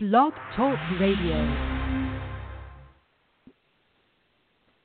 Blog 0.00 0.32
Talk 0.54 0.78
Radio. 1.00 1.34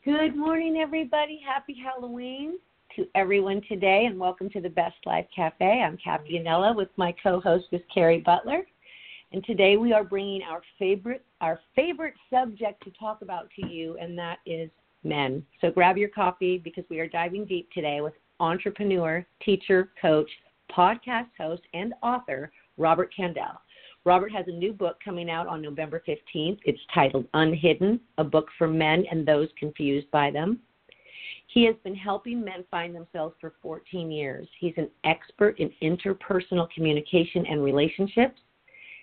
Good 0.04 0.36
morning, 0.36 0.78
everybody. 0.78 1.40
Happy 1.48 1.78
Halloween 1.80 2.58
to 2.96 3.06
everyone 3.14 3.62
today, 3.70 4.06
and 4.08 4.20
welcome 4.20 4.50
to 4.50 4.60
the 4.60 4.72
Best 4.72 4.96
Life 5.06 5.28
Cafe. 5.36 5.84
I'm 5.84 6.00
Cathy 6.04 6.40
Anello 6.40 6.76
with 6.76 6.90
my 6.98 7.14
co-host, 7.22 7.66
Miss 7.72 7.84
Cari 7.94 8.22
Butler, 8.22 8.64
and 9.34 9.46
today 9.46 9.78
we 9.78 9.94
are 9.94 10.04
bringing 10.04 10.42
our 10.42 10.64
favorite 10.80 11.24
our 11.42 11.60
favorite 11.76 12.16
subject 12.32 12.84
to 12.84 12.90
talk 13.00 13.22
about 13.22 13.50
to 13.60 13.68
you, 13.68 13.96
and 14.02 14.18
that 14.18 14.40
is 14.48 14.72
men. 15.04 15.46
So 15.62 15.70
grab 15.70 15.96
your 15.96 16.10
coffee 16.10 16.58
because 16.58 16.86
we 16.90 17.00
are 17.00 17.08
diving 17.08 17.46
deep 17.46 17.70
today 17.72 18.02
with 18.02 18.14
entrepreneur, 18.40 19.24
teacher, 19.46 19.92
coach, 20.02 20.30
podcast 20.76 21.30
host, 21.38 21.62
and 21.76 21.94
author 22.02 22.52
Robert 22.78 23.14
Kandell. 23.16 23.58
Robert 24.06 24.32
has 24.34 24.46
a 24.48 24.52
new 24.52 24.74
book 24.74 24.98
coming 25.04 25.30
out 25.30 25.48
on 25.48 25.62
November 25.62 26.04
15th. 26.08 26.60
It's 26.66 26.80
titled 26.94 27.26
Unhidden, 27.34 28.00
a 28.18 28.24
book 28.24 28.48
for 28.58 28.68
men 28.68 29.06
and 29.10 29.26
those 29.26 29.48
confused 29.58 30.10
by 30.12 30.30
them. 30.30 30.60
He 31.48 31.64
has 31.66 31.76
been 31.84 31.96
helping 31.96 32.44
men 32.44 32.66
find 32.70 32.94
themselves 32.94 33.36
for 33.40 33.54
14 33.62 34.12
years. 34.12 34.48
He's 34.60 34.74
an 34.78 34.90
expert 35.06 35.58
in 35.60 35.72
interpersonal 35.82 36.70
communication 36.72 37.46
and 37.46 37.64
relationships. 37.64 38.40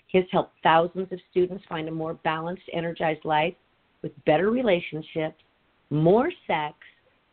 He 0.09 0.19
has 0.19 0.27
helped 0.31 0.55
thousands 0.63 1.13
of 1.13 1.21
students 1.31 1.65
find 1.69 1.89
a 1.89 1.93
more 1.93 2.15
balanced, 2.15 2.65
energized 2.73 3.25
life 3.25 3.55
with 4.03 4.13
better 4.25 4.51
relationships, 4.51 5.43
more 5.91 6.31
sex, 6.47 6.75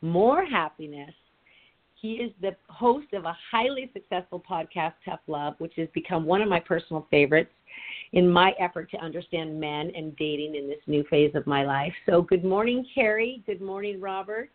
more 0.02 0.46
happiness. 0.46 1.14
He 2.00 2.14
is 2.14 2.32
the 2.42 2.56
host 2.70 3.08
of 3.14 3.26
a 3.26 3.36
highly 3.52 3.90
successful 3.94 4.44
podcast, 4.50 4.94
Tuff 5.04 5.20
Love, 5.28 5.56
which 5.58 5.74
has 5.78 5.88
become 5.94 6.26
one 6.26 6.42
of 6.42 6.50
my 6.50 6.60
personal 6.60 7.08
favorites 7.10 7.52
in 8.14 8.30
my 8.30 8.54
effort 8.60 8.92
to 8.92 8.98
understand 8.98 9.60
men 9.60 9.92
and 9.96 10.16
dating 10.16 10.56
in 10.56 10.68
this 10.68 10.80
new 10.86 11.04
phase 11.10 11.34
of 11.34 11.48
my 11.48 11.66
life. 11.66 11.94
So, 12.06 12.22
good 12.22 12.44
morning, 12.44 12.86
Cari. 12.94 13.44
Good 13.48 13.62
morning, 13.62 14.00
Robert. 14.00 14.52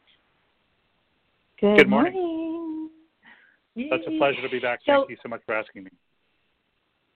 Good, 1.61 1.79
good 1.79 1.89
morning. 1.89 2.15
morning. 2.15 2.91
That's 3.91 4.05
a 4.07 4.19
pleasure 4.19 4.43
to 4.43 4.49
be 4.49 4.61
back. 4.61 4.81
So, 4.87 5.01
Thank 5.01 5.11
you 5.11 5.17
so 5.23 5.29
much 5.29 5.43
for 5.45 5.55
asking 5.55 5.85
me. 5.85 5.91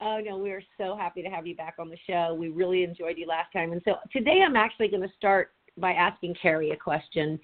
Oh 0.00 0.20
no, 0.22 0.36
we 0.36 0.50
are 0.50 0.62
so 0.76 0.94
happy 0.94 1.22
to 1.22 1.28
have 1.30 1.46
you 1.46 1.56
back 1.56 1.76
on 1.78 1.88
the 1.88 1.96
show. 2.06 2.34
We 2.34 2.48
really 2.48 2.82
enjoyed 2.82 3.16
you 3.16 3.26
last 3.26 3.50
time, 3.52 3.72
and 3.72 3.80
so 3.84 3.94
today 4.12 4.42
I'm 4.44 4.56
actually 4.56 4.88
going 4.88 5.02
to 5.02 5.14
start 5.16 5.52
by 5.78 5.92
asking 5.92 6.34
Cari 6.40 6.70
a 6.70 6.76
question. 6.76 7.38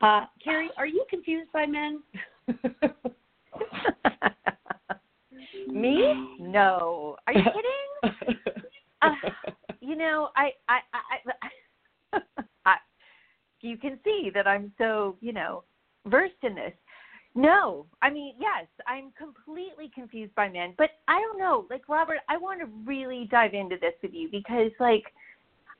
Uh, 0.00 0.26
Cari, 0.42 0.70
are 0.76 0.86
you 0.86 1.04
confused 1.08 1.50
by 1.52 1.66
men? 1.66 2.02
Me? 5.68 6.36
No. 6.38 7.16
Are 7.26 7.32
you 7.32 7.42
kidding? 7.42 8.34
uh, 9.02 9.10
you 9.80 9.96
know, 9.96 10.30
I, 10.36 10.52
I, 10.68 10.78
I, 10.92 11.32
I, 12.12 12.20
I, 12.66 12.76
you 13.60 13.76
can 13.76 13.98
see 14.04 14.30
that 14.34 14.46
I'm 14.46 14.72
so, 14.78 15.16
you 15.20 15.32
know, 15.32 15.64
versed 16.06 16.34
in 16.42 16.54
this. 16.54 16.72
No, 17.34 17.86
I 18.00 18.10
mean, 18.10 18.36
yes, 18.38 18.68
I'm 18.86 19.10
completely 19.18 19.90
confused 19.92 20.32
by 20.36 20.48
men, 20.48 20.74
but 20.78 20.90
I 21.08 21.20
don't 21.20 21.38
know. 21.38 21.66
Like 21.68 21.88
Robert, 21.88 22.18
I 22.28 22.36
want 22.36 22.60
to 22.60 22.66
really 22.86 23.26
dive 23.28 23.54
into 23.54 23.76
this 23.80 23.94
with 24.02 24.12
you 24.14 24.28
because, 24.30 24.70
like, 24.78 25.02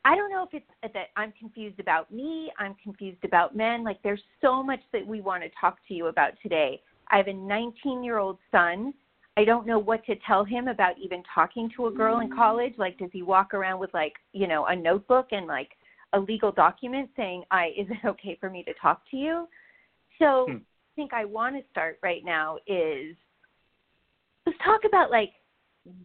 I 0.05 0.14
don't 0.16 0.30
know 0.30 0.42
if 0.42 0.50
it's 0.52 0.94
that 0.94 1.06
I'm 1.16 1.33
confused 1.38 1.80
about 1.80 2.12
me. 2.12 2.52
I'm 2.58 2.74
confused 2.83 3.24
about 3.24 3.56
men. 3.56 3.84
Like, 3.84 4.02
there's 4.02 4.22
so 4.41 4.62
much 4.62 4.80
that 4.92 5.06
we 5.06 5.20
want 5.20 5.42
to 5.42 5.48
talk 5.58 5.78
to 5.88 5.94
you 5.94 6.06
about 6.06 6.33
today. 6.42 6.83
I 7.08 7.16
have 7.16 7.28
a 7.28 7.33
19 7.33 8.05
year 8.05 8.19
old 8.19 8.38
son 8.50 8.92
I 9.36 9.44
don't 9.44 9.66
know 9.66 9.78
what 9.78 10.05
to 10.06 10.14
tell 10.27 10.44
him 10.44 10.69
about 10.69 10.96
even 10.98 11.22
talking 11.34 11.69
to 11.77 11.86
a 11.86 11.91
girl 11.91 12.20
in 12.20 12.30
college. 12.33 12.74
Like, 12.78 12.98
does 12.98 13.11
he 13.12 13.22
walk 13.22 13.52
around 13.52 13.80
with 13.80 13.92
like, 13.92 14.12
you 14.33 14.46
know, 14.46 14.66
a 14.66 14.77
notebook 14.77 15.28
and 15.33 15.46
like 15.46 15.70
a 16.12 16.20
legal 16.20 16.52
document 16.52 17.11
saying, 17.16 17.42
"I 17.50 17.68
is 17.77 17.89
it 17.91 18.05
okay 18.06 18.36
for 18.41 18.48
me 18.48 18.62
to 18.64 18.72
talk 18.80 19.02
to 19.11 19.16
you?" 19.16 19.48
So, 20.18 20.46
hmm. 20.48 20.56
I 20.56 20.94
think 20.94 21.12
I 21.12 21.24
want 21.24 21.57
to 21.57 21.62
start 21.73 21.98
right 22.02 22.24
now 22.24 22.58
is 22.68 23.17
let's 24.46 24.58
talk 24.64 24.83
about 24.86 25.11
like 25.11 25.33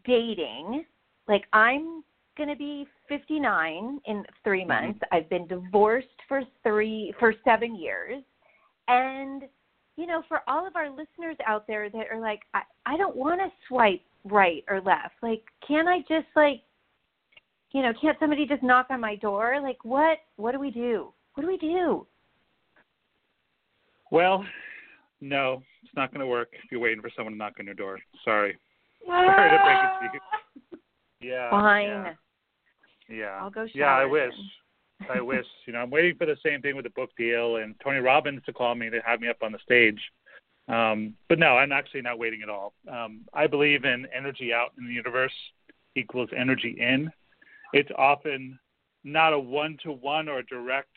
dating. 0.06 0.86
Like, 1.28 1.44
I'm 1.54 2.04
going 2.40 2.50
to 2.50 2.56
be 2.56 2.88
59 3.08 4.00
in 4.08 4.24
3 4.44 4.60
mm-hmm. 4.60 4.68
months. 4.68 5.00
I've 5.12 5.30
been 5.30 5.46
divorced 5.46 6.08
for 6.28 6.42
3 6.64 7.14
for 7.20 7.36
7 7.46 7.76
years. 7.76 8.24
And 8.88 9.44
you 10.00 10.08
know, 10.08 10.24
for 10.30 10.40
all 10.48 10.66
of 10.66 10.78
our 10.78 10.90
listeners 10.90 11.36
out 11.46 11.68
there 11.68 11.90
that 11.90 12.06
are 12.10 12.22
like, 12.22 12.40
I, 12.54 12.62
I 12.86 12.96
don't 12.96 13.18
want 13.18 13.42
to 13.42 13.52
swipe 13.68 14.00
right 14.24 14.64
or 14.70 14.80
left. 14.80 15.16
Like, 15.22 15.44
can 15.68 15.90
I 15.90 16.00
just 16.08 16.28
like, 16.38 16.62
you 17.74 17.82
know, 17.82 17.92
can't 18.02 18.18
somebody 18.18 18.46
just 18.46 18.64
knock 18.64 18.88
on 18.92 19.02
my 19.02 19.18
door? 19.18 19.60
Like, 19.62 19.84
what? 19.84 20.20
What 20.38 20.54
do 20.54 20.60
we 20.60 20.72
do? 20.72 21.12
What 21.34 21.42
do 21.42 21.50
we 21.50 21.58
do? 21.58 22.08
Well, 24.10 24.46
no, 25.20 25.62
it's 25.84 25.94
not 25.98 26.14
going 26.14 26.22
to 26.22 26.28
work 26.28 26.48
if 26.54 26.72
you're 26.72 26.80
waiting 26.80 27.02
for 27.02 27.12
someone 27.14 27.34
to 27.34 27.38
knock 27.38 27.56
on 27.60 27.66
your 27.66 27.76
door. 27.76 28.00
Sorry. 28.24 28.58
Sorry 29.06 29.50
to 29.50 29.64
break 29.66 29.78
it 29.84 30.20
to 30.20 30.20
you. 31.22 31.30
Yeah. 31.30 31.50
Fine. 31.50 31.88
Yeah. 31.88 32.14
Yeah. 33.10 33.38
I'll 33.42 33.50
go 33.50 33.68
Yeah, 33.74 33.96
I 33.96 34.06
wish. 34.06 34.34
I 35.10 35.22
wish. 35.22 35.46
You 35.66 35.74
know, 35.74 35.80
I'm 35.80 35.92
waiting 35.92 36.16
for 36.18 36.26
the 36.26 36.38
same 36.44 36.62
thing 36.62 36.76
with 36.76 36.86
the 36.86 36.92
book 36.92 37.12
deal 37.18 37.58
and 37.58 37.76
Tony 37.84 38.00
Robbins 38.00 38.42
to 38.46 38.54
call 38.54 38.74
me 38.76 38.90
to 38.90 39.00
have 39.06 39.22
me 39.22 39.28
up 39.28 39.44
on 39.44 39.52
the 39.52 39.60
stage. 39.64 40.00
Um, 40.68 41.16
but 41.28 41.40
no, 41.40 41.58
I'm 41.58 41.72
actually 41.72 42.02
not 42.02 42.20
waiting 42.20 42.42
at 42.42 42.50
all. 42.50 42.74
Um, 42.92 43.22
I 43.34 43.48
believe 43.48 43.86
in 43.86 44.08
energy 44.16 44.54
out 44.54 44.72
in 44.78 44.88
the 44.88 44.94
universe 44.94 45.34
equals 45.96 46.30
energy 46.36 46.76
in. 46.80 47.12
It's 47.74 47.90
often 47.98 48.58
not 49.04 49.34
a 49.34 49.40
one 49.40 49.78
to 49.84 49.92
one 49.92 50.28
or 50.28 50.44
direct 50.44 50.96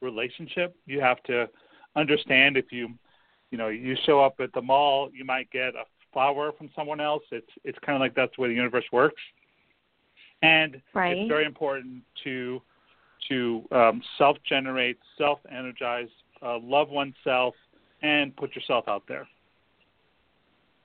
relationship. 0.00 0.76
You 0.86 1.00
have 1.00 1.22
to 1.24 1.48
understand 1.96 2.56
if 2.56 2.66
you, 2.70 2.90
you 3.50 3.58
know, 3.58 3.68
you 3.68 3.96
show 4.04 4.20
up 4.20 4.36
at 4.40 4.52
the 4.52 4.62
mall, 4.62 5.10
you 5.12 5.24
might 5.24 5.50
get 5.50 5.74
a 5.74 5.84
flower 6.12 6.52
from 6.56 6.70
someone 6.74 7.00
else. 7.00 7.22
It's 7.30 7.50
it's 7.64 7.78
kind 7.84 7.96
of 7.96 8.00
like 8.00 8.14
that's 8.14 8.32
the 8.36 8.42
way 8.42 8.48
the 8.48 8.54
universe 8.54 8.84
works. 8.92 9.20
And 10.42 10.80
right. 10.94 11.16
it's 11.16 11.28
very 11.28 11.44
important 11.44 12.02
to 12.24 12.60
to 13.28 13.62
um, 13.72 14.00
self 14.16 14.36
generate, 14.48 14.98
self 15.16 15.40
energize, 15.50 16.08
uh, 16.42 16.58
love 16.62 16.88
oneself, 16.90 17.54
and 18.02 18.34
put 18.36 18.54
yourself 18.54 18.84
out 18.88 19.02
there. 19.08 19.26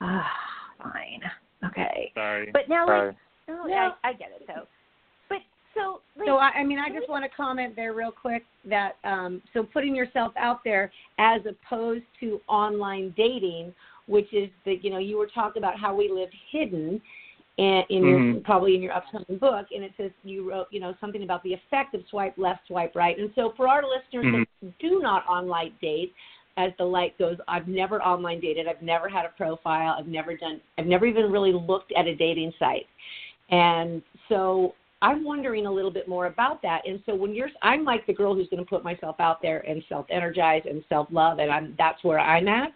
Ah, 0.00 0.30
fine. 0.82 1.22
Okay. 1.66 2.12
Sorry. 2.14 2.50
But 2.52 2.68
now, 2.68 2.86
Sorry. 2.86 3.06
like, 3.08 3.16
no, 3.48 3.92
I, 4.02 4.08
I 4.08 4.12
get 4.12 4.30
it 4.38 4.46
though. 4.46 4.66
But 5.28 5.38
so, 5.74 6.00
like, 6.16 6.26
so 6.26 6.36
I, 6.36 6.50
I 6.56 6.64
mean, 6.64 6.78
I 6.78 6.88
just 6.88 7.08
want 7.08 7.24
to 7.24 7.30
comment 7.34 7.74
there 7.76 7.94
real 7.94 8.12
quick 8.12 8.44
that 8.68 8.96
um, 9.04 9.40
so 9.52 9.62
putting 9.62 9.94
yourself 9.94 10.32
out 10.36 10.60
there 10.64 10.90
as 11.18 11.40
opposed 11.48 12.04
to 12.20 12.40
online 12.48 13.14
dating, 13.16 13.72
which 14.06 14.32
is 14.32 14.50
the 14.64 14.78
you 14.82 14.90
know 14.90 14.98
you 14.98 15.16
were 15.16 15.28
talking 15.32 15.62
about 15.62 15.78
how 15.78 15.94
we 15.94 16.10
live 16.10 16.30
hidden 16.50 17.00
and 17.58 17.84
in 17.88 18.04
your 18.04 18.18
mm-hmm. 18.18 18.40
probably 18.40 18.74
in 18.74 18.82
your 18.82 18.92
upcoming 18.92 19.38
book 19.38 19.66
and 19.72 19.84
it 19.84 19.92
says 19.96 20.10
you 20.24 20.48
wrote 20.48 20.66
you 20.70 20.80
know 20.80 20.94
something 21.00 21.22
about 21.22 21.42
the 21.44 21.52
effect 21.52 21.94
of 21.94 22.00
swipe 22.10 22.34
left 22.36 22.66
swipe 22.66 22.94
right. 22.94 23.18
And 23.18 23.30
so 23.34 23.52
for 23.56 23.68
our 23.68 23.82
listeners 23.82 24.26
mm-hmm. 24.26 24.66
that 24.66 24.78
do 24.78 25.00
not 25.00 25.24
online 25.26 25.72
date 25.80 26.12
as 26.56 26.72
the 26.78 26.84
light 26.84 27.16
goes 27.18 27.36
i've 27.46 27.68
never 27.68 28.02
online 28.02 28.40
dated. 28.40 28.66
I've 28.66 28.82
never 28.82 29.08
had 29.08 29.24
a 29.24 29.30
profile. 29.36 29.94
I've 29.98 30.08
never 30.08 30.36
done 30.36 30.60
i've 30.78 30.86
never 30.86 31.06
even 31.06 31.30
really 31.30 31.52
looked 31.52 31.92
at 31.96 32.06
a 32.06 32.16
dating 32.16 32.52
site. 32.58 32.86
And 33.50 34.02
so 34.28 34.74
i'm 35.00 35.22
wondering 35.22 35.66
a 35.66 35.72
little 35.72 35.92
bit 35.92 36.08
more 36.08 36.26
about 36.26 36.60
that. 36.62 36.82
And 36.88 37.00
so 37.06 37.14
when 37.14 37.36
you're 37.36 37.50
i'm 37.62 37.84
like 37.84 38.04
the 38.06 38.14
girl 38.14 38.34
who's 38.34 38.48
going 38.48 38.64
to 38.64 38.68
put 38.68 38.82
myself 38.82 39.16
out 39.20 39.40
there 39.40 39.60
and 39.60 39.80
self 39.88 40.06
energize 40.10 40.62
and 40.68 40.82
self 40.88 41.06
love 41.12 41.38
and 41.38 41.52
i'm 41.52 41.74
that's 41.78 42.02
where 42.02 42.18
i'm 42.18 42.48
at 42.48 42.72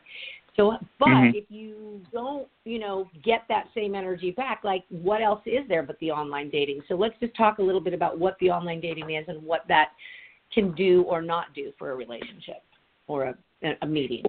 so, 0.59 0.77
but 0.99 1.09
mm-hmm. 1.09 1.37
if 1.37 1.45
you 1.49 2.01
don't, 2.13 2.49
you 2.65 2.81
know, 2.81 3.09
get 3.23 3.45
that 3.49 3.69
same 3.75 3.95
energy 3.95 4.33
back, 4.33 4.63
like 4.65 4.83
what 4.91 5.23
else 5.23 5.41
is 5.47 5.67
there 5.69 5.85
but 5.85 5.99
the 6.01 6.11
online 6.11 6.51
dating? 6.51 6.81
So 6.89 6.97
let's 6.97 7.15
just 7.21 7.37
talk 7.37 7.59
a 7.59 7.63
little 7.63 7.81
bit 7.81 7.95
about 7.95 8.19
what 8.19 8.37
the 8.41 8.51
online 8.51 8.81
dating 8.81 9.11
is 9.11 9.25
and 9.29 9.41
what 9.45 9.65
that 9.69 9.91
can 10.53 10.75
do 10.75 11.03
or 11.03 11.23
not 11.23 11.55
do 11.55 11.73
for 11.79 11.93
a 11.93 11.95
relationship 11.95 12.63
or 13.07 13.25
a, 13.25 13.35
a 13.83 13.87
meeting. 13.87 14.25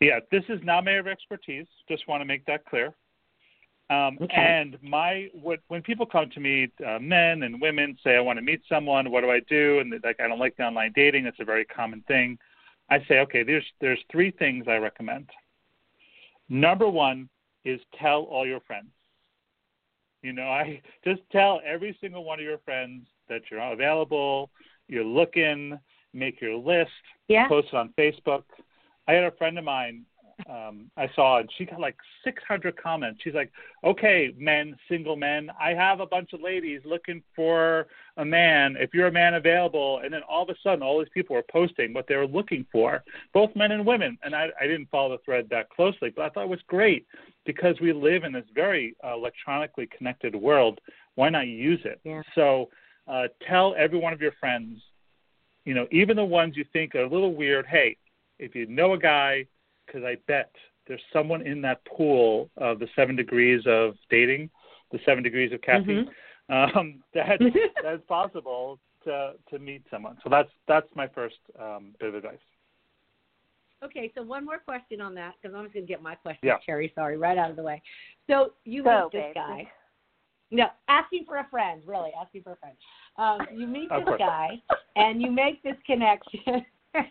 Yeah, 0.00 0.18
this 0.30 0.42
is 0.50 0.60
not 0.62 0.84
my 0.84 0.90
area 0.90 1.00
of 1.00 1.06
expertise. 1.06 1.66
Just 1.88 2.06
want 2.06 2.20
to 2.20 2.26
make 2.26 2.44
that 2.44 2.66
clear. 2.66 2.92
Um, 3.88 4.18
okay. 4.20 4.34
And 4.36 4.76
my 4.82 5.28
what, 5.32 5.60
when 5.68 5.80
people 5.80 6.04
come 6.04 6.28
to 6.30 6.40
me, 6.40 6.70
uh, 6.86 6.98
men 6.98 7.44
and 7.44 7.60
women 7.60 7.96
say, 8.02 8.16
"I 8.16 8.20
want 8.20 8.38
to 8.38 8.44
meet 8.44 8.62
someone. 8.68 9.10
What 9.10 9.22
do 9.22 9.30
I 9.30 9.40
do?" 9.48 9.80
And 9.80 9.92
like, 10.02 10.20
I 10.20 10.28
don't 10.28 10.38
like 10.38 10.56
the 10.56 10.64
online 10.64 10.92
dating. 10.94 11.26
It's 11.26 11.40
a 11.40 11.44
very 11.44 11.64
common 11.64 12.02
thing. 12.08 12.38
I 12.92 13.02
say, 13.08 13.20
okay, 13.20 13.42
there's 13.42 13.64
there's 13.80 14.00
three 14.10 14.30
things 14.30 14.66
I 14.68 14.76
recommend. 14.76 15.30
Number 16.50 16.88
one 16.88 17.30
is 17.64 17.80
tell 17.98 18.24
all 18.24 18.46
your 18.46 18.60
friends. 18.60 18.90
You 20.22 20.34
know, 20.34 20.42
I 20.42 20.82
just 21.04 21.22
tell 21.30 21.60
every 21.64 21.96
single 22.02 22.24
one 22.24 22.38
of 22.38 22.44
your 22.44 22.58
friends 22.58 23.06
that 23.30 23.42
you're 23.50 23.60
available, 23.60 24.50
you're 24.88 25.04
looking, 25.04 25.78
make 26.12 26.42
your 26.42 26.56
list, 26.56 26.90
yeah. 27.28 27.48
post 27.48 27.68
it 27.72 27.76
on 27.76 27.94
Facebook. 27.98 28.42
I 29.08 29.12
had 29.12 29.24
a 29.24 29.36
friend 29.36 29.58
of 29.58 29.64
mine 29.64 30.02
um, 30.48 30.90
I 30.96 31.08
saw, 31.14 31.38
and 31.38 31.48
she 31.56 31.64
got 31.64 31.80
like 31.80 31.96
600 32.24 32.76
comments. 32.76 33.20
She's 33.22 33.34
like, 33.34 33.50
"Okay, 33.84 34.34
men, 34.36 34.76
single 34.88 35.16
men, 35.16 35.50
I 35.60 35.74
have 35.74 36.00
a 36.00 36.06
bunch 36.06 36.32
of 36.32 36.40
ladies 36.40 36.80
looking 36.84 37.22
for 37.34 37.86
a 38.16 38.24
man. 38.24 38.76
If 38.78 38.94
you're 38.94 39.06
a 39.06 39.12
man 39.12 39.34
available." 39.34 40.00
And 40.04 40.12
then 40.12 40.22
all 40.28 40.42
of 40.42 40.48
a 40.48 40.54
sudden, 40.62 40.82
all 40.82 40.98
these 40.98 41.08
people 41.12 41.36
were 41.36 41.44
posting 41.50 41.92
what 41.92 42.06
they 42.06 42.16
were 42.16 42.26
looking 42.26 42.66
for, 42.72 43.02
both 43.32 43.54
men 43.56 43.72
and 43.72 43.86
women. 43.86 44.18
And 44.22 44.34
I, 44.34 44.48
I 44.60 44.66
didn't 44.66 44.90
follow 44.90 45.16
the 45.16 45.22
thread 45.24 45.48
that 45.50 45.70
closely, 45.70 46.10
but 46.10 46.24
I 46.24 46.28
thought 46.30 46.44
it 46.44 46.48
was 46.48 46.62
great 46.66 47.06
because 47.44 47.80
we 47.80 47.92
live 47.92 48.24
in 48.24 48.32
this 48.32 48.46
very 48.54 48.96
uh, 49.04 49.14
electronically 49.14 49.88
connected 49.96 50.34
world. 50.34 50.80
Why 51.14 51.28
not 51.28 51.46
use 51.46 51.80
it? 51.84 52.00
Yeah. 52.04 52.22
So 52.34 52.70
uh, 53.06 53.28
tell 53.48 53.74
every 53.76 53.98
one 53.98 54.12
of 54.12 54.20
your 54.20 54.32
friends, 54.40 54.80
you 55.64 55.74
know, 55.74 55.86
even 55.90 56.16
the 56.16 56.24
ones 56.24 56.56
you 56.56 56.64
think 56.72 56.94
are 56.94 57.04
a 57.04 57.08
little 57.08 57.34
weird. 57.34 57.66
Hey, 57.66 57.96
if 58.38 58.54
you 58.54 58.66
know 58.66 58.94
a 58.94 58.98
guy 58.98 59.46
because 59.92 60.04
I 60.04 60.16
bet 60.26 60.50
there's 60.88 61.00
someone 61.12 61.46
in 61.46 61.60
that 61.62 61.84
pool 61.84 62.50
of 62.56 62.78
the 62.78 62.88
seven 62.96 63.16
degrees 63.16 63.62
of 63.66 63.94
dating, 64.10 64.50
the 64.90 64.98
seven 65.04 65.22
degrees 65.22 65.52
of 65.52 65.60
Cathy, 65.62 66.04
Mm-hmm. 66.50 66.78
um, 66.78 67.02
that 67.14 67.38
that's 67.82 68.02
possible 68.08 68.78
to 69.04 69.32
to 69.50 69.58
meet 69.58 69.82
someone. 69.90 70.16
So 70.24 70.30
that's 70.30 70.50
that's 70.68 70.88
my 70.94 71.08
first 71.08 71.36
um, 71.60 71.92
bit 72.00 72.08
of 72.08 72.14
advice. 72.16 72.38
Okay, 73.84 74.12
so 74.14 74.22
one 74.22 74.44
more 74.44 74.58
question 74.58 75.00
on 75.00 75.12
that 75.16 75.34
because 75.42 75.56
I'm 75.56 75.64
just 75.64 75.74
going 75.74 75.84
to 75.86 75.92
get 75.92 76.00
my 76.00 76.14
question, 76.14 76.40
Yeah. 76.44 76.58
Cherry. 76.64 76.92
Sorry, 76.94 77.16
right 77.16 77.36
out 77.36 77.50
of 77.50 77.56
the 77.56 77.64
way. 77.64 77.82
So 78.28 78.52
you 78.64 78.84
Go, 78.84 79.10
meet 79.12 79.18
this 79.18 79.26
babe. 79.28 79.34
guy. 79.34 79.68
No, 80.52 80.66
asking 80.86 81.24
for 81.26 81.38
a 81.38 81.46
friend, 81.50 81.82
really, 81.84 82.10
asking 82.20 82.42
for 82.42 82.52
a 82.52 82.56
friend. 82.56 82.76
Um, 83.16 83.40
you 83.58 83.66
meet 83.66 83.88
this 83.88 84.04
guy, 84.18 84.50
and 84.94 85.20
you 85.20 85.32
make 85.32 85.62
this 85.64 85.74
connection, 85.84 86.64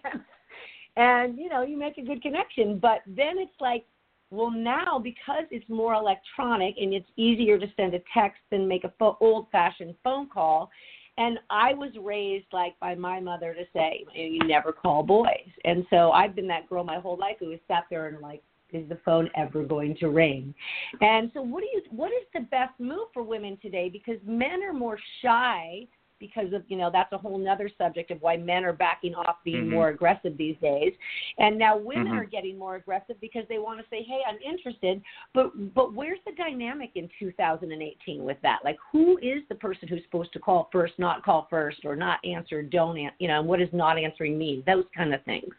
and 0.95 1.37
you 1.37 1.49
know 1.49 1.63
you 1.63 1.77
make 1.77 1.97
a 1.97 2.03
good 2.03 2.21
connection. 2.21 2.79
But 2.79 3.01
then 3.07 3.37
it's 3.37 3.59
like, 3.59 3.85
well, 4.29 4.51
now 4.51 4.99
because 4.99 5.43
it's 5.51 5.67
more 5.69 5.93
electronic 5.93 6.75
and 6.79 6.93
it's 6.93 7.09
easier 7.17 7.59
to 7.59 7.67
send 7.75 7.93
a 7.93 8.01
text 8.13 8.39
than 8.49 8.67
make 8.67 8.83
a 8.83 8.93
fo- 8.97 9.17
old-fashioned 9.19 9.95
phone 10.03 10.29
call. 10.29 10.69
And 11.17 11.37
I 11.49 11.73
was 11.73 11.91
raised 12.01 12.47
like 12.53 12.79
by 12.79 12.95
my 12.95 13.19
mother 13.19 13.53
to 13.53 13.63
say, 13.73 14.05
you 14.15 14.39
never 14.47 14.71
call 14.71 15.03
boys. 15.03 15.49
And 15.65 15.85
so 15.89 16.11
I've 16.11 16.35
been 16.35 16.47
that 16.47 16.69
girl 16.69 16.83
my 16.83 16.99
whole 16.99 17.17
life 17.17 17.35
who 17.39 17.51
has 17.51 17.59
sat 17.67 17.83
there 17.89 18.07
and 18.07 18.21
like, 18.21 18.41
is 18.71 18.87
the 18.87 18.97
phone 19.03 19.29
ever 19.35 19.63
going 19.63 19.97
to 19.97 20.07
ring? 20.07 20.53
And 21.01 21.29
so 21.33 21.41
what 21.41 21.61
do 21.61 21.67
you 21.67 21.81
what 21.91 22.11
is 22.11 22.25
the 22.33 22.39
best 22.39 22.79
move 22.79 23.09
for 23.13 23.23
women 23.23 23.57
today? 23.61 23.89
Because 23.89 24.17
men 24.25 24.63
are 24.63 24.73
more 24.73 24.97
shy 25.21 25.87
because 26.21 26.53
of 26.53 26.63
you 26.69 26.77
know 26.77 26.89
that's 26.89 27.11
a 27.11 27.17
whole 27.17 27.37
nother 27.37 27.69
subject 27.77 28.11
of 28.11 28.21
why 28.21 28.37
men 28.37 28.63
are 28.63 28.71
backing 28.71 29.13
off 29.15 29.43
being 29.43 29.65
Mhm. 29.65 29.71
more 29.71 29.89
aggressive 29.89 30.37
these 30.37 30.55
days 30.59 30.93
and 31.39 31.57
now 31.57 31.75
women 31.75 32.13
Mhm. 32.13 32.17
are 32.17 32.23
getting 32.23 32.57
more 32.57 32.75
aggressive 32.75 33.19
because 33.19 33.45
they 33.49 33.59
want 33.59 33.81
to 33.81 33.85
say 33.89 34.03
hey 34.03 34.21
i'm 34.25 34.37
interested 34.41 35.01
but 35.33 35.73
but 35.73 35.93
where's 35.93 36.19
the 36.25 36.31
dynamic 36.33 36.91
in 36.95 37.09
2018 37.19 38.23
with 38.23 38.39
that 38.41 38.63
like 38.63 38.77
who 38.91 39.17
is 39.17 39.41
the 39.49 39.55
person 39.55 39.89
who's 39.89 40.03
supposed 40.03 40.31
to 40.31 40.39
call 40.39 40.69
first 40.71 40.97
not 40.99 41.23
call 41.25 41.47
first 41.49 41.83
or 41.83 41.95
not 41.95 42.23
answer 42.23 42.61
don't 42.63 42.97
an- 42.97 43.11
you 43.19 43.27
know 43.27 43.39
and 43.39 43.49
what 43.49 43.59
does 43.59 43.73
not 43.73 43.97
answering 43.97 44.37
mean 44.37 44.63
those 44.65 44.85
kind 44.95 45.13
of 45.13 45.21
things 45.23 45.53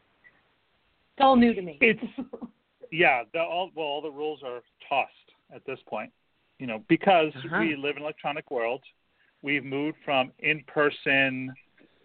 it's 1.15 1.21
all 1.21 1.37
new 1.37 1.53
to 1.53 1.61
me 1.61 1.77
It's 1.81 2.01
yeah, 2.93 3.25
the, 3.33 3.41
all 3.41 3.71
well, 3.75 3.87
all 3.87 4.03
the 4.03 4.11
rules 4.11 4.41
are 4.45 4.61
tossed 4.89 5.11
at 5.55 5.65
this 5.67 5.79
point. 5.87 6.13
You 6.59 6.67
know, 6.69 6.85
because 6.89 7.33
Uh-huh. 7.35 7.57
we 7.61 7.75
live 7.75 7.93
in 7.97 7.97
an 7.99 8.03
electronic 8.03 8.51
world, 8.51 8.83
we've 9.43 9.65
moved 9.65 9.99
from 10.05 10.33
in-person 10.39 11.53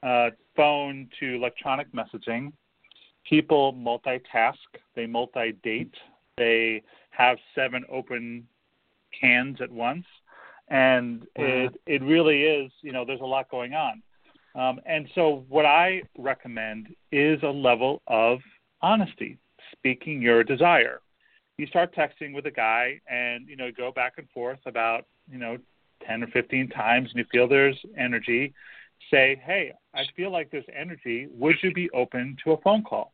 uh, 0.04 0.30
phone 0.56 1.10
to 1.20 1.36
electronic 1.36 1.88
messaging. 1.94 2.52
People 3.28 3.74
multitask, 3.74 4.56
they 4.96 5.06
multi-date, 5.06 5.94
they 6.38 6.84
have 7.12 7.38
seven 7.56 7.84
open 7.92 8.48
cans 9.20 9.60
at 9.62 9.72
once, 9.72 10.06
and 10.70 11.26
it 11.36 11.74
it 11.86 12.02
really 12.04 12.44
is. 12.44 12.72
You 12.82 12.92
know, 12.92 13.06
there's 13.06 13.22
a 13.22 13.26
lot 13.26 13.50
going 13.50 13.74
on. 13.74 14.02
Um, 14.56 14.80
and 14.86 15.08
so, 15.14 15.46
what 15.50 15.66
I 15.66 16.04
recommend 16.18 16.88
is 17.12 17.42
a 17.44 17.50
level 17.50 18.02
of 18.08 18.40
honesty, 18.82 19.38
speaking 19.72 20.22
your 20.22 20.44
desire. 20.44 21.02
You 21.58 21.68
start 21.68 21.96
texting 21.96 22.34
with 22.34 22.46
a 22.46 22.52
guy, 22.52 23.02
and 23.10 23.48
you 23.48 23.56
know 23.56 23.72
go 23.76 23.92
back 23.92 24.14
and 24.18 24.30
forth 24.30 24.60
about 24.66 25.06
you 25.30 25.38
know 25.38 25.58
ten 26.06 26.24
or 26.24 26.28
fifteen 26.28 26.70
times, 26.70 27.10
and 27.10 27.20
you 27.20 27.26
feel 27.32 27.48
there's 27.48 27.78
energy. 27.98 28.54
Say, 29.12 29.42
hey, 29.46 29.74
I 29.94 30.04
feel 30.16 30.32
like 30.32 30.52
there's 30.52 30.66
energy. 30.76 31.28
Would 31.32 31.56
you 31.64 31.72
be 31.74 31.90
open 31.92 32.38
to 32.44 32.54
a 32.54 32.62
phone 32.62 32.84
call? 32.84 33.14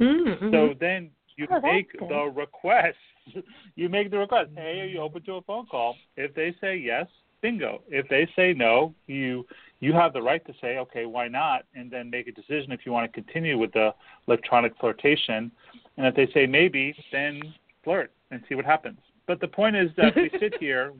mm-hmm. 0.00 0.50
So 0.52 0.74
then 0.78 1.10
you 1.36 1.46
Oh, 1.50 1.60
make 1.60 1.92
the 1.98 2.32
request. 2.34 2.98
you 3.76 3.88
make 3.88 4.10
the 4.10 4.18
request. 4.18 4.50
Hey, 4.56 4.80
are 4.80 4.86
you 4.86 5.00
open 5.00 5.22
to 5.22 5.34
a 5.34 5.42
phone 5.42 5.66
call? 5.66 5.96
If 6.16 6.34
they 6.34 6.54
say 6.60 6.76
yes, 6.76 7.06
bingo. 7.40 7.82
If 7.88 8.08
they 8.08 8.28
say 8.34 8.52
no, 8.52 8.94
you 9.06 9.46
you 9.80 9.92
have 9.92 10.12
the 10.12 10.22
right 10.22 10.44
to 10.46 10.52
say, 10.60 10.78
okay, 10.78 11.06
why 11.06 11.28
not, 11.28 11.64
and 11.74 11.90
then 11.90 12.10
make 12.10 12.26
a 12.26 12.32
decision 12.32 12.72
if 12.72 12.80
you 12.84 12.92
want 12.92 13.10
to 13.10 13.22
continue 13.22 13.56
with 13.56 13.72
the 13.72 13.94
electronic 14.26 14.72
flirtation. 14.80 15.52
And 15.96 16.06
if 16.06 16.14
they 16.16 16.28
say 16.32 16.46
maybe, 16.46 16.94
then 17.12 17.40
flirt 17.84 18.12
and 18.30 18.42
see 18.48 18.56
what 18.56 18.64
happens. 18.64 18.98
But 19.28 19.40
the 19.40 19.46
point 19.46 19.76
is 19.76 19.90
that 19.96 20.16
we 20.16 20.28
sit 20.40 20.54
here, 20.58 20.92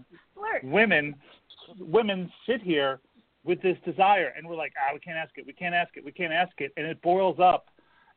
women, 0.62 1.16
women 1.80 2.30
sit 2.46 2.62
here 2.62 3.00
with 3.42 3.60
this 3.62 3.76
desire, 3.84 4.32
and 4.36 4.46
we're 4.46 4.54
like, 4.54 4.72
ah, 4.78 4.92
we 4.94 5.00
can't 5.00 5.16
ask 5.16 5.32
it, 5.36 5.44
we 5.44 5.52
can't 5.52 5.74
ask 5.74 5.96
it, 5.96 6.04
we 6.04 6.12
can't 6.12 6.32
ask 6.32 6.52
it, 6.58 6.72
and 6.76 6.86
it 6.86 7.02
boils 7.02 7.40
up 7.40 7.66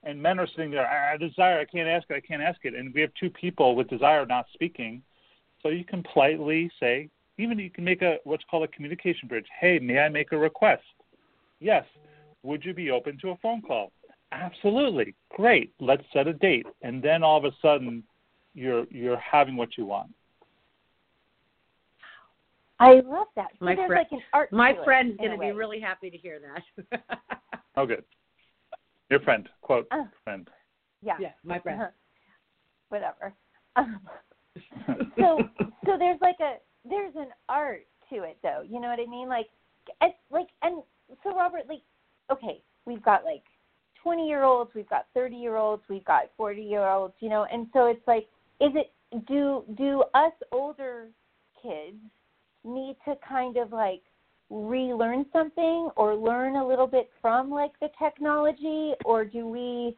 and 0.03 0.21
men 0.21 0.39
are 0.39 0.47
sitting 0.47 0.71
there, 0.71 0.87
ah, 0.87 1.17
desire, 1.17 1.59
I 1.59 1.65
can't 1.65 1.87
ask 1.87 2.09
it, 2.09 2.15
I 2.15 2.19
can't 2.19 2.41
ask 2.41 2.59
it, 2.63 2.73
and 2.73 2.93
we 2.93 3.01
have 3.01 3.11
two 3.19 3.29
people 3.29 3.75
with 3.75 3.87
desire 3.87 4.25
not 4.25 4.45
speaking. 4.53 5.01
So 5.61 5.69
you 5.69 5.85
can 5.85 6.03
politely 6.11 6.71
say, 6.79 7.09
even 7.37 7.59
you 7.59 7.69
can 7.69 7.83
make 7.83 8.01
a 8.01 8.17
what's 8.23 8.43
called 8.49 8.63
a 8.63 8.67
communication 8.67 9.27
bridge. 9.27 9.45
Hey, 9.59 9.79
may 9.79 9.99
I 9.99 10.09
make 10.09 10.31
a 10.31 10.37
request? 10.37 10.83
Yes. 11.59 11.85
Would 12.43 12.65
you 12.65 12.73
be 12.73 12.89
open 12.89 13.19
to 13.21 13.29
a 13.29 13.37
phone 13.37 13.61
call? 13.61 13.91
Absolutely. 14.31 15.13
Great. 15.29 15.71
Let's 15.79 16.03
set 16.13 16.27
a 16.27 16.33
date, 16.33 16.65
and 16.81 17.03
then 17.03 17.21
all 17.23 17.37
of 17.37 17.45
a 17.45 17.55
sudden, 17.61 18.03
you're 18.53 18.85
you're 18.89 19.17
having 19.17 19.55
what 19.55 19.77
you 19.77 19.85
want. 19.85 20.11
I 22.79 22.95
love 23.05 23.27
that. 23.35 23.47
So 23.59 23.65
My 23.65 23.75
there's 23.75 23.87
friend- 23.87 23.99
like 24.11 24.11
an 24.11 24.21
art. 24.33 24.51
my 24.51 24.73
to 24.73 24.81
it, 24.81 24.85
friend's 24.85 25.17
going 25.17 25.31
to 25.31 25.37
be 25.37 25.51
really 25.51 25.79
happy 25.79 26.09
to 26.09 26.17
hear 26.17 26.39
that 26.91 27.01
Oh, 27.77 27.85
good. 27.85 28.03
Your 29.09 29.19
friend, 29.21 29.47
quote 29.61 29.87
Uh. 29.91 30.03
friend. 30.23 30.49
Yeah. 31.03 31.15
yeah 31.19 31.31
my 31.43 31.59
friend 31.59 31.81
Uh-huh. 31.81 31.91
Whatever. 32.89 33.33
Um, 33.75 34.01
so 35.17 35.39
so 35.85 35.97
there's 35.97 36.19
like 36.21 36.35
a 36.41 36.55
there's 36.89 37.15
an 37.15 37.27
art 37.47 37.85
to 38.09 38.23
it 38.23 38.37
though 38.43 38.61
you 38.67 38.81
know 38.81 38.89
what 38.89 38.99
i 38.99 39.05
mean 39.09 39.29
like 39.29 39.47
it's 40.01 40.13
like 40.29 40.47
and 40.61 40.81
so 41.23 41.33
robert 41.33 41.61
like 41.69 41.79
okay 42.29 42.61
we've 42.85 43.01
got 43.01 43.23
like 43.23 43.43
20 44.03 44.27
year 44.27 44.43
olds 44.43 44.69
we've 44.75 44.89
got 44.89 45.05
30 45.13 45.37
year 45.37 45.55
olds 45.55 45.81
we've 45.87 46.03
got 46.03 46.23
40 46.35 46.61
year 46.61 46.85
olds 46.85 47.13
you 47.21 47.29
know 47.29 47.45
and 47.45 47.67
so 47.71 47.85
it's 47.85 48.05
like 48.07 48.27
is 48.61 48.71
it 48.75 48.91
do 49.27 49.63
do 49.75 50.03
us 50.13 50.33
older 50.51 51.07
kids 51.61 51.97
need 52.63 52.95
to 53.05 53.15
kind 53.27 53.57
of 53.57 53.71
like 53.71 54.01
relearn 54.49 55.25
something 55.33 55.89
or 55.95 56.15
learn 56.15 56.55
a 56.57 56.67
little 56.67 56.87
bit 56.87 57.09
from 57.21 57.49
like 57.49 57.71
the 57.81 57.89
technology 57.99 58.93
or 59.05 59.25
do 59.25 59.47
we 59.47 59.95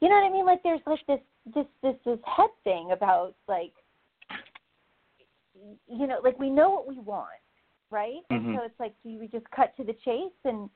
you 0.00 0.08
know 0.08 0.16
what 0.16 0.24
I 0.24 0.32
mean? 0.32 0.44
Like 0.44 0.62
there's 0.62 0.80
like 0.86 1.00
this 1.06 1.20
this 1.54 1.66
this 1.82 1.96
this 2.04 2.18
head 2.24 2.50
thing 2.64 2.90
about 2.92 3.34
like 3.48 3.72
you 5.88 6.06
know, 6.06 6.18
like 6.22 6.38
we 6.38 6.50
know 6.50 6.70
what 6.70 6.86
we 6.86 6.98
want, 6.98 7.28
right? 7.90 8.20
Mhm. 8.30 8.36
And 8.36 8.56
so 8.56 8.64
it's 8.64 8.78
like 8.78 8.94
do 9.02 9.18
we 9.18 9.26
just 9.28 9.50
cut 9.50 9.74
to 9.76 9.84
the 9.84 9.94
chase 10.04 10.32
and 10.44 10.68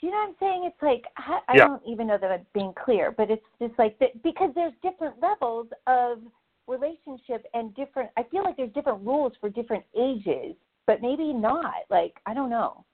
do 0.00 0.06
you 0.06 0.12
know 0.12 0.18
what 0.18 0.28
I'm 0.28 0.34
saying? 0.40 0.64
It's 0.64 0.82
like 0.82 1.04
I, 1.16 1.40
I 1.48 1.56
Yeah. 1.56 1.66
don't 1.66 1.82
even 1.86 2.06
know 2.06 2.18
that 2.18 2.30
I'm 2.30 2.46
being 2.54 2.72
clear, 2.74 3.10
but 3.10 3.30
it's 3.30 3.44
just 3.60 3.76
like 3.78 3.98
that 3.98 4.22
because 4.22 4.50
there's 4.54 4.72
different 4.82 5.20
levels 5.20 5.68
of 5.86 6.20
relationship 6.66 7.46
and 7.54 7.74
different 7.74 8.10
I 8.16 8.22
feel 8.24 8.44
like 8.44 8.56
there's 8.56 8.72
different 8.72 9.04
rules 9.04 9.32
for 9.40 9.48
different 9.48 9.84
ages, 9.98 10.54
but 10.86 11.02
maybe 11.02 11.32
not. 11.32 11.84
Like 11.90 12.14
I 12.26 12.34
don't 12.34 12.50
know. 12.50 12.84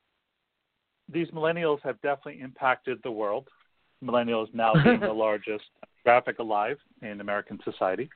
These 1.12 1.28
millennials 1.28 1.80
have 1.82 2.00
definitely 2.00 2.40
impacted 2.40 3.00
the 3.02 3.10
world. 3.10 3.48
Millennials 4.02 4.52
now 4.54 4.74
being 4.84 5.00
the 5.00 5.12
largest 5.12 5.64
graphic 6.04 6.38
alive 6.38 6.78
in 7.02 7.20
American 7.20 7.58
society. 7.64 8.08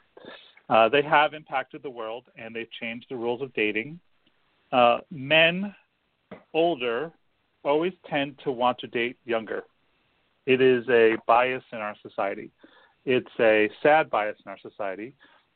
Uh, 0.70 0.88
they 0.88 1.02
have 1.02 1.34
impacted 1.34 1.82
the 1.82 1.90
world 1.90 2.24
and 2.36 2.54
they've 2.54 2.70
changed 2.80 3.06
the 3.08 3.16
rules 3.16 3.42
of 3.42 3.52
dating. 3.54 3.98
Uh, 4.72 4.98
men 5.10 5.74
older 6.52 7.12
always 7.70 7.94
tend 8.12 8.30
to 8.44 8.50
want 8.62 8.76
to 8.82 8.88
date 9.00 9.16
younger. 9.34 9.62
It 10.54 10.60
is 10.74 10.82
a 10.88 11.04
bias 11.32 11.66
in 11.74 11.80
our 11.86 11.96
society. 12.06 12.48
It's 13.14 13.34
a 13.52 13.56
sad 13.82 14.04
bias 14.16 14.38
in 14.44 14.48
our 14.52 14.60
society, 14.68 15.10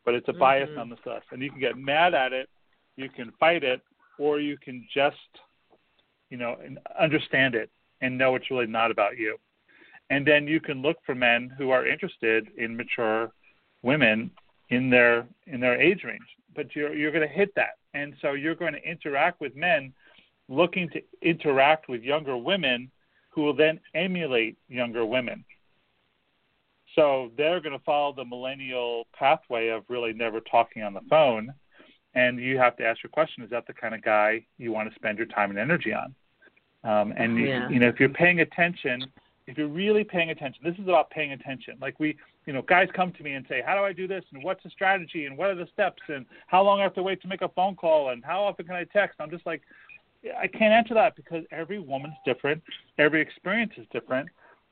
but 0.04 0.12
it's 0.16 0.31
a 0.35 0.38
bias 0.45 0.69
mm-hmm. 0.69 0.90
nonetheless. 0.90 1.25
And 1.31 1.38
you 1.42 1.50
can 1.52 1.61
get 1.69 1.76
mad 1.92 2.12
at 2.25 2.33
it, 2.40 2.49
you 3.02 3.09
can 3.16 3.28
fight 3.40 3.62
it, 3.73 3.81
or 4.19 4.33
you 4.49 4.57
can 4.64 4.76
just, 5.00 5.33
you 6.31 6.38
know, 6.42 6.52
and 6.64 6.78
understand 7.07 7.52
it 7.62 7.69
and 8.02 8.19
know 8.21 8.31
it's 8.37 8.50
really 8.52 8.71
not 8.81 8.90
about 8.97 9.14
you. 9.25 9.33
and 10.12 10.26
then 10.26 10.47
you 10.47 10.61
can 10.61 10.83
look 10.83 10.99
for 11.07 11.14
men 11.14 11.50
who 11.57 11.71
are 11.71 11.87
interested 11.87 12.49
in 12.59 12.76
mature 12.76 13.33
women 13.83 14.31
in 14.69 14.90
their 14.90 15.26
in 15.47 15.59
their 15.59 15.81
age 15.81 16.02
range. 16.04 16.31
But 16.54 16.76
you're 16.76 16.95
you're 16.95 17.14
going 17.16 17.26
to 17.26 17.35
hit 17.40 17.54
that, 17.57 17.75
and 17.95 18.14
so 18.21 18.33
you're 18.33 18.54
going 18.54 18.75
to 18.75 18.90
interact 18.95 19.40
with 19.40 19.57
men 19.57 19.92
looking 20.49 20.89
to 20.91 21.03
interact 21.23 21.89
with 21.89 22.03
younger 22.03 22.37
women 22.37 22.91
who 23.31 23.43
will 23.43 23.55
then 23.55 23.81
emulate 23.95 24.59
younger 24.69 25.05
women. 25.07 25.45
So 26.95 27.31
they're 27.37 27.61
going 27.61 27.77
to 27.77 27.85
follow 27.85 28.13
the 28.15 28.25
millennial 28.25 29.07
pathway 29.19 29.69
of 29.69 29.85
really 29.89 30.13
never 30.13 30.41
talking 30.41 30.83
on 30.83 30.93
the 30.93 31.01
phone. 31.09 31.55
And 32.15 32.39
you 32.39 32.59
have 32.59 32.77
to 32.77 32.85
ask 32.85 33.03
your 33.03 33.11
question: 33.11 33.43
Is 33.43 33.51
that 33.51 33.67
the 33.67 33.73
kind 33.73 33.95
of 33.95 34.03
guy 34.03 34.45
you 34.59 34.73
want 34.73 34.91
to 34.91 34.95
spend 34.95 35.17
your 35.17 35.27
time 35.27 35.51
and 35.51 35.59
energy 35.59 35.95
on? 35.95 36.15
Um, 36.85 37.15
and 37.17 37.39
yeah. 37.39 37.69
you, 37.69 37.75
you 37.75 37.81
know, 37.81 37.89
if 37.89 37.99
you're 37.99 38.11
paying 38.11 38.41
attention, 38.41 39.07
if 39.47 39.57
you're 39.57 39.69
really 39.69 40.05
paying 40.05 40.31
attention, 40.31 40.63
this 40.63 40.75
is 40.75 40.85
about 40.85 41.11
paying 41.11 41.33
attention. 41.33 41.79
Like 41.81 41.99
we, 41.99 42.17
you 42.45 42.53
know, 42.53 42.61
guys 42.61 42.89
come 42.95 43.13
to 43.13 43.23
me 43.23 43.33
and 43.33 43.47
say, 43.49 43.63
"How 43.65 43.75
do 43.75 43.83
I 43.83 43.95
do 43.95 44.07
this? 44.07 44.25
And 44.35 44.45
what's 44.45 44.63
the 44.63 44.69
strategy? 44.69 45.25
And 45.25 45.39
what 45.39 45.49
are 45.49 45.55
the 45.55 45.69
steps? 45.73 46.03
And 46.09 46.27
how 46.49 46.63
long 46.63 46.81
I 46.81 46.83
have 46.83 46.95
to 46.95 47.03
wait 47.03 47.23
to 47.23 47.29
make 47.29 47.41
a 47.41 47.49
phone 47.49 47.77
call? 47.77 48.11
And 48.11 48.23
how 48.23 48.45
often 48.45 48.67
can 48.67 48.75
I 48.75 48.85
text?" 48.85 49.17
I'm 49.19 49.31
just 49.31 49.47
like, 49.47 49.63
I 50.38 50.47
can't 50.47 50.73
answer 50.73 50.95
that 50.95 51.17
because 51.17 51.45
every 51.50 51.79
woman's 51.79 52.14
different, 52.25 52.62
every 52.99 53.21
experience 53.21 53.73
is 53.76 53.87
different, 53.93 54.29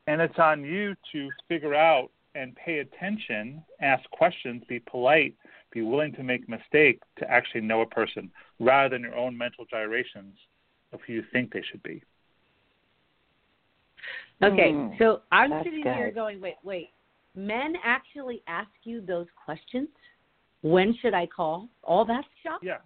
and 0.07 0.21
it's 0.21 0.39
on 0.39 0.65
you 0.65 0.95
to 1.13 1.29
figure 1.49 1.75
out 1.75 2.11
and 2.35 2.55
pay 2.55 2.79
attention, 2.79 3.63
ask 3.81 4.09
questions, 4.11 4.63
be 4.69 4.79
polite, 4.79 5.35
be 5.73 5.83
willing 5.83 6.13
to 6.15 6.23
make 6.23 6.47
a 6.47 6.51
mistake 6.51 7.01
to 7.19 7.29
actually 7.31 7.61
know 7.61 7.81
a 7.81 7.87
person 7.87 8.31
rather 8.59 8.91
than 8.91 9.03
your 9.03 9.17
own 9.17 9.37
mental 9.37 9.65
gyrations 9.71 10.37
of 10.93 11.01
who 11.07 11.15
you 11.15 11.25
think 11.33 11.53
they 11.53 11.63
should 11.71 11.83
be. 11.83 12.03
Okay, 14.43 14.73
mm, 14.73 14.99
so 14.99 15.23
I'm 15.31 15.63
sitting 15.65 15.83
good. 15.83 15.95
here 15.95 16.11
going, 16.11 16.41
wait, 16.41 16.57
wait. 16.65 16.91
Men 17.37 17.75
actually 17.85 18.43
ask 18.47 18.71
you 18.85 19.01
those 19.01 19.27
questions? 19.45 19.89
When 20.63 20.97
should 21.01 21.15
I 21.15 21.27
call? 21.27 21.69
All 21.83 22.05
that 22.07 22.25
stuff? 22.41 22.61
Yeah. 22.63 22.79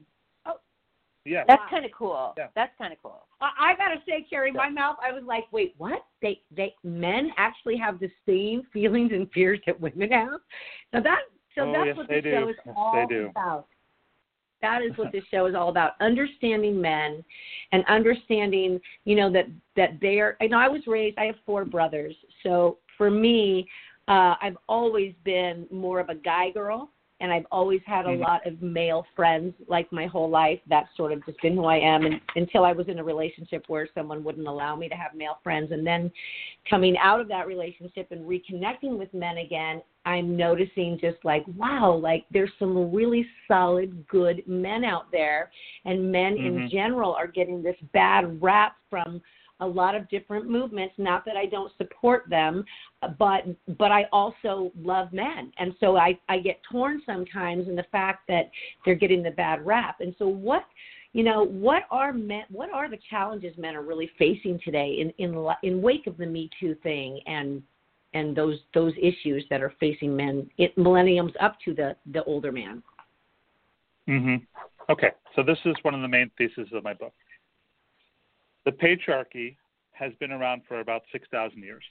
Yeah. 1.25 1.45
That's 1.49 1.63
kind 1.71 1.85
of 1.85 1.91
cool. 1.97 2.35
Yeah. 2.37 2.49
That's 2.55 2.73
kind 2.77 2.93
of 2.93 2.99
cool. 3.03 3.27
I, 3.41 3.73
I 3.73 3.77
gotta 3.77 3.97
say, 4.07 4.27
Cari, 4.29 4.51
yeah. 4.55 4.57
my 4.57 4.69
mouth. 4.69 4.97
I 5.03 5.13
was 5.13 5.23
like, 5.27 5.45
wait, 5.53 5.75
what? 5.79 6.05
They, 6.21 6.41
they, 6.55 6.75
men 6.83 7.31
actually 7.37 7.77
have 7.79 7.99
the 7.99 8.11
same 8.27 8.63
feelings 8.73 9.13
and 9.13 9.31
fears 9.33 9.61
that 9.67 9.81
women 9.81 10.11
have. 10.11 10.41
So 10.95 11.01
that, 11.03 11.21
so 11.55 11.63
oh, 11.63 11.73
that's 11.73 11.87
yes, 11.87 11.97
what 11.97 12.09
the 12.09 12.21
do. 12.21 12.31
show 12.31 12.49
is 12.49 12.57
yes, 12.65 12.75
all 12.77 13.09
about. 13.31 13.67
That 14.61 14.83
is 14.83 14.97
what 14.97 15.13
this 15.13 15.25
show 15.31 15.47
is 15.47 15.55
all 15.55 15.69
about: 15.69 15.93
understanding 16.01 16.81
men, 16.81 17.25
and 17.73 17.85
understanding, 17.87 18.81
you 19.05 19.15
know, 19.17 19.33
that 19.33 19.47
that 19.77 20.01
they 20.01 20.21
are. 20.21 20.37
I 20.41 20.47
know 20.47 20.59
I 20.59 20.69
was 20.69 20.83
raised. 20.87 21.19
I 21.19 21.25
have 21.25 21.37
four 21.45 21.65
brothers, 21.65 22.15
so 22.43 22.79
for 22.97 23.11
me, 23.11 23.69
uh, 24.09 24.35
I've 24.41 24.57
always 24.69 25.15
been 25.25 25.67
more 25.71 26.01
of 26.01 26.09
a 26.09 26.15
guy 26.15 26.51
girl 26.51 26.91
and 27.21 27.33
I've 27.33 27.47
always 27.53 27.81
had 27.87 28.07
a 28.07 28.09
mm-hmm. 28.09 28.23
lot 28.23 28.47
of 28.47 28.61
male 28.61 29.07
friends 29.15 29.55
like 29.69 29.91
my 29.93 30.07
whole 30.07 30.29
life. 30.29 30.59
That's 30.69 30.89
sort 30.97 31.13
of 31.13 31.25
just 31.25 31.41
been 31.43 31.55
who 31.55 31.65
I 31.65 31.77
am 31.77 32.05
and, 32.05 32.21
until 32.35 32.65
I 32.65 32.73
was 32.73 32.89
in 32.89 32.99
a 32.99 33.05
relationship 33.05 33.65
where 33.69 33.89
someone 33.95 34.25
wouldn't 34.25 34.49
allow 34.49 34.75
me 34.75 34.89
to 34.89 34.95
have 34.95 35.15
male 35.15 35.39
friends. 35.43 35.71
And 35.71 35.87
then 35.87 36.11
coming 36.69 36.97
out 36.99 37.21
of 37.21 37.29
that 37.29 37.47
relationship 37.47 38.09
and 38.11 38.29
reconnecting 38.29 38.99
with 38.99 39.13
men 39.15 39.39
again, 39.39 39.81
I'm 40.05 40.37
noticing 40.37 40.99
just 41.01 41.19
like, 41.25 41.45
wow, 41.57 41.95
like 41.95 42.25
there's 42.31 42.51
some 42.59 42.93
really 42.93 43.27
solid, 43.47 44.07
good 44.09 44.43
men 44.47 44.85
out 44.85 45.11
there. 45.13 45.51
And 45.85 46.11
men 46.11 46.35
mm-hmm. 46.35 46.59
in 46.59 46.71
general 46.71 47.15
are 47.15 47.29
getting 47.29 47.63
this 47.63 47.77
bad 47.93 48.43
rap 48.43 48.77
from 48.91 49.23
a 49.61 49.67
lot 49.67 49.95
of 49.95 50.09
different 50.09 50.49
movements 50.49 50.95
not 50.99 51.25
that 51.25 51.37
i 51.37 51.47
don't 51.47 51.73
support 51.79 52.29
them 52.29 52.65
but 53.19 53.45
but 53.79 53.93
i 53.93 54.07
also 54.13 54.73
love 54.81 55.13
men. 55.13 55.53
And 55.59 55.75
so 55.81 55.97
i 55.97 56.19
i 56.29 56.39
get 56.39 56.61
torn 56.71 57.03
sometimes 57.07 57.69
in 57.69 57.77
the 57.77 57.87
fact 57.93 58.27
that 58.29 58.51
they're 58.85 58.95
getting 58.95 59.23
the 59.23 59.31
bad 59.31 59.65
rap. 59.65 59.97
And 60.01 60.15
so 60.19 60.27
what 60.27 60.65
you 61.13 61.23
know 61.23 61.45
what 61.45 61.85
are 61.91 62.13
men 62.13 62.45
what 62.51 62.71
are 62.73 62.89
the 62.91 62.99
challenges 63.09 63.57
men 63.57 63.77
are 63.77 63.83
really 63.83 64.11
facing 64.19 64.59
today 64.65 64.99
in 65.01 65.11
in 65.25 65.47
in 65.63 65.83
wake 65.83 66.07
of 66.07 66.17
the 66.17 66.27
me 66.27 66.51
too 66.59 66.75
thing 66.83 67.21
and 67.27 67.63
and 68.15 68.37
those 68.37 68.59
those 68.75 68.93
issues 69.01 69.45
that 69.51 69.63
are 69.63 69.73
facing 69.81 70.17
men 70.17 70.49
it, 70.59 70.77
millenniums 70.77 71.33
up 71.41 71.57
to 71.65 71.75
the 71.75 71.97
the 72.13 72.25
older 72.25 72.53
man? 72.53 72.83
Mhm 74.09 74.47
okay. 74.91 75.13
So 75.35 75.43
this 75.43 75.59
is 75.65 75.75
one 75.83 75.95
of 75.95 76.03
the 76.03 76.09
main 76.09 76.31
theses 76.37 76.69
of 76.73 76.85
my 76.85 76.95
book 76.95 77.13
the 78.65 78.73
patriarchy 78.73 79.57
has 79.93 80.13
been 80.21 80.33
around 80.33 80.63
for 80.67 80.81
about 80.81 81.03
6,000 81.13 81.63
years. 81.63 81.85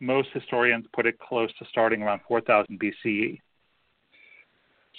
Most 0.00 0.28
historians 0.34 0.86
put 0.92 1.06
it 1.06 1.18
close 1.18 1.50
to 1.58 1.64
starting 1.70 2.02
around 2.02 2.20
4000 2.26 2.80
BCE. 2.80 3.40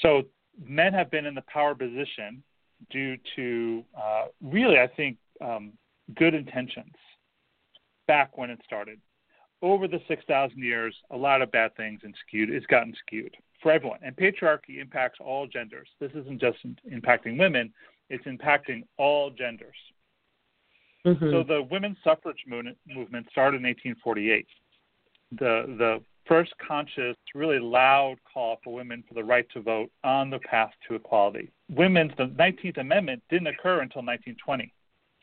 So 0.02 0.24
men 0.64 0.94
have 0.94 1.12
been 1.12 1.26
in 1.26 1.36
the 1.36 1.44
power 1.48 1.76
position 1.76 2.44
due 2.90 3.18
to 3.36 3.84
uh, 3.98 4.26
really, 4.42 4.80
I 4.80 4.88
think, 4.88 5.18
um, 5.42 5.74
good 6.16 6.34
intentions 6.34 6.94
back 8.08 8.38
when 8.38 8.50
it 8.50 8.60
started. 8.66 9.00
Over 9.62 9.88
the 9.88 10.02
6,000 10.08 10.58
years, 10.60 10.96
a 11.12 11.18
lot 11.18 11.42
of 11.42 11.52
bad 11.52 11.76
things 11.76 12.02
and 12.04 12.14
skewed. 12.26 12.50
It's 12.50 12.66
gotten 12.68 12.94
skewed 13.06 13.36
for 13.62 13.72
everyone, 13.72 14.00
and 14.04 14.16
patriarchy 14.16 14.80
impacts 14.80 15.20
all 15.20 15.48
genders. 15.48 15.88
This 16.00 16.12
isn't 16.12 16.40
just 16.40 16.58
impacting 16.92 17.40
women; 17.40 17.74
it's 18.10 18.26
impacting 18.26 18.84
all 18.98 19.32
genders. 19.32 19.76
Mm-hmm. 21.06 21.32
So 21.32 21.44
the 21.44 21.68
women's 21.70 21.98
suffrage 22.04 22.44
movement, 22.48 22.78
started 23.32 23.58
in 23.58 23.64
1848. 23.64 24.48
The 25.32 25.76
the 25.78 26.02
first 26.28 26.54
conscious, 26.66 27.16
really 27.36 27.60
loud 27.60 28.18
call 28.32 28.58
for 28.64 28.74
women 28.74 29.04
for 29.08 29.14
the 29.14 29.24
right 29.24 29.48
to 29.54 29.62
vote 29.62 29.92
on 30.04 30.30
the 30.30 30.40
path 30.40 30.72
to 30.88 30.96
equality. 30.96 31.52
Women's 31.70 32.12
the 32.18 32.26
19th 32.26 32.80
Amendment 32.80 33.22
didn't 33.30 33.48
occur 33.48 33.82
until 33.82 34.02
1920. 34.02 34.74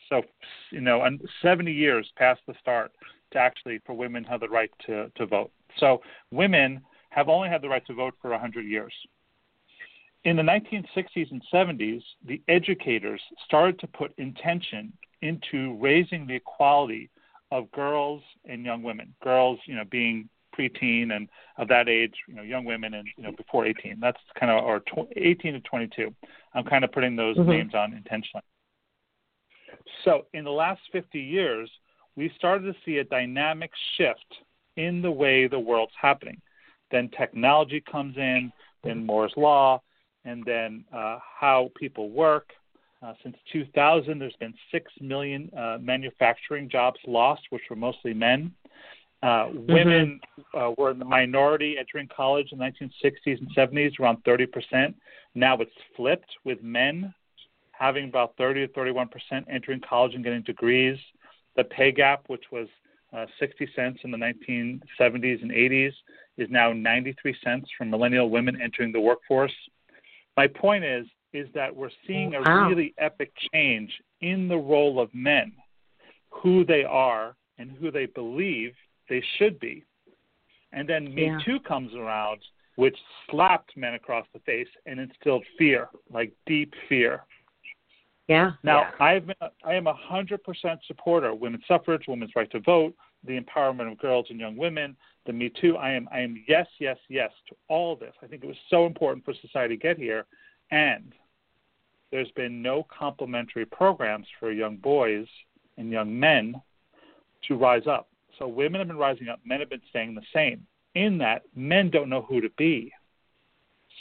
So 0.09 0.23
you 0.71 0.81
know, 0.81 1.07
70 1.41 1.73
years 1.73 2.11
past 2.17 2.41
the 2.47 2.55
start 2.61 2.93
to 3.33 3.39
actually 3.39 3.81
for 3.85 3.95
women 3.95 4.25
have 4.25 4.41
the 4.41 4.49
right 4.49 4.71
to 4.87 5.11
to 5.17 5.27
vote. 5.27 5.51
So 5.79 6.03
women 6.31 6.81
have 7.11 7.29
only 7.29 7.49
had 7.49 7.63
the 7.63 7.69
right 7.69 7.85
to 7.87 7.95
vote 7.95 8.15
for 8.23 8.31
100 8.31 8.65
years. 8.65 8.93
In 10.25 10.37
the 10.37 10.43
1960s 10.43 11.31
and 11.33 11.43
70s, 11.53 12.03
the 12.25 12.41
educators 12.47 13.21
started 13.45 13.79
to 13.81 13.87
put 13.89 14.15
intention 14.19 14.93
into 15.23 15.77
raising 15.81 16.27
the 16.27 16.35
equality 16.35 17.11
of 17.51 17.71
girls 17.73 18.23
and 18.45 18.65
young 18.65 18.83
women. 18.83 19.15
Girls, 19.23 19.59
you 19.67 19.75
know, 19.75 19.85
being 19.91 20.29
preteen 20.59 21.13
and 21.13 21.29
of 21.59 21.69
that 21.69 21.89
age, 21.89 22.15
you 22.29 22.35
know, 22.35 22.43
young 22.43 22.65
women 22.65 22.95
and 22.95 23.07
you 23.17 23.25
know 23.25 23.33
before 23.33 23.67
18. 23.67 23.99
That's 24.01 24.19
kind 24.39 24.53
of 24.53 24.65
or 24.65 24.81
tw- 24.81 25.13
18 25.17 25.55
to 25.55 25.61
22. 25.61 26.15
I'm 26.55 26.65
kind 26.65 26.85
of 26.85 26.93
putting 26.93 27.17
those 27.17 27.37
mm-hmm. 27.37 27.51
names 27.51 27.75
on 27.75 27.95
intentionally. 27.95 28.45
So 30.05 30.27
in 30.35 30.45
the 30.45 30.51
last 30.51 30.81
50 30.93 31.19
years, 31.19 31.71
we 32.17 32.31
started 32.37 32.73
to 32.73 32.79
see 32.85 32.99
a 32.99 33.05
dynamic 33.05 33.71
shift 33.97 34.43
in 34.77 35.03
the 35.03 35.11
way 35.11 35.47
the 35.47 35.59
world's 35.59 35.93
happening. 36.01 36.41
Then 36.91 37.09
technology 37.17 37.83
comes 37.91 38.17
in, 38.17 38.53
then 38.85 39.05
Moore's 39.07 39.33
law, 39.37 39.81
and 40.25 40.45
then 40.45 40.85
uh, 40.95 41.19
how 41.41 41.71
people 41.77 42.11
work, 42.11 42.51
uh, 43.03 43.15
since 43.23 43.37
2000, 43.53 44.19
there's 44.19 44.37
been 44.37 44.55
6 44.71 44.93
million 45.01 45.51
uh, 45.57 45.79
manufacturing 45.81 46.69
jobs 46.69 46.99
lost, 47.07 47.43
which 47.51 47.63
were 47.69 47.77
mostly 47.77 48.15
men. 48.15 48.53
Uh, 49.23 49.47
mm-hmm. 49.47 49.73
Women 49.73 50.21
uh, 50.55 50.73
were 50.77 50.91
in 50.91 50.99
the 50.99 51.05
minority 51.05 51.77
entering 51.79 52.09
college 52.15 52.49
in 52.53 52.59
the 52.59 52.65
1960s 52.65 53.39
and 53.41 53.49
70s, 53.57 53.99
around 54.01 54.23
30%. 54.25 54.95
Now 55.35 55.57
it's 55.59 55.71
flipped 55.97 56.31
with 56.45 56.63
men 56.63 57.13
having 57.73 58.09
about 58.09 58.35
30 58.37 58.69
to 58.69 58.73
31% 58.73 59.09
entering 59.51 59.81
college 59.81 60.15
and 60.15 60.23
getting 60.23 60.43
degrees. 60.43 60.99
The 61.57 61.65
pay 61.65 61.91
gap, 61.91 62.25
which 62.29 62.45
was 62.53 62.69
uh, 63.13 63.27
60 63.41 63.69
cents 63.75 64.01
in 64.05 64.11
the 64.11 64.19
1970s 64.19 65.43
and 65.43 65.51
80s, 65.51 65.93
is 66.39 66.49
now 66.51 66.73
93 66.73 67.37
cents 67.45 67.69
for 67.77 67.85
millennial 67.85 68.31
women 68.31 68.61
entering 68.63 68.93
the 68.93 69.01
workforce. 69.01 69.53
My 70.37 70.47
point 70.47 70.85
is 70.85 71.07
is 71.33 71.49
that 71.55 71.75
we're 71.75 71.91
seeing 72.07 72.35
oh, 72.35 72.39
a 72.39 72.43
wow. 72.43 72.69
really 72.69 72.95
epic 72.99 73.33
change 73.53 73.91
in 74.21 74.49
the 74.49 74.57
role 74.57 75.01
of 75.01 75.13
men, 75.15 75.53
who 76.31 76.65
they 76.65 76.85
are 76.85 77.35
and 77.59 77.71
who 77.71 77.91
they 77.91 78.07
believe 78.07 78.73
they 79.09 79.23
should 79.39 79.59
be. 79.61 79.85
And 80.73 80.89
then 80.89 81.15
Me 81.15 81.27
yeah. 81.27 81.39
Too 81.45 81.61
comes 81.61 81.95
around, 81.95 82.41
which 82.77 82.97
slapped 83.31 83.77
men 83.77 83.95
across 83.95 84.27
the 84.33 84.41
face 84.41 84.69
and 84.87 84.99
instilled 84.99 85.45
fear, 85.59 85.89
like 86.11 86.33
deep 86.47 86.73
fear. 86.89 87.23
Yeah. 88.29 88.53
Now, 88.63 88.83
yeah. 88.83 89.05
I've 89.05 89.27
been, 89.27 89.37
I 89.65 89.75
am 89.75 89.87
a 89.87 89.95
hundred 89.95 90.43
percent 90.45 90.81
supporter 90.87 91.29
of 91.29 91.41
women's 91.41 91.65
suffrage, 91.69 92.05
women's 92.09 92.33
right 92.35 92.51
to 92.53 92.61
vote, 92.61 92.95
the 93.27 93.39
empowerment 93.39 93.91
of 93.91 93.99
girls 93.99 94.27
and 94.31 94.41
young 94.41 94.57
women, 94.57 94.97
the 95.27 95.33
Me 95.33 95.51
Too. 95.61 95.77
I 95.77 95.91
am, 95.91 96.09
I 96.11 96.21
am 96.21 96.43
yes, 96.49 96.67
yes, 96.81 96.97
yes 97.09 97.31
to 97.49 97.57
all 97.69 97.97
this. 97.97 98.15
I 98.23 98.27
think 98.27 98.43
it 98.43 98.47
was 98.47 98.57
so 98.71 98.87
important 98.87 99.25
for 99.25 99.35
society 99.35 99.77
to 99.77 99.83
get 99.83 99.99
here, 99.99 100.25
and 100.71 101.13
there's 102.13 102.31
been 102.33 102.63
no 102.63 102.87
complementary 102.97 103.65
programs 103.65 104.27
for 104.39 104.53
young 104.53 104.77
boys 104.77 105.27
and 105.79 105.91
young 105.91 106.19
men 106.19 106.61
to 107.49 107.57
rise 107.57 107.87
up. 107.89 108.09
So 108.39 108.47
women 108.47 108.81
have 108.81 108.89
been 108.89 108.99
rising 108.99 109.29
up, 109.29 109.41
men 109.45 109.61
have 109.61 109.71
been 109.71 109.83
staying 109.91 110.15
the 110.15 110.23
same. 110.33 110.65
In 110.95 111.19
that, 111.19 111.43
men 111.57 111.91
don't 111.91 112.09
know 112.09 112.23
who 112.23 112.41
to 112.41 112.51
be. 112.51 112.93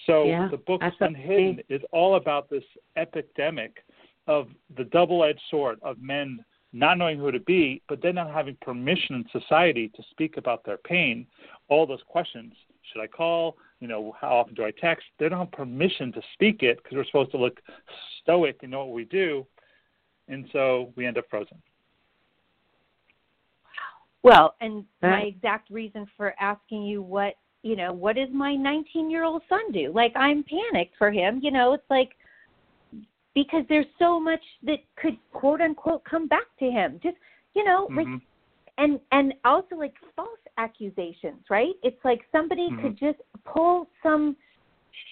So 0.06 0.25
yeah, 0.25 0.50
the 0.51 0.58
book 0.58 0.82
Unhidden 1.00 1.62
is 1.70 1.82
all 1.91 2.15
about 2.15 2.50
this 2.50 2.63
epidemic 2.98 3.84
of 4.27 4.48
the 4.77 4.84
double-edged 4.86 5.41
sword 5.50 5.80
of 5.82 6.01
men 6.01 6.44
not 6.74 6.98
knowing 6.98 7.20
who 7.20 7.32
to 7.32 7.39
be, 7.39 7.82
but 7.89 8.01
then 8.01 8.15
not 8.15 8.32
having 8.32 8.58
permission 8.62 9.15
in 9.15 9.41
society 9.41 9.89
to 9.89 10.03
speak 10.10 10.38
about 10.38 10.65
their 10.65 10.77
pain. 10.77 11.27
All 11.70 11.86
those 11.86 12.03
questions: 12.08 12.53
Should 12.92 13.02
I 13.02 13.08
call? 13.08 13.58
You 13.80 13.88
know, 13.88 14.16
how 14.20 14.38
often 14.38 14.54
do 14.54 14.64
I 14.64 14.72
text? 14.72 15.06
They 15.20 15.30
don't 15.30 15.40
have 15.40 15.52
permission 15.52 16.12
to 16.14 16.22
speak 16.34 16.64
it 16.64 16.78
because 16.78 16.96
we're 16.96 17.06
supposed 17.06 17.32
to 17.32 17.38
look 17.38 17.60
stoic 18.22 18.60
and 18.62 18.72
know 18.72 18.86
what 18.86 18.94
we 18.94 19.06
do, 19.06 19.46
and 20.28 20.48
so 20.52 20.92
we 20.96 21.06
end 21.06 21.18
up 21.18 21.26
frozen. 21.30 21.58
Well, 24.24 24.56
and 24.62 24.86
my 25.02 25.22
exact 25.22 25.72
reason 25.72 26.06
for 26.16 26.36
asking 26.40 26.84
you 26.84 27.02
what 27.02 27.36
you 27.64 27.76
know, 27.76 27.94
what 27.94 28.16
does 28.16 28.30
my 28.34 28.56
19 28.56 29.10
year 29.10 29.24
old 29.24 29.44
son 29.48 29.72
do? 29.72 29.92
Like, 29.94 30.14
I'm 30.16 30.44
panicked 30.44 30.96
for 30.98 31.12
him. 31.12 31.40
You 31.44 31.52
know, 31.52 31.74
it's 31.74 31.90
like, 31.90 32.12
because 33.34 33.64
there's 33.70 33.86
so 34.00 34.20
much 34.20 34.42
that 34.64 34.80
could 34.96 35.18
quote 35.32 35.62
unquote 35.62 36.04
come 36.04 36.28
back 36.28 36.48
to 36.60 36.66
him. 36.66 37.00
Just, 37.04 37.18
you 37.54 37.64
know, 37.64 37.88
mm-hmm. 37.88 37.98
like, 38.14 38.22
and, 38.78 39.00
and 39.12 39.34
also 39.46 39.76
like 39.76 39.94
false 40.16 40.40
accusations, 40.62 41.44
right? 41.50 41.74
It's 41.84 42.03
like 42.03 42.22
somebody 42.32 42.70
mm-hmm. 42.70 42.82
could 42.82 43.00
just 43.00 43.20
pull 43.46 43.88
some 44.03 44.36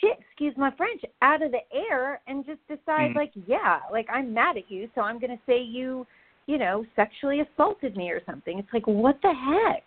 shit, 0.02 0.18
excuse 0.20 0.54
my 0.58 0.72
French, 0.78 1.02
out 1.22 1.42
of 1.42 1.52
the 1.52 1.60
air 1.74 2.22
and 2.28 2.46
just 2.46 2.60
decide, 2.68 3.10
mm-hmm. 3.10 3.18
like, 3.18 3.32
yeah, 3.48 3.80
like 3.92 4.08
I'm 4.12 4.34
mad 4.34 4.58
at 4.58 4.70
you, 4.70 4.90
so 4.96 5.02
I'm 5.02 5.20
going 5.20 5.32
to 5.32 5.44
say 5.46 5.62
you, 5.62 6.06
you 6.48 6.58
know, 6.58 6.86
sexually 6.96 7.42
assaulted 7.42 7.96
me 7.96 8.10
or 8.10 8.22
something. 8.26 8.60
It's 8.60 8.70
like, 8.74 8.88
what 8.88 9.20
the 9.22 9.34
heck? 9.34 9.84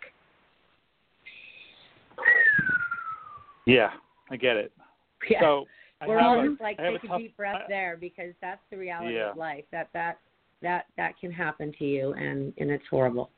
Yeah, 3.65 3.91
I 4.29 4.37
get 4.37 4.57
it. 4.57 4.71
Yeah. 5.29 5.39
So 5.39 5.65
we're 6.05 6.19
all 6.19 6.45
just 6.45 6.59
like 6.59 6.77
take 6.77 7.01
a, 7.01 7.07
tough, 7.07 7.17
deep 7.17 7.37
breath 7.37 7.61
I, 7.63 7.69
there 7.69 7.97
because 7.97 8.33
that's 8.41 8.59
the 8.69 8.75
reality 8.75 9.15
yeah. 9.15 9.31
of 9.31 9.37
life. 9.37 9.63
That 9.71 9.87
that 9.93 10.19
that 10.61 10.87
that 10.97 11.17
can 11.17 11.31
happen 11.31 11.73
to 11.79 11.85
you, 11.85 12.11
and 12.11 12.51
and 12.57 12.69
it's 12.69 12.83
horrible, 12.89 13.29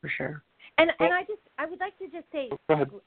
for 0.00 0.10
sure. 0.16 0.42
And 0.78 0.90
well, 0.98 1.10
and 1.10 1.14
I 1.14 1.22
just 1.22 1.40
I 1.58 1.66
would 1.66 1.80
like 1.80 1.98
to 1.98 2.06
just 2.06 2.24
say, 2.32 2.50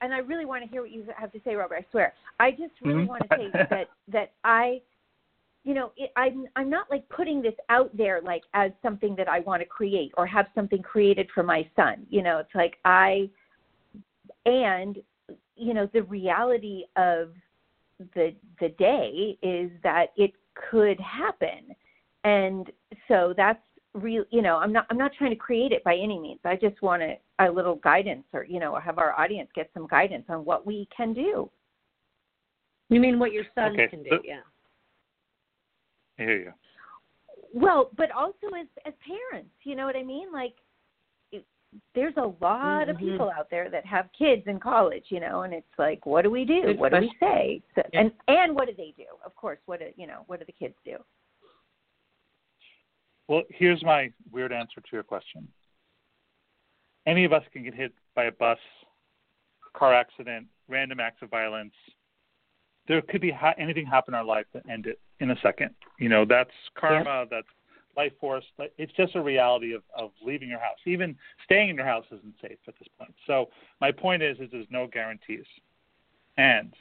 and 0.01 0.13
I 0.13 0.19
really 0.19 0.45
want 0.45 0.63
to 0.63 0.69
hear 0.69 0.81
what 0.81 0.91
you 0.91 1.05
have 1.17 1.31
to 1.31 1.39
say, 1.43 1.55
Robert. 1.55 1.75
I 1.75 1.85
swear, 1.91 2.13
I 2.39 2.51
just 2.51 2.73
really 2.81 2.99
mm-hmm. 2.99 3.07
want 3.07 3.23
to 3.29 3.37
say 3.37 3.49
that 3.69 3.87
that 4.11 4.31
I, 4.43 4.81
you 5.63 5.73
know, 5.73 5.91
it, 5.97 6.11
I'm 6.15 6.45
I'm 6.55 6.69
not 6.69 6.89
like 6.91 7.07
putting 7.09 7.41
this 7.41 7.55
out 7.69 7.95
there 7.95 8.21
like 8.21 8.43
as 8.53 8.71
something 8.83 9.15
that 9.15 9.27
I 9.27 9.39
want 9.39 9.61
to 9.61 9.65
create 9.67 10.11
or 10.17 10.27
have 10.27 10.45
something 10.53 10.81
created 10.81 11.27
for 11.33 11.43
my 11.43 11.67
son. 11.75 12.05
You 12.09 12.21
know, 12.21 12.37
it's 12.37 12.53
like 12.53 12.77
I, 12.85 13.29
and 14.45 14.97
you 15.55 15.73
know 15.73 15.89
the 15.93 16.03
reality 16.03 16.83
of 16.95 17.31
the 18.13 18.35
the 18.59 18.69
day 18.77 19.37
is 19.41 19.71
that 19.83 20.07
it 20.17 20.33
could 20.69 20.99
happen 20.99 21.75
and 22.23 22.71
so 23.07 23.33
that's 23.35 23.59
real 23.95 24.23
you 24.29 24.41
know 24.41 24.57
i'm 24.57 24.73
not 24.73 24.85
i'm 24.89 24.97
not 24.97 25.11
trying 25.17 25.29
to 25.29 25.35
create 25.35 25.71
it 25.71 25.83
by 25.83 25.95
any 25.95 26.19
means 26.19 26.39
i 26.45 26.55
just 26.55 26.81
want 26.81 27.01
a, 27.01 27.17
a 27.39 27.49
little 27.49 27.75
guidance 27.75 28.25
or 28.33 28.43
you 28.43 28.59
know 28.59 28.75
have 28.75 28.97
our 28.97 29.17
audience 29.19 29.49
get 29.55 29.69
some 29.73 29.87
guidance 29.87 30.25
on 30.29 30.43
what 30.43 30.65
we 30.65 30.87
can 30.95 31.13
do 31.13 31.49
you 32.89 32.99
mean 32.99 33.17
what 33.17 33.31
your 33.31 33.45
son 33.55 33.73
okay. 33.73 33.87
can 33.87 34.03
do 34.03 34.19
yeah 34.23 34.41
I 36.19 36.23
hear 36.23 36.37
you 36.37 36.53
well 37.53 37.89
but 37.97 38.11
also 38.11 38.47
as 38.59 38.67
as 38.85 38.93
parents 39.05 39.53
you 39.63 39.75
know 39.75 39.85
what 39.85 39.95
i 39.95 40.03
mean 40.03 40.31
like 40.33 40.55
it, 41.31 41.45
there's 41.93 42.15
a 42.17 42.33
lot 42.43 42.87
mm-hmm. 42.87 42.91
of 42.91 42.97
people 42.97 43.31
out 43.37 43.49
there 43.49 43.69
that 43.69 43.85
have 43.85 44.07
kids 44.17 44.43
in 44.47 44.59
college, 44.59 45.05
you 45.09 45.19
know, 45.19 45.41
and 45.41 45.53
it's 45.53 45.67
like, 45.77 46.05
what 46.05 46.21
do 46.21 46.31
we 46.31 46.45
do? 46.45 46.61
Good 46.61 46.79
what 46.79 46.91
question. 46.91 47.09
do 47.09 47.15
we 47.21 47.27
say? 47.27 47.61
So, 47.75 47.81
yeah. 47.91 47.99
And 47.99 48.11
and 48.27 48.55
what 48.55 48.67
do 48.67 48.73
they 48.77 48.93
do? 48.95 49.03
Of 49.25 49.35
course, 49.35 49.59
what 49.65 49.79
do 49.79 49.87
you 49.97 50.07
know? 50.07 50.23
What 50.27 50.39
do 50.39 50.45
the 50.45 50.53
kids 50.53 50.75
do? 50.85 50.97
Well, 53.27 53.43
here's 53.49 53.83
my 53.83 54.11
weird 54.31 54.51
answer 54.51 54.81
to 54.81 54.87
your 54.91 55.03
question. 55.03 55.47
Any 57.07 57.25
of 57.25 57.33
us 57.33 57.43
can 57.53 57.63
get 57.63 57.73
hit 57.73 57.93
by 58.15 58.25
a 58.25 58.31
bus, 58.31 58.59
car 59.73 59.93
accident, 59.93 60.47
random 60.67 60.99
acts 60.99 61.21
of 61.21 61.29
violence. 61.29 61.73
There 62.87 63.01
could 63.01 63.21
be 63.21 63.31
ha- 63.31 63.53
anything 63.57 63.85
happen 63.85 64.13
in 64.13 64.19
our 64.19 64.25
life 64.25 64.45
that 64.53 64.63
end 64.69 64.85
it 64.85 64.99
in 65.19 65.31
a 65.31 65.35
second. 65.41 65.71
You 65.99 66.09
know, 66.09 66.25
that's 66.25 66.51
karma. 66.75 67.03
Yeah. 67.03 67.25
That's 67.29 67.47
life 67.97 68.11
force. 68.19 68.45
It's 68.77 68.91
just 68.93 69.15
a 69.15 69.21
reality 69.21 69.73
of, 69.73 69.81
of 69.97 70.11
leaving 70.23 70.49
your 70.49 70.59
house. 70.59 70.77
Even 70.85 71.15
staying 71.43 71.69
in 71.69 71.75
your 71.77 71.85
house 71.85 72.05
isn't 72.11 72.35
safe 72.41 72.57
at 72.67 72.75
this 72.79 72.87
point. 72.97 73.13
So 73.25 73.49
my 73.81 73.91
point 73.91 74.21
is, 74.21 74.37
is 74.39 74.49
there's 74.51 74.67
no 74.69 74.87
guarantees. 74.87 75.45
And 76.37 76.73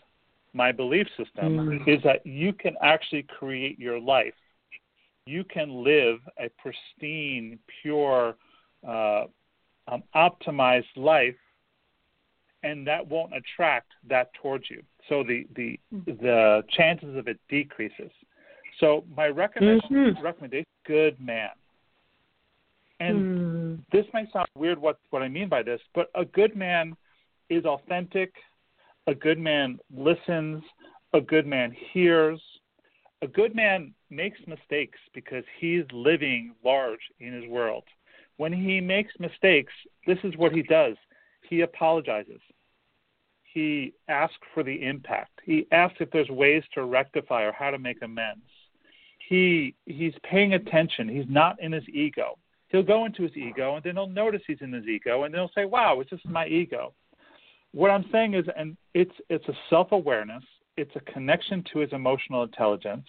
my 0.52 0.72
belief 0.72 1.06
system 1.16 1.56
mm. 1.56 1.88
is 1.88 2.02
that 2.02 2.26
you 2.26 2.52
can 2.52 2.74
actually 2.82 3.22
create 3.22 3.78
your 3.78 4.00
life. 4.00 4.34
You 5.26 5.44
can 5.44 5.82
live 5.82 6.20
a 6.38 6.50
pristine, 6.58 7.58
pure, 7.82 8.36
uh, 8.86 9.24
um, 9.88 10.02
optimized 10.14 10.84
life, 10.96 11.36
and 12.62 12.86
that 12.86 13.06
won't 13.06 13.32
attract 13.34 13.92
that 14.08 14.32
towards 14.34 14.70
you. 14.70 14.82
So 15.08 15.22
the 15.22 15.46
the 15.56 15.78
mm. 15.92 16.04
the 16.20 16.62
chances 16.70 17.16
of 17.16 17.28
it 17.28 17.38
decreases. 17.48 18.10
So 18.80 19.04
my 19.16 19.28
recommendation, 19.28 19.90
mm-hmm. 19.90 20.24
recommendation 20.24 20.66
good 20.86 21.18
man. 21.20 21.50
And 23.00 23.18
mm. 23.18 23.84
this 23.92 24.06
may 24.14 24.26
sound 24.32 24.46
weird 24.56 24.78
what, 24.78 24.98
what 25.10 25.22
I 25.22 25.28
mean 25.28 25.48
by 25.48 25.62
this, 25.62 25.80
but 25.94 26.10
a 26.14 26.24
good 26.24 26.56
man 26.56 26.96
is 27.50 27.64
authentic, 27.64 28.32
a 29.06 29.14
good 29.14 29.38
man 29.38 29.78
listens, 29.94 30.62
a 31.12 31.20
good 31.20 31.46
man 31.46 31.74
hears, 31.92 32.40
a 33.22 33.26
good 33.26 33.54
man 33.54 33.92
makes 34.14 34.38
mistakes 34.46 34.98
because 35.14 35.44
he's 35.58 35.84
living 35.92 36.54
large 36.64 37.00
in 37.20 37.32
his 37.32 37.48
world. 37.48 37.84
When 38.36 38.52
he 38.52 38.80
makes 38.80 39.12
mistakes, 39.18 39.72
this 40.06 40.18
is 40.24 40.36
what 40.36 40.52
he 40.52 40.62
does 40.62 40.96
he 41.50 41.60
apologizes. 41.60 42.40
He 43.42 43.92
asks 44.08 44.38
for 44.54 44.62
the 44.62 44.82
impact. 44.82 45.40
He 45.44 45.66
asks 45.72 45.98
if 46.00 46.10
there's 46.10 46.30
ways 46.30 46.62
to 46.72 46.84
rectify 46.84 47.42
or 47.42 47.52
how 47.52 47.70
to 47.70 47.78
make 47.78 47.98
amends 48.00 48.46
he 49.28 49.74
he's 49.86 50.14
paying 50.22 50.54
attention. 50.54 51.08
He's 51.08 51.28
not 51.28 51.60
in 51.60 51.72
his 51.72 51.88
ego. 51.88 52.38
He'll 52.68 52.82
go 52.82 53.04
into 53.04 53.22
his 53.22 53.36
ego, 53.36 53.76
and 53.76 53.84
then 53.84 53.94
he'll 53.94 54.08
notice 54.08 54.42
he's 54.46 54.60
in 54.60 54.72
his 54.72 54.86
ego, 54.86 55.24
and 55.24 55.32
then 55.32 55.40
he'll 55.40 55.50
say, 55.54 55.64
"Wow, 55.64 56.00
it's 56.00 56.10
just 56.10 56.26
my 56.26 56.46
ego." 56.46 56.92
What 57.72 57.90
I'm 57.90 58.04
saying 58.10 58.34
is, 58.34 58.46
and 58.56 58.76
it's 58.94 59.14
it's 59.28 59.48
a 59.48 59.56
self-awareness. 59.70 60.44
It's 60.76 60.94
a 60.96 61.12
connection 61.12 61.62
to 61.72 61.78
his 61.78 61.92
emotional 61.92 62.42
intelligence. 62.42 63.06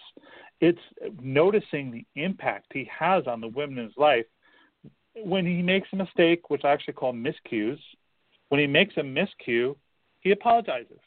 It's 0.60 0.80
noticing 1.20 1.90
the 1.90 2.06
impact 2.20 2.66
he 2.72 2.88
has 2.98 3.26
on 3.26 3.40
the 3.40 3.48
women 3.48 3.78
in 3.78 3.84
his 3.84 3.96
life. 3.96 4.24
When 5.14 5.46
he 5.46 5.62
makes 5.62 5.88
a 5.92 5.96
mistake, 5.96 6.50
which 6.50 6.64
I 6.64 6.72
actually 6.72 6.94
call 6.94 7.12
miscues, 7.12 7.78
when 8.48 8.60
he 8.60 8.66
makes 8.66 8.96
a 8.96 9.00
miscue, 9.00 9.76
he 10.20 10.30
apologizes. 10.30 10.98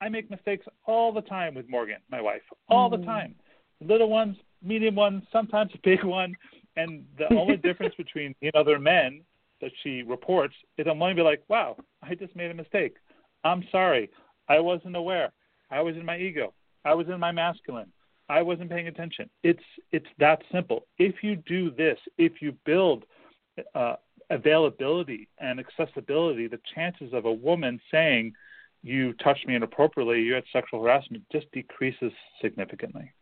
I 0.00 0.08
make 0.08 0.30
mistakes 0.30 0.66
all 0.86 1.12
the 1.12 1.20
time 1.22 1.54
with 1.54 1.68
Morgan, 1.68 1.98
my 2.10 2.20
wife, 2.20 2.42
all 2.68 2.90
mm-hmm. 2.90 3.00
the 3.00 3.06
time. 3.06 3.34
Little 3.80 4.08
ones, 4.08 4.36
medium 4.62 4.94
ones, 4.94 5.22
sometimes 5.32 5.72
a 5.74 5.78
big 5.82 6.04
one. 6.04 6.34
And 6.76 7.04
the 7.18 7.34
only 7.38 7.56
difference 7.56 7.94
between 7.96 8.34
me 8.40 8.50
and 8.52 8.54
other 8.54 8.78
men 8.78 9.22
that 9.60 9.72
she 9.82 10.02
reports 10.02 10.54
is 10.78 10.86
I'm 10.88 10.98
going 10.98 11.14
to 11.14 11.22
be 11.22 11.24
like, 11.24 11.42
wow, 11.48 11.76
I 12.02 12.14
just 12.14 12.34
made 12.34 12.50
a 12.50 12.54
mistake. 12.54 12.96
I'm 13.44 13.64
sorry. 13.70 14.10
I 14.48 14.60
wasn't 14.60 14.96
aware. 14.96 15.32
I 15.70 15.80
was 15.80 15.96
in 15.96 16.04
my 16.04 16.18
ego. 16.18 16.54
I 16.84 16.94
was 16.94 17.08
in 17.08 17.20
my 17.20 17.32
masculine. 17.32 17.92
I 18.30 18.42
wasn't 18.42 18.70
paying 18.70 18.86
attention. 18.86 19.28
It's 19.42 19.62
it's 19.90 20.06
that 20.18 20.40
simple. 20.52 20.86
If 20.98 21.16
you 21.22 21.36
do 21.36 21.72
this, 21.72 21.98
if 22.16 22.40
you 22.40 22.56
build 22.64 23.04
uh, 23.74 23.96
availability 24.30 25.28
and 25.38 25.58
accessibility, 25.58 26.46
the 26.46 26.60
chances 26.74 27.12
of 27.12 27.24
a 27.24 27.32
woman 27.32 27.80
saying 27.90 28.32
you 28.82 29.12
touched 29.14 29.46
me 29.48 29.56
inappropriately, 29.56 30.22
you 30.22 30.34
had 30.34 30.44
sexual 30.52 30.80
harassment, 30.80 31.24
just 31.32 31.50
decreases 31.52 32.12
significantly. 32.40 33.12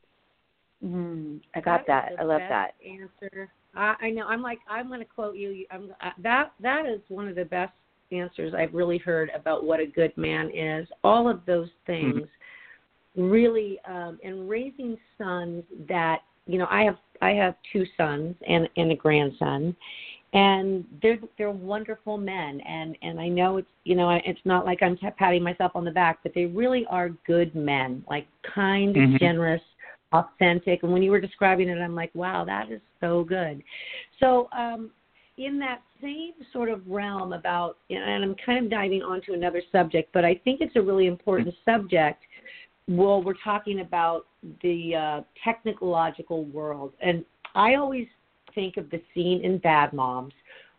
Mm, 0.84 1.40
I 1.54 1.60
got 1.60 1.86
that. 1.86 2.10
that. 2.10 2.20
I 2.20 2.24
love 2.24 2.42
that 2.48 2.74
answer. 2.86 3.50
I, 3.74 3.94
I 4.00 4.10
know. 4.10 4.26
I'm 4.26 4.42
like 4.42 4.58
I'm 4.68 4.88
going 4.88 5.00
to 5.00 5.06
quote 5.06 5.36
you. 5.36 5.64
I'm, 5.70 5.90
uh, 6.02 6.10
that 6.22 6.52
that 6.60 6.84
is 6.84 7.00
one 7.08 7.28
of 7.28 7.34
the 7.34 7.46
best 7.46 7.72
answers 8.12 8.52
I've 8.54 8.74
really 8.74 8.98
heard 8.98 9.30
about 9.34 9.64
what 9.64 9.80
a 9.80 9.86
good 9.86 10.16
man 10.18 10.50
is. 10.54 10.86
All 11.02 11.28
of 11.30 11.40
those 11.46 11.68
things, 11.86 12.14
mm-hmm. 12.14 12.24
Really, 13.16 13.78
um, 13.88 14.18
and 14.22 14.48
raising 14.48 14.96
sons 15.16 15.64
that 15.88 16.20
you 16.46 16.58
know. 16.58 16.66
I 16.70 16.82
have 16.84 16.96
I 17.20 17.30
have 17.30 17.54
two 17.72 17.84
sons 17.96 18.34
and 18.46 18.68
and 18.76 18.92
a 18.92 18.96
grandson, 18.96 19.74
and 20.32 20.84
they're 21.02 21.18
they're 21.36 21.50
wonderful 21.50 22.18
men. 22.18 22.60
And 22.60 22.96
and 23.02 23.20
I 23.20 23.28
know 23.28 23.58
it's 23.58 23.68
you 23.84 23.94
know 23.94 24.10
it's 24.10 24.40
not 24.44 24.64
like 24.64 24.82
I'm 24.82 24.98
patting 25.18 25.42
myself 25.42 25.72
on 25.74 25.84
the 25.84 25.90
back, 25.90 26.20
but 26.22 26.32
they 26.34 26.46
really 26.46 26.86
are 26.90 27.10
good 27.26 27.54
men, 27.54 28.04
like 28.08 28.26
kind, 28.54 28.94
mm-hmm. 28.94 29.16
generous 29.16 29.62
authentic. 30.12 30.82
And 30.82 30.92
when 30.92 31.02
you 31.02 31.10
were 31.10 31.20
describing 31.20 31.68
it, 31.68 31.78
I'm 31.78 31.94
like, 31.94 32.10
wow, 32.14 32.44
that 32.44 32.70
is 32.70 32.80
so 33.00 33.24
good. 33.24 33.62
So, 34.20 34.48
um, 34.56 34.90
in 35.36 35.58
that 35.60 35.82
same 36.02 36.32
sort 36.52 36.68
of 36.68 36.82
realm 36.88 37.32
about, 37.32 37.76
and 37.90 38.24
I'm 38.24 38.34
kind 38.44 38.64
of 38.64 38.70
diving 38.70 39.02
onto 39.02 39.34
another 39.34 39.62
subject, 39.70 40.10
but 40.12 40.24
I 40.24 40.34
think 40.42 40.60
it's 40.60 40.74
a 40.74 40.82
really 40.82 41.06
important 41.06 41.54
subject. 41.64 42.24
Well, 42.88 43.22
we're 43.22 43.34
talking 43.44 43.80
about 43.80 44.26
the 44.62 44.94
uh, 44.94 45.20
technological 45.44 46.46
world, 46.46 46.94
and 47.02 47.24
I 47.54 47.74
always 47.74 48.06
think 48.54 48.78
of 48.78 48.90
the 48.90 49.00
scene 49.14 49.44
in 49.44 49.58
Bad 49.58 49.92
Moms 49.92 50.32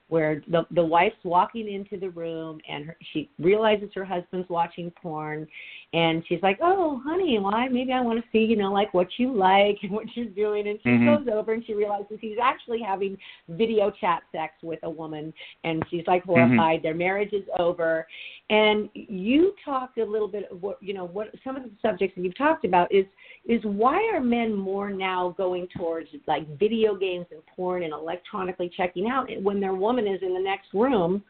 where 0.10 0.41
the 0.48 0.65
the 0.72 0.84
wife's 0.84 1.24
walking 1.24 1.72
into 1.72 1.98
the 1.98 2.10
room 2.10 2.60
and 2.67 2.86
her, 2.86 2.98
she 3.13 3.30
realizes 3.39 3.89
her 3.93 4.04
husband's 4.04 4.50
watching 4.50 4.91
porn 4.91 5.48
and 5.93 6.23
she's 6.28 6.41
like 6.43 6.60
oh 6.62 7.02
honey 7.04 7.39
why 7.39 7.67
maybe 7.67 7.91
i 7.91 8.02
want 8.02 8.19
to 8.19 8.25
see 8.32 8.45
you 8.45 8.56
know 8.56 8.71
like 8.71 8.93
what 8.93 9.08
you 9.17 9.34
like 9.34 9.78
and 9.82 9.91
what 9.91 10.06
you're 10.15 10.25
doing 10.28 10.67
and 10.67 10.80
she 10.84 10.89
mm-hmm. 10.89 11.23
goes 11.23 11.34
over 11.34 11.54
and 11.54 11.65
she 11.65 11.73
realizes 11.73 12.17
he's 12.21 12.38
actually 12.41 12.80
having 12.82 13.17
video 13.49 13.91
chat 13.99 14.21
sex 14.32 14.54
with 14.62 14.80
a 14.84 14.89
woman 14.89 15.34
and 15.63 15.84
she's 15.89 16.04
like 16.06 16.23
horrified 16.23 16.78
mm-hmm. 16.78 16.84
their 16.84 16.95
marriage 16.95 17.34
is 17.34 17.43
over 17.58 18.06
and 18.49 18.89
you 18.93 19.54
talked 19.65 19.97
a 19.97 20.06
little 20.06 20.28
bit 20.28 20.49
of 20.52 20.62
what 20.62 20.82
you 20.82 20.93
know 20.93 21.06
what 21.06 21.28
some 21.43 21.56
of 21.56 21.63
the 21.63 21.71
subjects 21.82 22.15
that 22.15 22.23
you've 22.23 22.38
talked 22.38 22.65
about 22.65 22.91
is 22.93 23.06
is 23.45 23.62
why 23.63 23.97
are 24.13 24.19
men 24.19 24.54
more 24.54 24.91
now 24.91 25.34
going 25.38 25.67
towards 25.75 26.10
like 26.28 26.47
video 26.60 26.95
games 26.95 27.25
and 27.32 27.41
porn 27.56 27.84
and 27.84 27.93
electronically 27.93 28.71
checking 28.75 29.08
out 29.10 29.28
when 29.41 29.60
their 29.60 29.73
woman 29.73 30.08
is 30.08 30.21
in 30.21 30.34
the 30.34 30.39
next 30.39 30.67
room 30.73 31.23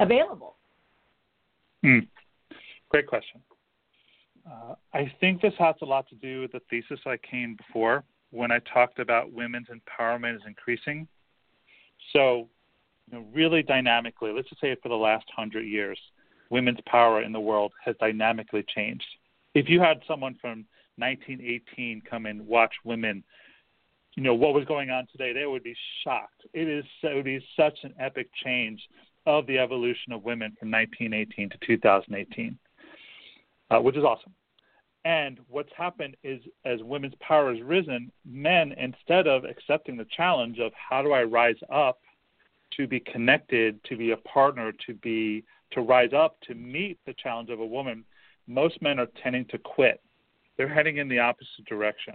available? 0.00 0.54
Hmm. 1.82 2.00
Great 2.90 3.06
question. 3.06 3.40
Uh, 4.48 4.74
I 4.94 5.12
think 5.20 5.40
this 5.40 5.54
has 5.58 5.74
a 5.82 5.84
lot 5.84 6.08
to 6.08 6.14
do 6.14 6.42
with 6.42 6.52
the 6.52 6.60
thesis 6.70 7.00
I 7.04 7.16
came 7.16 7.56
before 7.56 8.04
when 8.30 8.50
I 8.52 8.60
talked 8.72 8.98
about 8.98 9.32
women's 9.32 9.68
empowerment 9.68 10.36
is 10.36 10.42
increasing. 10.46 11.08
So, 12.12 12.48
you 13.10 13.18
know, 13.18 13.26
really 13.32 13.62
dynamically, 13.62 14.32
let's 14.32 14.48
just 14.48 14.60
say 14.60 14.76
for 14.82 14.88
the 14.88 14.94
last 14.94 15.26
hundred 15.34 15.66
years, 15.66 15.98
women's 16.50 16.78
power 16.86 17.22
in 17.22 17.32
the 17.32 17.40
world 17.40 17.72
has 17.84 17.96
dynamically 17.98 18.64
changed. 18.74 19.06
If 19.54 19.68
you 19.68 19.80
had 19.80 20.00
someone 20.06 20.36
from 20.40 20.64
1918 20.96 22.02
come 22.08 22.26
and 22.26 22.46
watch 22.46 22.74
women, 22.84 23.24
you 24.14 24.22
know 24.22 24.34
what 24.34 24.54
was 24.54 24.64
going 24.64 24.90
on 24.90 25.06
today, 25.10 25.32
they 25.32 25.46
would 25.46 25.62
be 25.62 25.76
shocked. 26.02 26.42
It 26.54 26.68
is 26.68 26.84
it 27.02 27.14
would 27.14 27.24
be 27.24 27.44
such 27.56 27.78
an 27.82 27.94
epic 27.98 28.28
change 28.44 28.80
of 29.26 29.46
the 29.46 29.58
evolution 29.58 30.12
of 30.12 30.24
women 30.24 30.56
from 30.58 30.70
1918 30.70 31.50
to 31.50 31.58
2018, 31.66 32.58
uh, 33.70 33.78
which 33.78 33.96
is 33.96 34.04
awesome. 34.04 34.32
And 35.04 35.38
what's 35.48 35.70
happened 35.76 36.16
is, 36.24 36.40
as 36.64 36.82
women's 36.82 37.14
power 37.20 37.54
has 37.54 37.62
risen, 37.62 38.10
men, 38.24 38.72
instead 38.72 39.28
of 39.28 39.44
accepting 39.44 39.96
the 39.96 40.06
challenge 40.16 40.58
of 40.58 40.72
how 40.74 41.02
do 41.02 41.12
I 41.12 41.22
rise 41.22 41.56
up 41.72 42.00
to 42.76 42.88
be 42.88 43.00
connected, 43.00 43.82
to 43.84 43.96
be 43.96 44.10
a 44.10 44.16
partner, 44.16 44.72
to 44.86 44.94
be 44.94 45.44
to 45.72 45.80
rise 45.80 46.12
up 46.12 46.40
to 46.42 46.54
meet 46.54 46.98
the 47.06 47.14
challenge 47.14 47.50
of 47.50 47.60
a 47.60 47.66
woman, 47.66 48.04
most 48.46 48.80
men 48.82 48.98
are 48.98 49.08
tending 49.22 49.44
to 49.46 49.58
quit. 49.58 50.00
They're 50.56 50.72
heading 50.72 50.98
in 50.98 51.08
the 51.08 51.18
opposite 51.18 51.64
direction. 51.66 52.14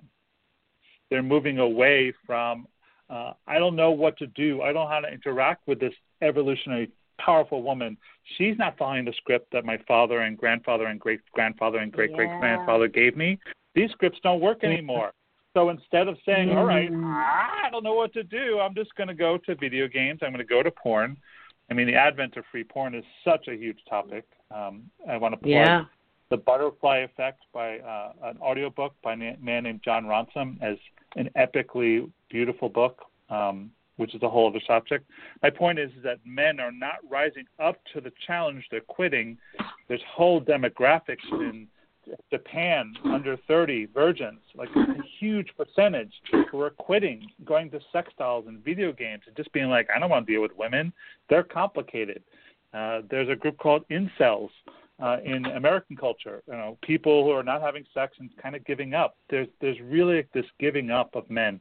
They're 1.10 1.24
moving 1.24 1.60
away 1.60 2.14
from, 2.26 2.68
uh, 3.10 3.34
I 3.48 3.60
don't 3.60 3.76
know 3.76 3.92
what 3.92 4.18
to 4.20 4.28
do. 4.28 4.62
I 4.62 4.68
don't 4.68 4.76
know 4.76 4.88
how 4.88 5.02
to 5.02 5.12
interact 5.12 5.68
with 5.68 5.80
this 5.80 5.94
evolutionary, 6.22 6.90
powerful 7.26 7.62
woman. 7.64 7.98
She's 8.38 8.58
not 8.58 8.78
following 8.78 9.06
the 9.06 9.14
script 9.14 9.52
that 9.52 9.66
my 9.66 9.78
father 9.88 10.20
and 10.22 10.38
grandfather 10.38 10.86
and 10.86 11.00
great 11.00 11.22
grandfather 11.34 11.80
and 11.80 11.92
great 11.92 12.14
great 12.14 12.30
grandfather 12.40 12.88
gave 12.88 13.16
me. 13.16 13.38
These 13.76 13.92
scripts 13.92 14.20
don't 14.24 14.42
work 14.42 14.64
anymore. 14.64 15.12
So 15.54 15.70
instead 15.70 16.08
of 16.08 16.18
saying, 16.26 16.50
"All 16.58 16.66
right, 16.66 16.90
Mm. 16.92 17.04
I 17.04 17.70
don't 17.72 17.84
know 17.84 17.94
what 17.94 18.14
to 18.14 18.24
do. 18.24 18.60
I'm 18.60 18.74
just 18.74 18.96
going 18.96 19.10
to 19.10 19.14
go 19.14 19.38
to 19.38 19.56
video 19.56 19.88
games. 19.88 20.20
I'm 20.22 20.32
going 20.32 20.46
to 20.48 20.54
go 20.58 20.64
to 20.64 20.72
porn." 20.72 21.18
I 21.70 21.74
mean, 21.74 21.88
the 21.88 21.96
advent 21.96 22.38
of 22.38 22.46
free 22.52 22.64
porn 22.64 22.96
is 22.96 23.06
such 23.24 23.48
a 23.48 23.56
huge 23.56 23.80
topic. 23.90 24.26
Um, 24.50 24.90
I 25.08 25.18
want 25.18 25.34
to 25.34 25.38
plug 25.38 25.50
Yeah. 25.50 25.86
the 26.30 26.38
Butterfly 26.38 26.98
Effect 27.00 27.44
by 27.54 27.80
uh, 27.80 28.14
an 28.24 28.38
audiobook 28.42 28.94
by 29.02 29.14
a 29.14 29.38
man 29.38 29.64
named 29.64 29.82
Jon 29.84 30.06
Ronson 30.06 30.62
as 30.62 30.78
an 31.16 31.30
epically 31.36 32.10
beautiful 32.30 32.70
book, 32.70 33.06
um, 33.30 33.72
which 34.02 34.16
is 34.16 34.22
a 34.24 34.30
whole 34.30 34.50
other 34.50 34.62
subject. 34.68 35.10
My 35.42 35.50
point 35.50 35.80
is, 35.80 35.92
is 35.92 36.04
that 36.04 36.18
men 36.26 36.60
are 36.60 36.72
not 36.72 36.96
rising 37.10 37.46
up 37.60 37.78
to 37.94 38.02
the 38.02 38.12
challenge; 38.28 38.66
they're 38.70 38.82
quitting. 38.82 39.38
There's 39.88 40.02
whole 40.10 40.42
demographics 40.42 41.26
in 41.32 41.68
Japan 42.32 42.94
under 43.06 43.38
30 43.48 43.86
virgins, 43.94 44.40
like 44.56 44.70
a 44.76 44.86
huge 45.20 45.50
percentage 45.56 46.14
who 46.50 46.60
are 46.60 46.72
quitting, 46.72 47.30
going 47.46 47.70
to 47.72 47.80
sex 47.94 48.12
dolls 48.18 48.46
and 48.48 48.64
video 48.64 48.92
games, 48.92 49.24
and 49.28 49.36
just 49.36 49.52
being 49.54 49.70
like, 49.70 49.88
I 49.96 50.00
don't 50.00 50.10
want 50.10 50.26
to 50.26 50.34
deal 50.34 50.42
with 50.42 50.58
women. 50.58 50.92
They're 51.30 51.44
complicated. 51.44 52.24
Uh, 52.74 53.02
there's 53.10 53.30
a 53.30 53.36
group 53.36 53.58
called 53.58 53.88
incels 53.90 54.50
uh, 55.02 55.18
in 55.24 55.46
American 55.46 55.96
culture. 55.96 56.42
You 56.48 56.54
know, 56.54 56.78
people 56.82 57.24
who 57.24 57.32
are 57.32 57.44
not 57.44 57.62
having 57.62 57.86
sex 57.94 58.16
and 58.20 58.30
kind 58.42 58.56
of 58.56 58.66
giving 58.66 58.94
up. 58.94 59.18
There's 59.30 59.48
there's 59.60 59.80
really 59.82 60.26
this 60.34 60.46
giving 60.60 60.92
up 60.92 61.16
of 61.16 61.30
men, 61.30 61.60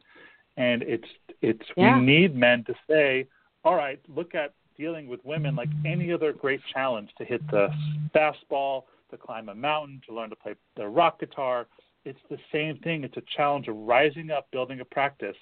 and 0.56 0.82
it's 0.82 1.08
it's 1.42 1.64
Yeah. 1.76 1.98
we 1.98 2.04
need 2.04 2.34
men 2.34 2.64
to 2.64 2.74
say, 2.88 3.26
all 3.64 3.74
right, 3.74 4.00
look 4.08 4.34
at 4.34 4.52
dealing 4.76 5.08
with 5.08 5.24
women 5.24 5.54
like 5.54 5.68
any 5.84 6.12
other 6.12 6.32
great 6.32 6.60
challenge 6.72 7.10
to 7.18 7.24
hit 7.24 7.46
the 7.50 7.68
fastball, 8.14 8.84
to 9.10 9.16
climb 9.16 9.48
a 9.48 9.54
mountain, 9.54 10.00
to 10.06 10.14
learn 10.14 10.30
to 10.30 10.36
play 10.36 10.54
the 10.76 10.86
rock 10.86 11.20
guitar. 11.20 11.66
It's 12.04 12.20
the 12.30 12.38
same 12.50 12.78
thing. 12.78 13.04
It's 13.04 13.16
a 13.16 13.22
challenge 13.36 13.68
of 13.68 13.76
rising 13.76 14.30
up, 14.30 14.50
building 14.50 14.80
a 14.80 14.84
practice 14.84 15.36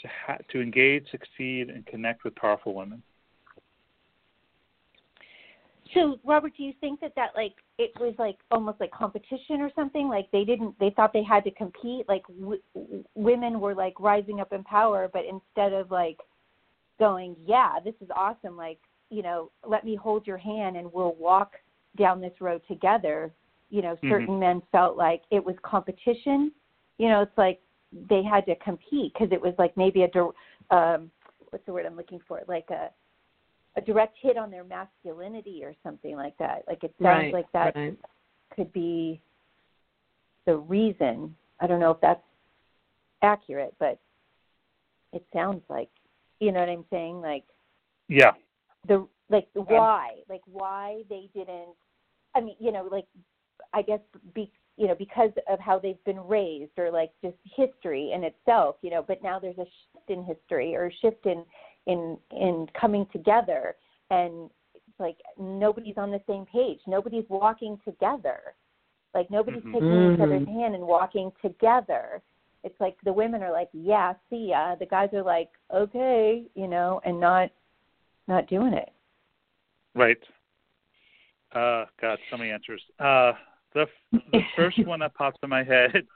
to 0.00 0.08
ha- 0.08 0.38
to 0.50 0.60
engage, 0.60 1.10
succeed, 1.10 1.70
and 1.70 1.84
connect 1.86 2.24
with 2.24 2.34
powerful 2.36 2.74
women. 2.74 3.02
So, 5.94 6.18
Robert, 6.24 6.52
do 6.56 6.62
you 6.62 6.72
think 6.80 7.00
that 7.00 7.14
that 7.16 7.30
like 7.34 7.54
it 7.78 7.92
was 7.98 8.14
like 8.18 8.36
almost 8.50 8.80
like 8.80 8.90
competition 8.90 9.60
or 9.60 9.70
something? 9.74 10.08
Like 10.08 10.30
they 10.32 10.44
didn't, 10.44 10.78
they 10.78 10.90
thought 10.90 11.12
they 11.12 11.22
had 11.22 11.44
to 11.44 11.50
compete. 11.52 12.08
Like 12.08 12.22
w- 12.26 12.60
women 13.14 13.60
were 13.60 13.74
like 13.74 13.98
rising 13.98 14.40
up 14.40 14.52
in 14.52 14.64
power, 14.64 15.08
but 15.12 15.22
instead 15.24 15.72
of 15.72 15.90
like 15.90 16.18
going, 16.98 17.36
yeah, 17.46 17.74
this 17.82 17.94
is 18.00 18.08
awesome. 18.14 18.56
Like 18.56 18.78
you 19.10 19.22
know, 19.22 19.50
let 19.66 19.84
me 19.84 19.96
hold 19.96 20.26
your 20.26 20.36
hand 20.36 20.76
and 20.76 20.92
we'll 20.92 21.14
walk 21.14 21.52
down 21.96 22.20
this 22.20 22.38
road 22.40 22.60
together. 22.68 23.32
You 23.70 23.82
know, 23.82 23.96
certain 24.08 24.36
Mhm. 24.36 24.40
men 24.40 24.62
felt 24.72 24.96
like 24.96 25.22
it 25.30 25.44
was 25.44 25.56
competition. 25.62 26.52
You 26.98 27.08
know, 27.08 27.22
it's 27.22 27.38
like 27.38 27.60
they 27.92 28.22
had 28.22 28.44
to 28.46 28.56
compete 28.56 29.14
because 29.14 29.32
it 29.32 29.40
was 29.40 29.54
like 29.58 29.76
maybe 29.76 30.02
a 30.02 30.10
um, 30.70 31.10
what's 31.50 31.64
the 31.64 31.72
word 31.72 31.86
I'm 31.86 31.96
looking 31.96 32.20
for? 32.20 32.42
Like 32.46 32.68
a 32.70 32.90
a 33.78 33.80
direct 33.80 34.16
hit 34.20 34.36
on 34.36 34.50
their 34.50 34.64
masculinity 34.64 35.62
or 35.64 35.74
something 35.82 36.16
like 36.16 36.36
that. 36.38 36.64
Like 36.66 36.82
it 36.84 36.94
sounds 37.00 37.24
Right, 37.24 37.32
like 37.32 37.52
that 37.52 37.74
right. 37.76 37.96
could 38.54 38.72
be 38.72 39.20
the 40.46 40.56
reason. 40.56 41.34
I 41.60 41.66
don't 41.66 41.80
know 41.80 41.92
if 41.92 42.00
that's 42.00 42.22
accurate, 43.22 43.74
but 43.78 43.98
it 45.12 45.24
sounds 45.32 45.62
like 45.68 45.88
you 46.40 46.52
know 46.52 46.60
what 46.60 46.68
I'm 46.68 46.84
saying. 46.90 47.20
Like 47.20 47.44
Yeah. 48.08 48.32
the 48.86 49.06
like 49.30 49.44
Um, 49.44 49.48
the 49.54 49.60
why, 49.62 50.16
like 50.28 50.42
why 50.46 51.02
they 51.08 51.30
didn't. 51.34 51.74
I 52.34 52.40
mean, 52.40 52.56
you 52.58 52.72
know, 52.72 52.88
like 52.90 53.06
I 53.72 53.82
guess 53.82 54.00
be 54.34 54.50
you 54.76 54.88
know 54.88 54.94
because 54.94 55.30
of 55.48 55.60
how 55.60 55.78
they've 55.78 56.02
been 56.04 56.20
raised 56.20 56.72
or 56.78 56.90
like 56.90 57.10
just 57.22 57.36
history 57.56 58.12
in 58.12 58.24
itself, 58.24 58.76
you 58.82 58.90
know. 58.90 59.04
But 59.06 59.22
now 59.22 59.38
there's 59.38 59.58
a 59.58 59.64
shift 59.64 60.08
in 60.10 60.24
history 60.24 60.74
or 60.74 60.86
a 60.86 60.92
shift 61.00 61.26
in 61.26 61.44
in 61.88 62.16
in 62.30 62.68
coming 62.78 63.06
together, 63.12 63.74
and 64.10 64.50
like 65.00 65.16
nobody's 65.38 65.96
on 65.96 66.10
the 66.10 66.20
same 66.28 66.46
page. 66.46 66.78
Nobody's 66.86 67.28
walking 67.28 67.78
together. 67.84 68.54
Like 69.14 69.30
nobody's 69.30 69.62
Mhm. 69.64 69.72
taking 69.72 70.14
each 70.14 70.20
other's 70.20 70.46
Mhm. 70.46 70.54
hand 70.54 70.74
and 70.74 70.86
walking 70.86 71.32
together. 71.42 72.22
It's 72.62 72.78
like 72.80 73.00
the 73.02 73.12
women 73.12 73.42
are 73.42 73.52
like, 73.52 73.70
yeah, 73.72 74.14
see 74.28 74.48
ya. 74.50 74.74
The 74.74 74.86
guys 74.86 75.12
are 75.14 75.22
like, 75.22 75.50
okay, 75.72 76.46
you 76.54 76.68
know, 76.68 77.00
and 77.04 77.18
not 77.18 77.50
not 78.26 78.46
doing 78.46 78.74
it. 78.74 78.92
Right. 79.94 80.22
Uh, 81.52 81.86
God, 81.98 82.18
so 82.30 82.36
many 82.36 82.50
answers. 82.50 82.82
Uh, 82.98 83.32
the 83.72 83.88
the 84.12 84.42
first 84.56 84.78
one 84.86 85.00
that 85.00 85.14
pops 85.14 85.38
in 85.42 85.48
my 85.48 85.62
head 85.62 86.06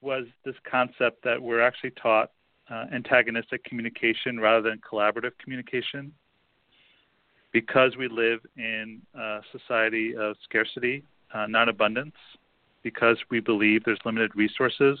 was 0.00 0.26
this 0.44 0.54
concept 0.60 1.24
that 1.24 1.42
we're 1.42 1.60
actually 1.60 1.90
taught 1.92 2.30
uh, 2.70 2.84
antagonistic 2.92 3.64
communication 3.64 4.38
rather 4.38 4.68
than 4.68 4.80
collaborative 4.80 5.32
communication. 5.42 6.12
Because 7.52 7.96
we 7.96 8.08
live 8.08 8.40
in 8.56 9.00
a 9.14 9.40
society 9.52 10.14
of 10.14 10.36
scarcity, 10.44 11.02
uh, 11.32 11.46
not 11.46 11.68
abundance, 11.68 12.14
because 12.82 13.16
we 13.30 13.40
believe 13.40 13.84
there's 13.84 13.98
limited 14.04 14.34
resources, 14.36 14.98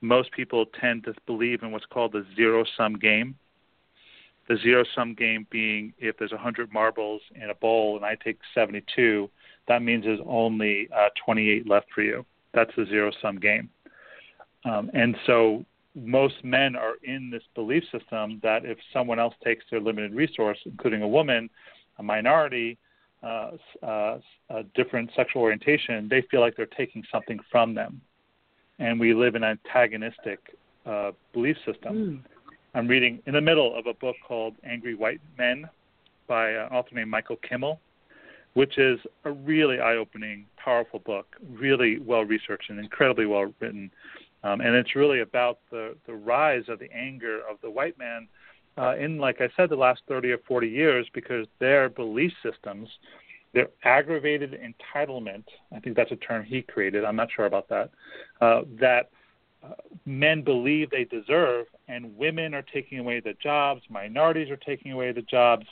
most 0.00 0.32
people 0.32 0.66
tend 0.80 1.04
to 1.04 1.14
believe 1.26 1.62
in 1.62 1.72
what's 1.72 1.84
called 1.86 2.12
the 2.12 2.24
zero 2.34 2.64
sum 2.76 2.94
game. 2.94 3.36
The 4.48 4.56
zero 4.56 4.84
sum 4.94 5.14
game 5.14 5.46
being 5.50 5.92
if 5.98 6.16
there's 6.18 6.32
100 6.32 6.72
marbles 6.72 7.20
in 7.34 7.50
a 7.50 7.54
bowl 7.54 7.96
and 7.96 8.04
I 8.04 8.16
take 8.16 8.38
72, 8.54 9.30
that 9.68 9.82
means 9.82 10.04
there's 10.04 10.20
only 10.26 10.88
uh, 10.94 11.08
28 11.24 11.68
left 11.68 11.86
for 11.94 12.02
you. 12.02 12.24
That's 12.52 12.70
the 12.76 12.86
zero 12.86 13.12
sum 13.22 13.38
game. 13.38 13.68
Um, 14.64 14.90
and 14.92 15.16
so 15.26 15.64
most 15.94 16.44
men 16.44 16.76
are 16.76 16.94
in 17.02 17.30
this 17.30 17.42
belief 17.54 17.82
system 17.90 18.40
that 18.42 18.64
if 18.64 18.78
someone 18.92 19.18
else 19.18 19.34
takes 19.42 19.64
their 19.70 19.80
limited 19.80 20.14
resource, 20.14 20.58
including 20.64 21.02
a 21.02 21.08
woman, 21.08 21.50
a 21.98 22.02
minority, 22.02 22.78
uh, 23.22 23.50
uh, 23.82 24.18
a 24.50 24.62
different 24.74 25.10
sexual 25.14 25.42
orientation, 25.42 26.08
they 26.08 26.22
feel 26.30 26.40
like 26.40 26.56
they're 26.56 26.66
taking 26.66 27.02
something 27.10 27.38
from 27.50 27.74
them. 27.74 28.00
And 28.78 28.98
we 28.98 29.12
live 29.12 29.34
in 29.34 29.42
an 29.42 29.58
antagonistic 29.64 30.56
uh, 30.86 31.12
belief 31.32 31.56
system. 31.66 31.94
Mm. 31.94 32.20
I'm 32.74 32.86
reading 32.86 33.20
in 33.26 33.34
the 33.34 33.40
middle 33.40 33.76
of 33.76 33.86
a 33.86 33.94
book 33.94 34.16
called 34.26 34.54
Angry 34.64 34.94
White 34.94 35.20
Men 35.36 35.68
by 36.28 36.50
an 36.50 36.72
author 36.72 36.94
named 36.94 37.10
Michael 37.10 37.36
Kimmel, 37.46 37.80
which 38.54 38.78
is 38.78 38.98
a 39.24 39.32
really 39.32 39.80
eye 39.80 39.96
opening, 39.96 40.46
powerful 40.56 41.00
book, 41.00 41.26
really 41.50 41.98
well 41.98 42.24
researched 42.24 42.70
and 42.70 42.78
incredibly 42.78 43.26
well 43.26 43.52
written. 43.60 43.90
Um, 44.42 44.60
and 44.60 44.74
it's 44.74 44.96
really 44.96 45.20
about 45.20 45.58
the, 45.70 45.96
the 46.06 46.14
rise 46.14 46.64
of 46.68 46.78
the 46.78 46.90
anger 46.92 47.40
of 47.48 47.60
the 47.62 47.70
white 47.70 47.98
man 47.98 48.28
uh, 48.78 48.96
in, 48.96 49.18
like 49.18 49.40
I 49.40 49.48
said, 49.56 49.68
the 49.68 49.76
last 49.76 50.02
30 50.08 50.32
or 50.32 50.38
40 50.38 50.68
years 50.68 51.06
because 51.12 51.46
their 51.58 51.88
belief 51.88 52.32
systems, 52.42 52.88
their 53.52 53.68
aggravated 53.84 54.58
entitlement, 54.58 55.44
I 55.74 55.80
think 55.80 55.96
that's 55.96 56.12
a 56.12 56.16
term 56.16 56.44
he 56.44 56.62
created, 56.62 57.04
I'm 57.04 57.16
not 57.16 57.28
sure 57.34 57.46
about 57.46 57.68
that, 57.68 57.90
uh, 58.40 58.62
that 58.80 59.10
uh, 59.62 59.74
men 60.06 60.42
believe 60.42 60.88
they 60.90 61.04
deserve, 61.04 61.66
and 61.88 62.16
women 62.16 62.54
are 62.54 62.64
taking 62.72 62.98
away 62.98 63.20
the 63.20 63.34
jobs, 63.34 63.82
minorities 63.90 64.50
are 64.50 64.56
taking 64.56 64.92
away 64.92 65.12
the 65.12 65.22
jobs. 65.22 65.66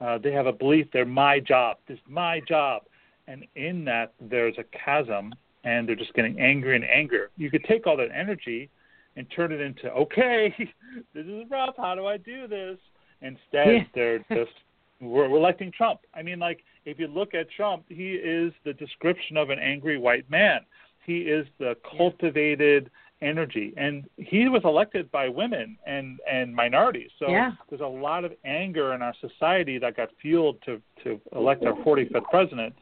Uh, 0.00 0.18
they 0.18 0.32
have 0.32 0.46
a 0.46 0.52
belief 0.52 0.86
they're 0.92 1.06
my 1.06 1.40
job, 1.40 1.78
this 1.88 1.96
is 1.96 2.04
my 2.06 2.40
job. 2.40 2.82
And 3.26 3.46
in 3.54 3.84
that, 3.84 4.12
there's 4.20 4.56
a 4.58 4.64
chasm 4.76 5.32
and 5.64 5.88
they're 5.88 5.96
just 5.96 6.14
getting 6.14 6.38
angry 6.40 6.76
and 6.76 6.84
angrier. 6.84 7.30
You 7.36 7.50
could 7.50 7.64
take 7.64 7.86
all 7.86 7.96
that 7.96 8.10
energy 8.14 8.70
and 9.16 9.26
turn 9.34 9.52
it 9.52 9.60
into, 9.60 9.90
okay, 9.90 10.54
this 11.14 11.26
is 11.26 11.44
rough. 11.50 11.74
How 11.76 11.94
do 11.94 12.06
I 12.06 12.16
do 12.16 12.46
this? 12.46 12.78
Instead, 13.22 13.68
yeah. 13.68 13.84
they're 13.94 14.18
just 14.32 14.52
we're, 15.00 15.28
we're 15.28 15.38
electing 15.38 15.72
Trump. 15.72 16.00
I 16.14 16.22
mean, 16.22 16.38
like 16.38 16.64
if 16.84 16.98
you 16.98 17.06
look 17.06 17.34
at 17.34 17.50
Trump, 17.50 17.84
he 17.88 18.12
is 18.12 18.52
the 18.64 18.72
description 18.72 19.36
of 19.36 19.50
an 19.50 19.58
angry 19.58 19.98
white 19.98 20.28
man. 20.30 20.60
He 21.04 21.20
is 21.20 21.46
the 21.58 21.76
cultivated 21.96 22.90
energy, 23.22 23.74
and 23.76 24.08
he 24.16 24.48
was 24.48 24.62
elected 24.64 25.10
by 25.10 25.28
women 25.28 25.76
and 25.86 26.20
and 26.30 26.54
minorities. 26.54 27.10
So 27.18 27.28
yeah. 27.28 27.52
there's 27.68 27.80
a 27.80 27.86
lot 27.86 28.24
of 28.24 28.32
anger 28.44 28.94
in 28.94 29.02
our 29.02 29.14
society 29.20 29.78
that 29.78 29.96
got 29.96 30.10
fueled 30.20 30.58
to 30.66 30.80
to 31.04 31.20
elect 31.34 31.64
our 31.64 31.74
45th 31.84 32.24
president 32.30 32.74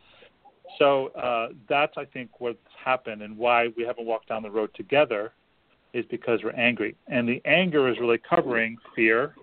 so 0.79 1.09
uh, 1.09 1.49
that's, 1.69 1.93
I 1.97 2.05
think, 2.05 2.41
what's 2.41 2.59
happened 2.85 3.23
and 3.23 3.37
why 3.37 3.69
we 3.77 3.85
haven't 3.85 4.07
walked 4.07 4.29
down 4.29 4.43
the 4.43 4.51
road 4.51 4.71
together 4.75 5.33
is 5.95 6.05
because 6.11 6.41
we're 6.43 6.53
angry. 6.53 6.97
And 7.07 7.29
the 7.29 7.41
anger 7.45 7.89
is 7.89 7.99
really 7.99 8.19
covering 8.29 8.77
fear 8.95 9.35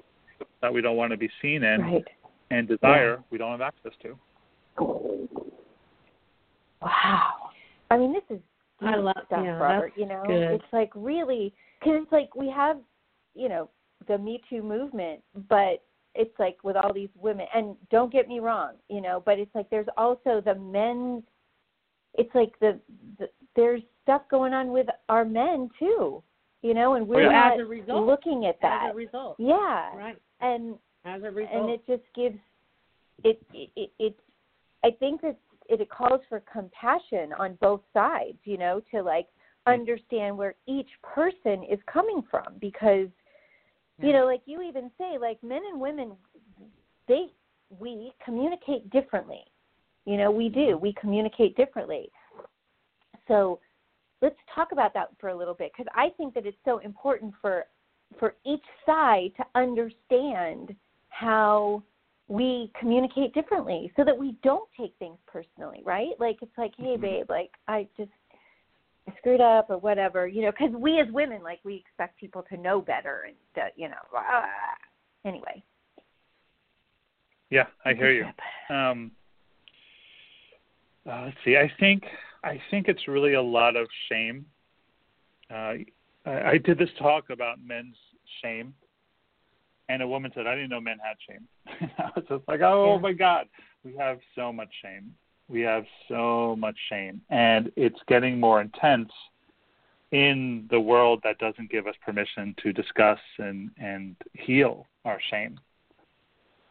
that 0.62 0.74
we 0.74 0.82
don't 0.82 0.96
want 0.96 1.12
to 1.12 1.18
be 1.18 1.30
seen 1.42 1.64
in 1.64 1.82
right. 1.82 2.06
and 2.52 2.68
desire 2.68 3.16
yeah. 3.16 3.24
we 3.32 3.38
don't 3.38 3.52
have 3.52 3.62
access 3.62 3.94
to. 4.04 4.18
Wow. 6.82 7.34
I 7.90 7.98
mean, 7.98 8.14
this 8.14 8.24
is 8.30 8.42
I 8.82 8.98
love 8.98 9.16
stuff, 9.28 9.42
yeah, 9.44 9.52
Robert. 9.52 9.94
You 9.96 10.06
know, 10.06 10.24
good. 10.28 10.52
it's 10.52 10.64
like 10.74 10.92
really, 10.96 11.54
because 11.80 12.02
it's 12.04 12.12
like 12.12 12.36
we 12.36 12.50
have, 12.50 12.78
you 13.34 13.48
know, 13.48 13.70
the 14.08 14.18
Me 14.18 14.42
Too 14.50 14.62
movement, 14.62 15.22
but 15.50 15.84
it's 16.16 16.38
like 16.40 16.58
with 16.64 16.76
all 16.76 16.94
these 16.94 17.10
women 17.20 17.46
and 17.54 17.76
don't 17.92 18.12
get 18.12 18.28
me 18.28 18.40
wrong 18.40 18.74
you 18.90 19.02
know 19.02 19.22
but 19.26 19.40
it's 19.40 19.54
like 19.54 19.70
there's 19.70 19.88
also 19.98 20.42
the 20.44 20.56
men's 20.56 21.24
it's 22.16 22.34
like 22.34 22.58
the, 22.60 22.80
the 23.20 23.28
there's 23.56 23.82
stuff 24.04 24.22
going 24.30 24.54
on 24.54 24.72
with 24.72 24.88
our 25.10 25.26
men 25.26 25.70
too 25.78 26.22
you 26.62 26.74
know 26.74 26.94
and 26.94 27.08
we're 27.08 27.28
oh, 27.28 27.32
not 27.32 27.54
as 27.54 27.60
a 27.60 27.66
result, 27.66 28.06
looking 28.06 28.46
at 28.48 28.60
that 28.62 28.88
as 28.88 28.94
a 28.94 28.96
result. 28.96 29.36
Yeah. 29.38 29.96
Right. 29.96 30.18
And 30.42 30.76
as 31.06 31.22
a 31.24 31.32
result. 31.32 31.54
and 31.54 31.70
it 31.70 31.86
just 31.88 32.04
gives 32.16 32.38
it 33.24 33.42
it 33.54 33.70
it, 33.76 33.92
it 34.00 34.20
i 34.84 34.90
think 34.92 35.22
that 35.22 35.38
it, 35.70 35.82
it 35.82 35.90
calls 35.90 36.22
for 36.28 36.42
compassion 36.52 37.32
on 37.40 37.58
both 37.62 37.82
sides 37.94 38.38
you 38.44 38.58
know 38.58 38.82
to 38.92 39.02
like 39.02 39.28
hmm. 39.66 39.74
understand 39.74 40.38
where 40.38 40.56
each 40.68 40.90
person 41.04 41.64
is 41.70 41.80
coming 41.92 42.24
from 42.30 42.46
because 42.60 43.08
you 44.02 44.14
know 44.14 44.26
like 44.26 44.42
you 44.46 44.62
even 44.62 44.92
say 44.98 45.18
like 45.20 45.42
men 45.44 45.62
and 45.72 45.80
women 45.80 46.14
they 47.08 47.28
we 47.80 48.12
communicate 48.24 48.90
differently. 48.90 49.44
You 50.06 50.18
know 50.18 50.32
we 50.32 50.50
do. 50.50 50.60
Mm-hmm. 50.60 50.82
we 50.82 50.94
communicate 51.00 51.56
differently. 51.58 52.10
So 53.28 53.60
let's 54.22 54.36
talk 54.54 54.72
about 54.72 54.94
that 54.94 55.10
for 55.20 55.30
a 55.30 55.38
little 55.38 55.54
bit 55.54 55.72
because 55.76 55.92
i 55.96 56.10
think 56.18 56.34
that 56.34 56.46
it's 56.46 56.58
so 56.66 56.80
important 56.80 57.34
for 57.42 57.66
for 58.20 58.36
each 58.46 58.64
side 58.86 59.32
to 59.38 59.44
understand 59.56 60.76
how 61.10 61.82
we 62.28 62.72
communicate 62.80 63.34
differently 63.34 63.92
so 63.96 64.04
that 64.04 64.18
we 64.18 64.36
don't 64.44 64.68
take 64.80 64.94
things 65.00 65.18
personally 65.28 65.82
right? 65.86 66.14
Like 66.20 66.38
it's 66.42 66.58
like 66.58 66.74
hey 66.78 66.94
mm-hmm. 66.94 67.02
babe 67.02 67.26
like 67.30 67.52
i 67.68 67.88
just 67.98 68.12
I 69.08 69.14
screwed 69.18 69.42
up 69.42 69.70
or 69.70 69.78
whatever, 69.78 70.28
you 70.28 70.42
know, 70.42 70.52
because 70.52 70.76
we 70.76 71.00
as 71.00 71.08
women, 71.12 71.44
like, 71.44 71.60
we 71.64 71.76
expect 71.76 72.20
people 72.20 72.44
to 72.50 72.58
know 72.58 72.82
better 72.82 73.28
and, 73.28 73.64
uh, 73.64 73.68
you 73.76 73.88
know, 73.88 73.96
uh, 74.18 75.28
anyway. 75.28 75.64
Yeah, 77.50 77.68
I 77.86 77.94
hear 77.94 78.12
you. 78.12 78.26
Um, 78.76 79.12
uh, 81.10 81.26
let's 81.26 81.38
see. 81.46 81.56
I 81.58 81.72
think 81.80 82.04
I 82.44 82.60
think 82.72 82.88
it's 82.88 83.08
really 83.08 83.34
a 83.34 83.42
lot 83.42 83.76
of 83.76 83.88
shame. 84.10 84.46
Uh, 85.52 85.74
I, 86.26 86.42
I 86.52 86.58
did 86.58 86.78
this 86.78 86.90
talk 86.98 87.30
about 87.30 87.58
men's 87.64 87.96
shame, 88.42 88.74
and 89.90 90.02
a 90.02 90.08
woman 90.08 90.32
said, 90.34 90.48
"I 90.48 90.56
didn't 90.56 90.72
know 90.72 90.82
men 90.82 90.98
had 91.04 91.18
shame." 91.28 91.48
I 92.00 92.10
was 92.16 92.26
just 92.28 92.48
like, 92.48 92.62
"Oh 92.62 92.96
yeah. 92.96 93.02
my 93.02 93.14
God, 93.14 93.46
we 93.84 93.96
have 93.98 94.20
so 94.36 94.52
much 94.52 94.70
shame." 94.82 95.14
We 95.48 95.62
have 95.62 95.86
so 96.08 96.56
much 96.58 96.76
shame 96.90 97.22
and 97.30 97.72
it's 97.76 98.00
getting 98.08 98.40
more 98.40 98.62
intense 98.62 99.12
in 100.12 100.68
the 100.70 100.80
world 100.80 101.20
that 101.24 101.38
doesn't 101.40 101.70
give 101.70 101.88
us 101.88 101.96
permission 102.04 102.56
to 102.64 102.72
discuss 102.72 103.20
and 103.38 103.72
and 103.78 104.16
heal 104.34 104.86
our 105.04 105.20
shame. 105.30 105.60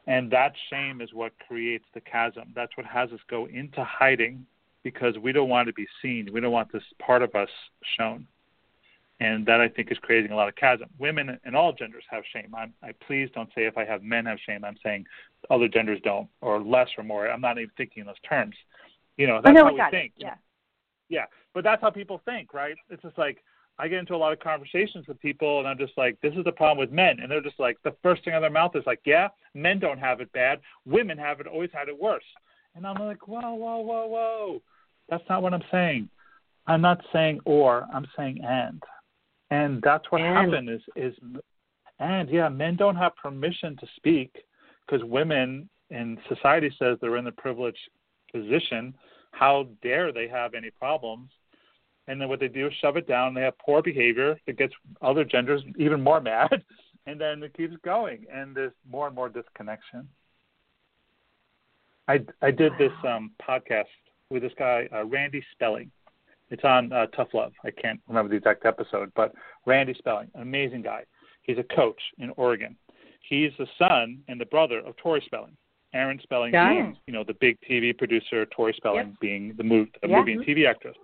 And 0.06 0.30
that 0.32 0.52
shame 0.70 1.00
is 1.00 1.14
what 1.14 1.32
creates 1.46 1.86
the 1.94 2.00
chasm. 2.00 2.52
That's 2.54 2.76
what 2.76 2.86
has 2.86 3.10
us 3.10 3.20
go 3.28 3.46
into 3.46 3.82
hiding 3.84 4.46
because 4.82 5.16
we 5.18 5.32
don't 5.32 5.48
want 5.48 5.66
to 5.66 5.72
be 5.72 5.86
seen. 6.02 6.28
We 6.32 6.40
don't 6.40 6.52
want 6.52 6.70
this 6.72 6.82
part 6.98 7.22
of 7.22 7.34
us 7.34 7.48
shown 7.96 8.26
and 9.24 9.46
that 9.46 9.60
I 9.60 9.68
think 9.68 9.90
is 9.90 9.98
creating 9.98 10.32
a 10.32 10.36
lot 10.36 10.48
of 10.48 10.56
chasm. 10.56 10.88
Women 10.98 11.38
and 11.44 11.56
all 11.56 11.72
genders 11.72 12.04
have 12.10 12.24
shame. 12.32 12.54
I'm, 12.56 12.72
I 12.82 12.92
please 13.06 13.28
don't 13.34 13.50
say 13.54 13.64
if 13.64 13.76
I 13.76 13.84
have 13.84 14.02
men 14.02 14.26
have 14.26 14.38
shame. 14.46 14.64
I'm 14.64 14.76
saying 14.82 15.06
other 15.50 15.68
genders 15.68 16.00
don't, 16.04 16.28
or 16.40 16.60
less 16.60 16.88
or 16.98 17.04
more. 17.04 17.28
I'm 17.28 17.40
not 17.40 17.58
even 17.58 17.70
thinking 17.76 18.02
in 18.02 18.06
those 18.06 18.24
terms. 18.28 18.56
You 19.16 19.26
know, 19.26 19.40
that's 19.42 19.58
how 19.58 19.72
we 19.72 19.82
think. 19.90 20.12
It. 20.16 20.24
Yeah. 20.24 20.34
Yeah, 21.10 21.26
but 21.52 21.64
that's 21.64 21.82
how 21.82 21.90
people 21.90 22.20
think, 22.24 22.54
right? 22.54 22.74
It's 22.88 23.02
just 23.02 23.18
like 23.18 23.44
I 23.78 23.88
get 23.88 23.98
into 23.98 24.14
a 24.14 24.16
lot 24.16 24.32
of 24.32 24.40
conversations 24.40 25.06
with 25.06 25.20
people, 25.20 25.58
and 25.58 25.68
I'm 25.68 25.76
just 25.76 25.92
like, 25.98 26.18
this 26.22 26.32
is 26.34 26.44
the 26.44 26.52
problem 26.52 26.78
with 26.78 26.92
men, 26.92 27.20
and 27.20 27.30
they're 27.30 27.42
just 27.42 27.60
like, 27.60 27.76
the 27.84 27.94
first 28.02 28.24
thing 28.24 28.32
out 28.32 28.38
of 28.38 28.42
their 28.42 28.50
mouth 28.50 28.74
is 28.74 28.84
like, 28.86 29.00
yeah, 29.04 29.28
men 29.52 29.78
don't 29.78 29.98
have 29.98 30.20
it 30.20 30.32
bad, 30.32 30.60
women 30.86 31.18
have 31.18 31.40
it, 31.40 31.46
always 31.46 31.70
had 31.74 31.88
it 31.88 32.00
worse, 32.00 32.24
and 32.74 32.86
I'm 32.86 32.96
like, 32.96 33.28
whoa, 33.28 33.52
whoa, 33.54 33.78
whoa, 33.80 34.06
whoa, 34.06 34.62
that's 35.10 35.28
not 35.28 35.42
what 35.42 35.52
I'm 35.52 35.62
saying. 35.70 36.08
I'm 36.66 36.80
not 36.80 37.04
saying 37.12 37.40
or, 37.44 37.86
I'm 37.92 38.06
saying 38.16 38.40
and, 38.42 38.82
and 39.54 39.82
that's 39.82 40.10
what 40.10 40.20
and. 40.20 40.34
happened 40.34 40.68
is 40.70 40.82
is, 40.96 41.14
and 41.98 42.28
yeah, 42.28 42.48
men 42.48 42.76
don't 42.76 42.96
have 42.96 43.14
permission 43.16 43.76
to 43.76 43.86
speak 43.96 44.34
because 44.86 45.04
women 45.04 45.68
in 45.90 46.18
society 46.28 46.74
says 46.78 46.98
they're 47.00 47.16
in 47.16 47.24
the 47.24 47.32
privileged 47.32 47.78
position. 48.32 48.94
How 49.30 49.68
dare 49.82 50.12
they 50.12 50.28
have 50.28 50.54
any 50.54 50.70
problems? 50.70 51.30
And 52.06 52.20
then 52.20 52.28
what 52.28 52.40
they 52.40 52.48
do 52.48 52.66
is 52.66 52.72
shove 52.80 52.96
it 52.96 53.08
down. 53.08 53.34
They 53.34 53.42
have 53.42 53.58
poor 53.58 53.82
behavior 53.82 54.38
that 54.46 54.58
gets 54.58 54.74
other 55.00 55.24
genders 55.24 55.62
even 55.78 56.00
more 56.02 56.20
mad, 56.32 56.62
and 57.06 57.20
then 57.20 57.42
it 57.42 57.54
keeps 57.56 57.76
going. 57.84 58.26
And 58.32 58.54
there's 58.54 58.72
more 58.88 59.06
and 59.06 59.16
more 59.16 59.28
disconnection. 59.28 60.08
I 62.08 62.20
I 62.42 62.50
did 62.50 62.72
this 62.78 62.92
um, 63.06 63.32
podcast 63.46 63.84
with 64.30 64.42
this 64.42 64.52
guy 64.58 64.88
uh, 64.92 65.04
Randy 65.04 65.42
Spelling. 65.52 65.90
It's 66.50 66.64
on 66.64 66.92
uh, 66.92 67.06
Tuff 67.06 67.28
Love. 67.34 67.52
I 67.64 67.70
can't 67.70 68.00
remember 68.08 68.30
the 68.30 68.36
exact 68.36 68.66
episode, 68.66 69.10
but 69.16 69.32
Randy 69.66 69.94
Spelling, 69.94 70.30
amazing 70.34 70.82
guy. 70.82 71.04
He's 71.42 71.58
a 71.58 71.74
coach 71.74 72.00
in 72.18 72.30
Oregon. 72.36 72.76
He's 73.28 73.50
the 73.58 73.66
son 73.78 74.20
and 74.28 74.40
the 74.40 74.46
brother 74.46 74.80
of 74.80 74.96
Tori 74.96 75.22
Spelling. 75.24 75.56
Aaron 75.94 76.18
Spelling 76.22 76.50
being, 76.50 76.96
you 77.06 77.12
know, 77.12 77.22
the 77.24 77.34
big 77.34 77.56
TV 77.68 77.96
producer, 77.96 78.46
Tori 78.46 78.74
Spelling 78.76 79.08
yep. 79.08 79.20
being 79.20 79.54
the, 79.56 79.62
move, 79.62 79.88
the 80.02 80.08
yeah. 80.08 80.18
movie 80.18 80.32
and 80.32 80.44
TV 80.44 80.68
actress. 80.68 80.96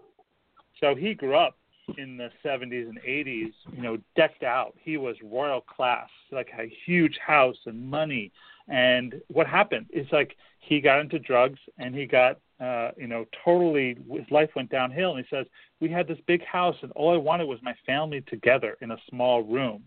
So 0.81 0.95
he 0.95 1.15
grew 1.15 1.37
up 1.37 1.57
in 1.97 2.17
the 2.17 2.31
70s 2.45 2.89
and 2.89 3.01
80s, 3.01 3.53
you 3.75 3.83
know, 3.83 3.99
decked 4.17 4.43
out. 4.43 4.75
He 4.83 4.97
was 4.97 5.17
royal 5.23 5.61
class, 5.61 6.09
like 6.33 6.49
a 6.59 6.71
huge 6.87 7.19
house 7.25 7.57
and 7.67 7.89
money. 7.89 8.33
And 8.71 9.21
what 9.29 9.47
happened 9.47 9.87
is 9.91 10.07
like 10.13 10.37
he 10.61 10.81
got 10.81 11.01
into 11.01 11.19
drugs 11.19 11.59
and 11.79 11.95
he 11.95 12.07
got, 12.07 12.39
uh, 12.61 12.93
you 12.97 13.09
know, 13.09 13.27
totally 13.45 13.99
his 14.13 14.31
life 14.31 14.51
went 14.55 14.71
downhill. 14.71 15.17
And 15.17 15.25
he 15.25 15.37
says 15.37 15.47
we 15.81 15.91
had 15.91 16.07
this 16.07 16.19
big 16.27 16.45
house 16.45 16.77
and 16.83 16.93
all 16.93 17.13
I 17.13 17.19
wanted 17.19 17.47
was 17.47 17.59
my 17.63 17.75
family 17.85 18.23
together 18.23 18.77
in 18.81 18.93
a 18.93 18.97
small 19.11 19.43
room. 19.43 19.83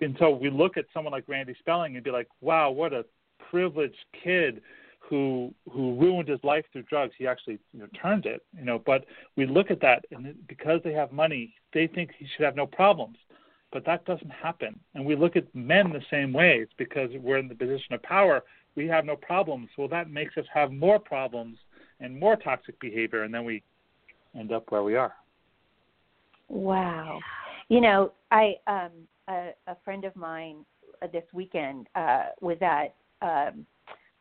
And 0.00 0.16
so 0.18 0.30
we 0.30 0.48
look 0.48 0.76
at 0.76 0.86
someone 0.94 1.12
like 1.12 1.24
Randy 1.26 1.56
Spelling 1.58 1.96
and 1.96 2.04
be 2.04 2.10
like, 2.10 2.28
wow, 2.40 2.70
what 2.70 2.92
a 2.92 3.04
privileged 3.50 4.04
kid 4.22 4.62
who 5.00 5.52
who 5.70 5.96
ruined 5.96 6.28
his 6.28 6.42
life 6.44 6.64
through 6.72 6.82
drugs. 6.84 7.14
He 7.18 7.26
actually 7.26 7.58
you 7.72 7.80
know, 7.80 7.88
turned 8.00 8.26
it, 8.26 8.42
you 8.56 8.64
know. 8.64 8.78
But 8.78 9.04
we 9.36 9.46
look 9.46 9.70
at 9.70 9.80
that, 9.80 10.04
and 10.12 10.34
because 10.46 10.80
they 10.82 10.92
have 10.92 11.12
money, 11.12 11.54
they 11.72 11.86
think 11.86 12.12
he 12.18 12.26
should 12.26 12.44
have 12.44 12.56
no 12.56 12.66
problems. 12.66 13.16
But 13.74 13.84
that 13.86 14.04
doesn't 14.06 14.30
happen. 14.30 14.78
And 14.94 15.04
we 15.04 15.16
look 15.16 15.34
at 15.34 15.52
men 15.52 15.92
the 15.92 16.00
same 16.08 16.32
way. 16.32 16.60
It's 16.62 16.72
because 16.78 17.10
we're 17.20 17.38
in 17.38 17.48
the 17.48 17.56
position 17.56 17.92
of 17.92 18.02
power. 18.04 18.44
We 18.76 18.86
have 18.86 19.04
no 19.04 19.16
problems. 19.16 19.68
Well, 19.76 19.88
that 19.88 20.08
makes 20.08 20.36
us 20.38 20.46
have 20.54 20.70
more 20.70 21.00
problems 21.00 21.58
and 22.00 22.18
more 22.18 22.36
toxic 22.36 22.78
behavior, 22.80 23.24
and 23.24 23.34
then 23.34 23.44
we 23.44 23.64
end 24.38 24.52
up 24.52 24.70
where 24.70 24.84
we 24.84 24.94
are. 24.94 25.14
Wow. 26.48 27.18
You 27.68 27.80
know, 27.80 28.12
I 28.30 28.54
um 28.68 28.92
a, 29.28 29.50
a 29.66 29.76
friend 29.84 30.04
of 30.04 30.14
mine 30.14 30.58
uh, 31.02 31.08
this 31.12 31.24
weekend 31.32 31.88
uh 31.96 32.26
was 32.40 32.58
at 32.60 32.94
um 33.22 33.66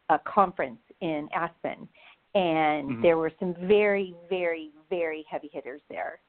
a 0.10 0.20
conference 0.26 0.82
in 1.02 1.30
Aspen, 1.34 1.88
and 2.34 2.90
mm-hmm. 2.90 3.02
there 3.04 3.18
were 3.18 3.32
some 3.40 3.54
very, 3.68 4.16
very, 4.30 4.72
very 4.90 5.24
heavy 5.30 5.50
hitters 5.54 5.82
there. 5.90 6.20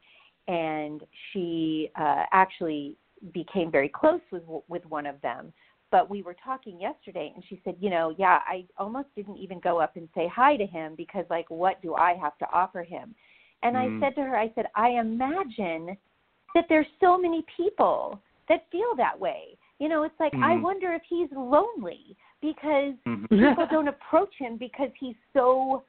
And 0.46 1.00
she 1.32 1.90
uh, 1.96 2.24
actually 2.32 2.96
became 3.32 3.70
very 3.70 3.88
close 3.88 4.20
with 4.30 4.42
with 4.68 4.84
one 4.86 5.06
of 5.06 5.20
them. 5.22 5.52
But 5.90 6.10
we 6.10 6.22
were 6.22 6.34
talking 6.44 6.80
yesterday, 6.80 7.30
and 7.34 7.44
she 7.48 7.60
said, 7.64 7.76
you 7.78 7.88
know, 7.88 8.12
yeah, 8.18 8.40
I 8.48 8.64
almost 8.78 9.08
didn't 9.14 9.36
even 9.36 9.60
go 9.60 9.80
up 9.80 9.96
and 9.96 10.08
say 10.14 10.28
hi 10.34 10.56
to 10.56 10.66
him 10.66 10.94
because, 10.96 11.24
like, 11.30 11.48
what 11.50 11.80
do 11.82 11.94
I 11.94 12.14
have 12.20 12.36
to 12.38 12.46
offer 12.52 12.82
him? 12.82 13.14
And 13.62 13.76
mm-hmm. 13.76 14.02
I 14.02 14.06
said 14.08 14.16
to 14.16 14.22
her, 14.22 14.36
I 14.36 14.50
said, 14.56 14.66
I 14.74 14.98
imagine 15.00 15.96
that 16.54 16.64
there's 16.68 16.86
so 17.00 17.16
many 17.16 17.44
people 17.56 18.20
that 18.48 18.66
feel 18.72 18.96
that 18.96 19.18
way. 19.18 19.56
You 19.78 19.88
know, 19.88 20.02
it's 20.02 20.18
like 20.18 20.32
mm-hmm. 20.32 20.42
I 20.42 20.56
wonder 20.60 20.92
if 20.94 21.02
he's 21.08 21.28
lonely 21.32 22.16
because 22.40 22.94
mm-hmm. 23.06 23.26
people 23.26 23.66
don't 23.70 23.88
approach 23.88 24.34
him 24.38 24.56
because 24.56 24.90
he's 24.98 25.16
so 25.32 25.84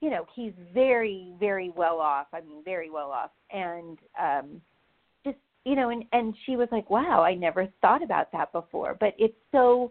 you 0.00 0.10
know 0.10 0.26
he's 0.34 0.52
very 0.74 1.32
very 1.40 1.70
well 1.70 1.98
off 2.00 2.26
i 2.32 2.40
mean 2.40 2.62
very 2.64 2.90
well 2.90 3.10
off 3.10 3.30
and 3.50 3.98
um 4.20 4.60
you 5.66 5.74
know 5.74 5.90
and 5.90 6.04
and 6.12 6.34
she 6.46 6.56
was 6.56 6.68
like 6.70 6.88
wow 6.88 7.22
i 7.22 7.34
never 7.34 7.66
thought 7.80 8.02
about 8.02 8.30
that 8.32 8.50
before 8.52 8.96
but 8.98 9.12
it's 9.18 9.36
so 9.52 9.90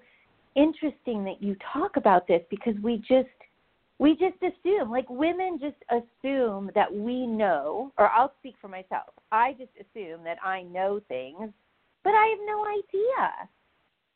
interesting 0.55 1.23
that 1.25 1.41
you 1.41 1.55
talk 1.73 1.97
about 1.97 2.27
this 2.27 2.41
because 2.49 2.73
we 2.81 2.97
just 2.97 3.27
we 3.99 4.11
just 4.11 4.37
assume 4.41 4.89
like 4.89 5.07
women 5.09 5.59
just 5.59 5.75
assume 5.91 6.71
that 6.73 6.91
we 6.91 7.27
know 7.27 7.91
or 7.97 8.09
i'll 8.09 8.33
speak 8.39 8.55
for 8.61 8.69
myself 8.69 9.09
i 9.31 9.51
just 9.53 9.71
assume 9.75 10.23
that 10.23 10.37
i 10.43 10.63
know 10.63 11.01
things 11.09 11.51
but 12.03 12.11
i 12.11 12.25
have 12.27 12.39
no 12.47 12.65
idea 12.65 13.49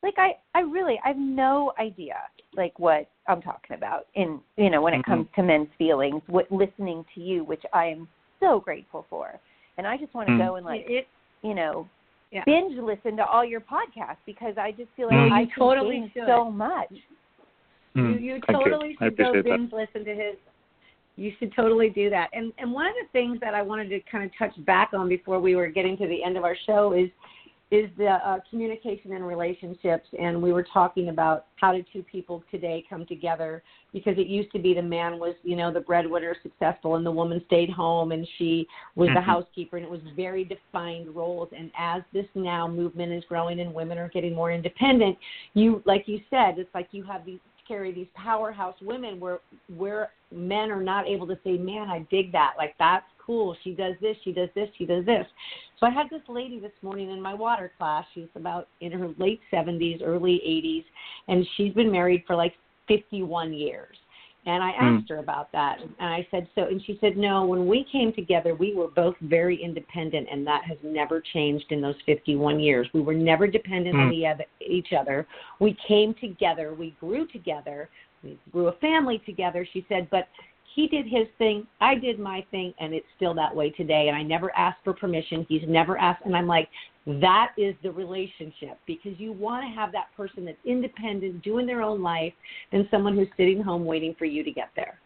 like 0.02 0.14
I 0.16 0.30
I 0.54 0.60
really 0.62 0.98
I 1.04 1.08
have 1.08 1.18
no 1.18 1.72
idea 1.78 2.16
like 2.56 2.78
what 2.78 3.10
I'm 3.28 3.42
talking 3.42 3.76
about 3.76 4.06
in 4.14 4.40
you 4.56 4.70
know 4.70 4.80
when 4.80 4.94
it 4.94 4.98
mm-hmm. 4.98 5.10
comes 5.10 5.26
to 5.36 5.42
men's 5.42 5.68
feelings 5.76 6.22
what 6.26 6.50
listening 6.50 7.04
to 7.14 7.20
you 7.20 7.44
which 7.44 7.62
I 7.74 7.86
am 7.86 8.08
so 8.40 8.60
grateful 8.60 9.04
for 9.10 9.38
and 9.76 9.86
I 9.86 9.98
just 9.98 10.14
want 10.14 10.28
to 10.28 10.32
mm-hmm. 10.32 10.46
go 10.46 10.54
and 10.56 10.64
like 10.64 10.84
it, 10.86 11.06
you 11.42 11.54
know 11.54 11.88
yeah. 12.30 12.42
binge 12.46 12.78
listen 12.78 13.16
to 13.16 13.24
all 13.24 13.44
your 13.44 13.60
podcasts 13.60 14.18
because 14.26 14.54
I 14.56 14.72
just 14.72 14.88
feel 14.96 15.06
like 15.06 15.16
mm-hmm. 15.16 15.32
I 15.32 15.46
totally 15.58 16.10
should. 16.14 16.24
so 16.26 16.50
much 16.50 16.92
mm-hmm. 17.96 18.22
you 18.22 18.34
you 18.34 18.40
totally 18.50 18.90
you. 18.90 18.96
should 19.00 19.16
go 19.16 19.32
binge 19.42 19.70
that. 19.70 19.76
listen 19.76 20.04
to 20.04 20.14
his 20.14 20.36
you 21.16 21.32
should 21.38 21.52
totally 21.54 21.90
do 21.90 22.08
that 22.10 22.28
and 22.32 22.52
and 22.58 22.72
one 22.72 22.86
of 22.86 22.94
the 22.94 23.08
things 23.12 23.38
that 23.40 23.54
I 23.54 23.62
wanted 23.62 23.88
to 23.90 24.00
kind 24.10 24.24
of 24.24 24.30
touch 24.38 24.64
back 24.64 24.90
on 24.92 25.08
before 25.08 25.40
we 25.40 25.56
were 25.56 25.68
getting 25.68 25.96
to 25.98 26.06
the 26.06 26.22
end 26.22 26.36
of 26.36 26.44
our 26.44 26.56
show 26.66 26.92
is 26.92 27.10
is 27.70 27.88
the 27.96 28.08
uh, 28.08 28.38
communication 28.50 29.12
and 29.12 29.24
relationships. 29.24 30.08
And 30.18 30.42
we 30.42 30.52
were 30.52 30.64
talking 30.72 31.08
about 31.08 31.46
how 31.56 31.72
do 31.72 31.84
two 31.92 32.02
people 32.02 32.42
today 32.50 32.84
come 32.90 33.06
together 33.06 33.62
because 33.92 34.14
it 34.18 34.26
used 34.26 34.50
to 34.52 34.58
be 34.58 34.74
the 34.74 34.82
man 34.82 35.18
was, 35.18 35.34
you 35.44 35.54
know, 35.54 35.72
the 35.72 35.80
breadwinner, 35.80 36.34
successful, 36.42 36.96
and 36.96 37.06
the 37.06 37.10
woman 37.10 37.42
stayed 37.46 37.70
home 37.70 38.10
and 38.12 38.26
she 38.38 38.66
was 38.96 39.06
mm-hmm. 39.06 39.16
the 39.16 39.20
housekeeper, 39.20 39.76
and 39.76 39.86
it 39.86 39.90
was 39.90 40.00
very 40.16 40.44
defined 40.44 41.14
roles. 41.14 41.48
And 41.56 41.70
as 41.78 42.02
this 42.12 42.26
now 42.34 42.66
movement 42.66 43.12
is 43.12 43.22
growing 43.28 43.60
and 43.60 43.72
women 43.72 43.98
are 43.98 44.08
getting 44.08 44.34
more 44.34 44.50
independent, 44.50 45.16
you, 45.54 45.82
like 45.86 46.04
you 46.06 46.20
said, 46.28 46.58
it's 46.58 46.74
like 46.74 46.88
you 46.90 47.04
have 47.04 47.24
these 47.24 47.40
carry 47.70 47.92
these 47.92 48.08
powerhouse 48.14 48.74
women 48.82 49.20
where 49.20 49.38
where 49.76 50.10
men 50.32 50.72
are 50.72 50.82
not 50.82 51.06
able 51.06 51.26
to 51.28 51.38
say, 51.44 51.56
"Man, 51.56 51.88
I 51.88 52.00
dig 52.10 52.32
that. 52.32 52.54
Like 52.58 52.74
that's 52.80 53.06
cool. 53.24 53.56
She 53.62 53.72
does 53.72 53.94
this, 54.00 54.16
she 54.24 54.32
does 54.32 54.48
this, 54.56 54.68
she 54.76 54.84
does 54.84 55.06
this." 55.06 55.24
So 55.80 55.86
I 55.86 55.90
had 55.90 56.10
this 56.10 56.20
lady 56.28 56.60
this 56.60 56.72
morning 56.82 57.10
in 57.10 57.20
my 57.20 57.32
water 57.32 57.72
class. 57.78 58.04
She's 58.14 58.28
about 58.34 58.68
in 58.82 58.92
her 58.92 59.08
late 59.18 59.40
70s, 59.50 60.02
early 60.04 60.40
80s, 60.46 60.84
and 61.28 61.46
she's 61.56 61.72
been 61.72 61.90
married 61.90 62.22
for 62.26 62.36
like 62.36 62.52
51 62.86 63.54
years. 63.54 63.96
And 64.46 64.62
I 64.62 64.70
asked 64.70 65.06
mm. 65.06 65.08
her 65.10 65.18
about 65.18 65.52
that. 65.52 65.78
And 65.80 66.08
I 66.08 66.26
said, 66.30 66.48
so, 66.54 66.62
and 66.62 66.82
she 66.86 66.98
said, 67.00 67.16
no, 67.16 67.44
when 67.44 67.66
we 67.66 67.86
came 67.92 68.12
together, 68.12 68.54
we 68.54 68.74
were 68.74 68.88
both 68.88 69.14
very 69.22 69.62
independent, 69.62 70.28
and 70.30 70.46
that 70.46 70.64
has 70.64 70.78
never 70.82 71.22
changed 71.32 71.66
in 71.70 71.82
those 71.82 71.96
51 72.06 72.58
years. 72.58 72.88
We 72.94 73.02
were 73.02 73.14
never 73.14 73.46
dependent 73.46 73.96
mm. 73.96 74.00
on 74.00 74.10
the 74.10 74.26
other, 74.26 74.44
each 74.66 74.88
other. 74.98 75.26
We 75.60 75.76
came 75.86 76.14
together, 76.14 76.74
we 76.74 76.96
grew 77.00 77.26
together, 77.26 77.90
we 78.22 78.38
grew 78.50 78.68
a 78.68 78.76
family 78.78 79.20
together, 79.26 79.66
she 79.72 79.84
said, 79.88 80.08
but 80.10 80.28
he 80.74 80.86
did 80.86 81.06
his 81.06 81.26
thing, 81.38 81.66
I 81.80 81.94
did 81.96 82.18
my 82.18 82.44
thing, 82.50 82.72
and 82.78 82.94
it's 82.94 83.06
still 83.16 83.34
that 83.34 83.54
way 83.54 83.70
today. 83.70 84.06
And 84.08 84.16
I 84.16 84.22
never 84.22 84.54
asked 84.56 84.78
for 84.84 84.92
permission. 84.92 85.44
He's 85.48 85.62
never 85.66 85.98
asked. 85.98 86.22
And 86.24 86.36
I'm 86.36 86.46
like, 86.46 86.68
that 87.06 87.52
is 87.56 87.74
the 87.82 87.90
relationship 87.90 88.78
because 88.86 89.12
you 89.18 89.32
want 89.32 89.64
to 89.64 89.70
have 89.74 89.90
that 89.92 90.08
person 90.16 90.44
that's 90.44 90.58
independent, 90.64 91.42
doing 91.42 91.66
their 91.66 91.82
own 91.82 92.02
life, 92.02 92.32
than 92.70 92.86
someone 92.90 93.16
who's 93.16 93.28
sitting 93.36 93.62
home 93.62 93.84
waiting 93.84 94.14
for 94.18 94.26
you 94.26 94.44
to 94.44 94.50
get 94.50 94.70
there. 94.76 94.98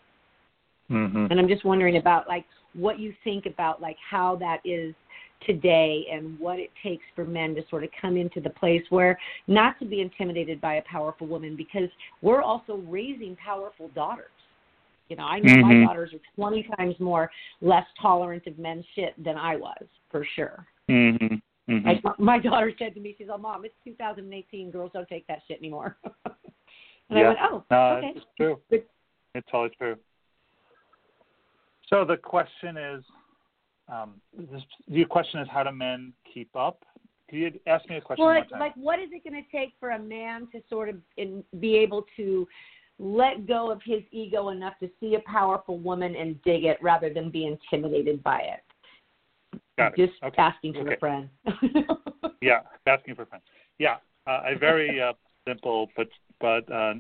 Mm-hmm. 0.91 1.27
And 1.31 1.41
I'm 1.41 1.49
just 1.49 1.65
wondering 1.65 1.97
about 1.97 2.29
like 2.29 2.45
what 2.75 2.99
you 2.99 3.15
think 3.25 3.47
about 3.47 3.81
like 3.81 3.97
how 4.11 4.37
that 4.37 4.61
is 4.65 4.95
today 5.47 6.07
and 6.13 6.39
what 6.39 6.59
it 6.59 6.71
takes 6.83 7.05
for 7.15 7.25
men 7.25 7.55
to 7.55 7.63
sort 7.71 7.85
of 7.85 7.91
come 8.01 8.17
into 8.17 8.41
the 8.41 8.51
place 8.51 8.83
where 8.91 9.19
not 9.47 9.79
to 9.79 9.85
be 9.85 10.01
intimidated 10.01 10.61
by 10.61 10.75
a 10.75 10.83
powerful 10.83 11.27
woman 11.27 11.57
because 11.57 11.89
we're 12.23 12.43
also 12.43 12.83
raising 12.89 13.37
powerful 13.37 13.89
daughters. 13.95 14.27
You 15.09 15.17
know, 15.17 15.25
I 15.25 15.39
know 15.39 15.55
mm-hmm. 15.55 15.81
my 15.81 15.87
daughters 15.87 16.13
are 16.15 16.21
20 16.37 16.69
times 16.77 16.95
more 16.99 17.31
less 17.61 17.85
tolerant 18.01 18.47
of 18.47 18.59
men's 18.59 18.85
shit 18.95 19.13
than 19.23 19.37
I 19.37 19.57
was, 19.57 19.85
for 20.11 20.27
sure. 20.35 20.67
Mm-hmm. 20.91 21.35
Mm-hmm. 21.71 21.87
Like 21.87 22.19
my 22.19 22.39
daughter 22.39 22.73
said 22.79 22.95
to 22.95 23.01
me, 23.01 23.15
she's 23.17 23.29
like, 23.29 23.41
"Mom, 23.41 23.65
it's 23.65 23.75
2018. 23.85 24.71
Girls 24.71 24.91
don't 24.93 25.09
take 25.09 25.27
that 25.29 25.41
shit 25.49 25.59
anymore." 25.59 25.97
and 26.05 26.35
yeah. 27.11 27.21
I 27.21 27.29
went, 27.29 27.39
"Oh, 27.43 27.65
no, 27.71 27.77
okay." 27.97 28.13
It's 28.17 28.27
true. 28.37 28.61
It's 29.35 29.49
always 29.53 29.73
true. 29.79 29.97
So 31.89 32.05
the 32.05 32.17
question 32.17 32.77
is, 32.77 33.05
um, 33.89 34.15
this, 34.37 34.63
your 34.87 35.07
question 35.07 35.41
is, 35.41 35.49
how 35.51 35.63
do 35.63 35.73
men 35.73 36.13
keep 36.33 36.55
up? 36.55 36.85
Can 37.29 37.39
you 37.39 37.53
ask 37.67 37.89
me 37.89 37.97
a 37.97 38.01
question? 38.01 38.25
Well, 38.25 38.43
like, 38.59 38.75
what 38.77 38.99
is 38.99 39.09
it 39.13 39.25
going 39.25 39.43
to 39.43 39.57
take 39.57 39.73
for 39.81 39.91
a 39.91 39.99
man 39.99 40.49
to 40.53 40.61
sort 40.69 40.89
of 40.89 40.97
in, 41.17 41.43
be 41.61 41.77
able 41.77 42.05
to 42.17 42.47
let 42.99 43.47
go 43.47 43.71
of 43.71 43.81
his 43.85 44.03
ego 44.13 44.51
enough 44.51 44.75
to 44.81 44.89
see 45.01 45.17
a 45.17 45.31
powerful 45.31 45.79
woman 45.79 46.15
and 46.15 46.41
dig 46.43 46.65
it 46.65 46.79
rather 46.81 47.13
than 47.13 47.31
be 47.31 47.47
intimidated 47.47 48.23
by 48.23 48.39
it. 48.39 49.61
Got 49.77 49.99
it. 49.99 50.07
Just 50.07 50.23
okay. 50.23 50.41
asking 50.41 50.75
for 50.75 50.81
okay. 50.81 50.95
a 50.95 50.99
friend. 50.99 51.29
yeah, 52.41 52.61
asking 52.87 53.17
for 53.17 53.23
a 53.23 53.27
friend. 53.27 53.43
Yeah, 53.79 53.97
uh, 54.27 54.43
a 54.47 54.59
very 54.59 55.01
uh, 55.01 55.13
simple 55.47 55.89
but 55.97 56.09
but 56.41 56.71
uh, 56.73 56.95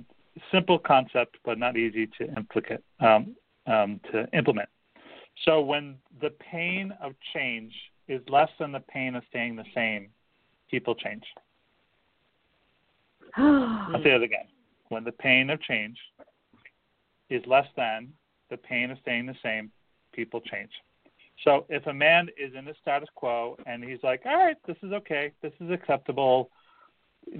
simple 0.50 0.78
concept, 0.78 1.36
but 1.44 1.58
not 1.58 1.76
easy 1.76 2.08
to 2.18 2.24
implicate 2.36 2.80
um, 3.00 3.36
um, 3.66 4.00
to 4.12 4.26
implement. 4.36 4.68
So 5.44 5.60
when 5.60 5.96
the 6.20 6.30
pain 6.30 6.92
of 7.02 7.12
change 7.32 7.72
is 8.08 8.20
less 8.28 8.50
than 8.58 8.72
the 8.72 8.80
pain 8.80 9.14
of 9.14 9.22
staying 9.30 9.56
the 9.56 9.64
same, 9.74 10.08
people 10.70 10.94
change. 10.94 11.24
I'll 13.36 14.02
say 14.02 14.10
it 14.10 14.22
again 14.22 14.46
when 14.94 15.04
the 15.04 15.12
pain 15.12 15.50
of 15.50 15.60
change 15.60 15.98
is 17.28 17.42
less 17.46 17.66
than 17.76 18.12
the 18.48 18.56
pain 18.56 18.92
of 18.92 18.98
staying 19.02 19.26
the 19.26 19.34
same, 19.42 19.72
people 20.12 20.40
change. 20.40 20.70
So 21.42 21.66
if 21.68 21.84
a 21.88 21.92
man 21.92 22.28
is 22.38 22.54
in 22.56 22.64
the 22.64 22.74
status 22.80 23.08
quo 23.16 23.56
and 23.66 23.82
he's 23.82 23.98
like, 24.04 24.22
all 24.24 24.36
right, 24.36 24.56
this 24.68 24.76
is 24.84 24.92
okay, 24.92 25.32
this 25.42 25.52
is 25.60 25.70
acceptable, 25.72 26.50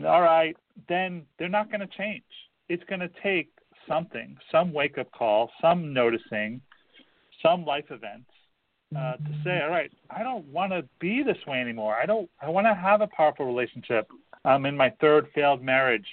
all 0.04 0.22
right, 0.22 0.56
then 0.88 1.22
they're 1.38 1.48
not 1.48 1.70
going 1.70 1.80
to 1.80 1.96
change. 1.96 2.24
It's 2.68 2.82
going 2.88 3.00
to 3.00 3.10
take 3.22 3.50
something, 3.88 4.36
some 4.50 4.72
wake 4.72 4.98
up 4.98 5.12
call, 5.12 5.50
some 5.62 5.92
noticing, 5.92 6.60
some 7.40 7.64
life 7.64 7.84
event 7.90 8.24
uh, 8.96 9.12
to 9.12 9.40
say, 9.44 9.60
all 9.62 9.70
right, 9.70 9.92
I 10.10 10.24
don't 10.24 10.46
want 10.46 10.72
to 10.72 10.84
be 10.98 11.22
this 11.22 11.36
way 11.46 11.60
anymore. 11.60 11.94
I 11.94 12.06
don't. 12.06 12.28
I 12.40 12.48
want 12.48 12.66
to 12.66 12.74
have 12.74 13.00
a 13.00 13.08
powerful 13.08 13.46
relationship. 13.46 14.08
I'm 14.44 14.66
in 14.66 14.76
my 14.76 14.90
third 15.00 15.28
failed 15.34 15.62
marriage. 15.62 16.06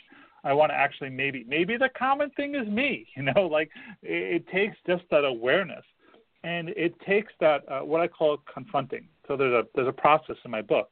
I 0.44 0.54
want 0.54 0.72
to 0.72 0.76
actually 0.76 1.10
maybe 1.10 1.46
maybe 1.48 1.78
the 1.78 1.90
common 1.90 2.30
thing 2.32 2.56
is 2.56 2.68
me. 2.68 3.08
You 3.16 3.24
know, 3.24 3.48
like 3.48 3.70
it, 4.02 4.42
it 4.42 4.50
takes 4.50 4.78
just 4.88 5.04
that 5.12 5.26
awareness, 5.26 5.84
and 6.44 6.70
it 6.70 7.00
takes 7.02 7.34
that 7.40 7.64
uh, 7.70 7.82
what 7.82 8.02
I 8.02 8.08
call 8.08 8.38
confronting. 8.52 9.08
So 9.28 9.38
there's 9.38 9.54
a 9.54 9.68
there's 9.76 9.88
a 9.88 9.94
process 9.94 10.38
in 10.44 10.52
my 10.52 10.62
book. 10.62 10.90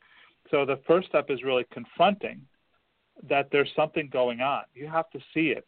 So 0.51 0.65
the 0.65 0.79
first 0.87 1.07
step 1.07 1.29
is 1.29 1.43
really 1.43 1.65
confronting 1.71 2.41
that 3.27 3.49
there's 3.51 3.69
something 3.75 4.09
going 4.11 4.41
on. 4.41 4.63
You 4.73 4.87
have 4.87 5.09
to 5.11 5.19
see 5.33 5.49
it. 5.49 5.65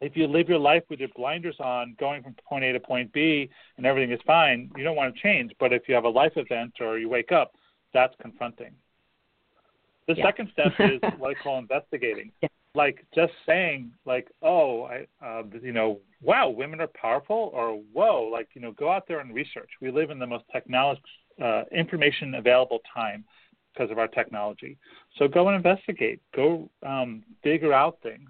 If 0.00 0.16
you 0.16 0.28
live 0.28 0.48
your 0.48 0.58
life 0.58 0.84
with 0.88 1.00
your 1.00 1.08
blinders 1.16 1.56
on, 1.58 1.96
going 1.98 2.22
from 2.22 2.36
point 2.48 2.64
A 2.64 2.72
to 2.72 2.80
point 2.80 3.12
B, 3.12 3.50
and 3.76 3.84
everything 3.84 4.12
is 4.12 4.20
fine, 4.26 4.70
you 4.76 4.84
don't 4.84 4.94
want 4.94 5.14
to 5.14 5.20
change. 5.20 5.52
But 5.58 5.72
if 5.72 5.88
you 5.88 5.94
have 5.94 6.04
a 6.04 6.08
life 6.08 6.32
event 6.36 6.74
or 6.80 6.98
you 6.98 7.08
wake 7.08 7.32
up, 7.32 7.52
that's 7.92 8.14
confronting. 8.20 8.72
The 10.06 10.14
yeah. 10.16 10.24
second 10.24 10.50
step 10.52 10.72
is 10.78 11.00
what 11.18 11.36
I 11.36 11.42
call 11.42 11.58
investigating. 11.58 12.30
Yeah. 12.42 12.48
Like 12.74 13.06
just 13.14 13.32
saying, 13.46 13.92
like, 14.04 14.28
oh, 14.42 14.84
I, 14.84 15.06
uh, 15.24 15.42
you 15.62 15.72
know, 15.72 16.00
wow, 16.22 16.48
women 16.50 16.80
are 16.80 16.88
powerful, 16.88 17.50
or 17.54 17.72
whoa, 17.92 18.28
like, 18.30 18.48
you 18.54 18.60
know, 18.60 18.72
go 18.72 18.90
out 18.90 19.08
there 19.08 19.20
and 19.20 19.34
research. 19.34 19.70
We 19.80 19.90
live 19.90 20.10
in 20.10 20.18
the 20.18 20.26
most 20.26 20.44
technology, 20.52 21.02
uh, 21.42 21.62
information 21.72 22.34
available 22.34 22.80
time 22.94 23.24
because 23.72 23.90
of 23.90 23.98
our 23.98 24.08
technology. 24.08 24.76
So 25.18 25.28
go 25.28 25.48
and 25.48 25.56
investigate. 25.56 26.20
Go 26.34 26.70
um, 26.84 27.22
figure 27.42 27.72
out 27.72 27.98
things. 28.02 28.28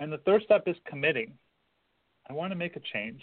And 0.00 0.12
the 0.12 0.18
third 0.18 0.42
step 0.44 0.64
is 0.66 0.76
committing. 0.86 1.32
I 2.28 2.32
want 2.32 2.52
to 2.52 2.56
make 2.56 2.76
a 2.76 2.80
change. 2.92 3.22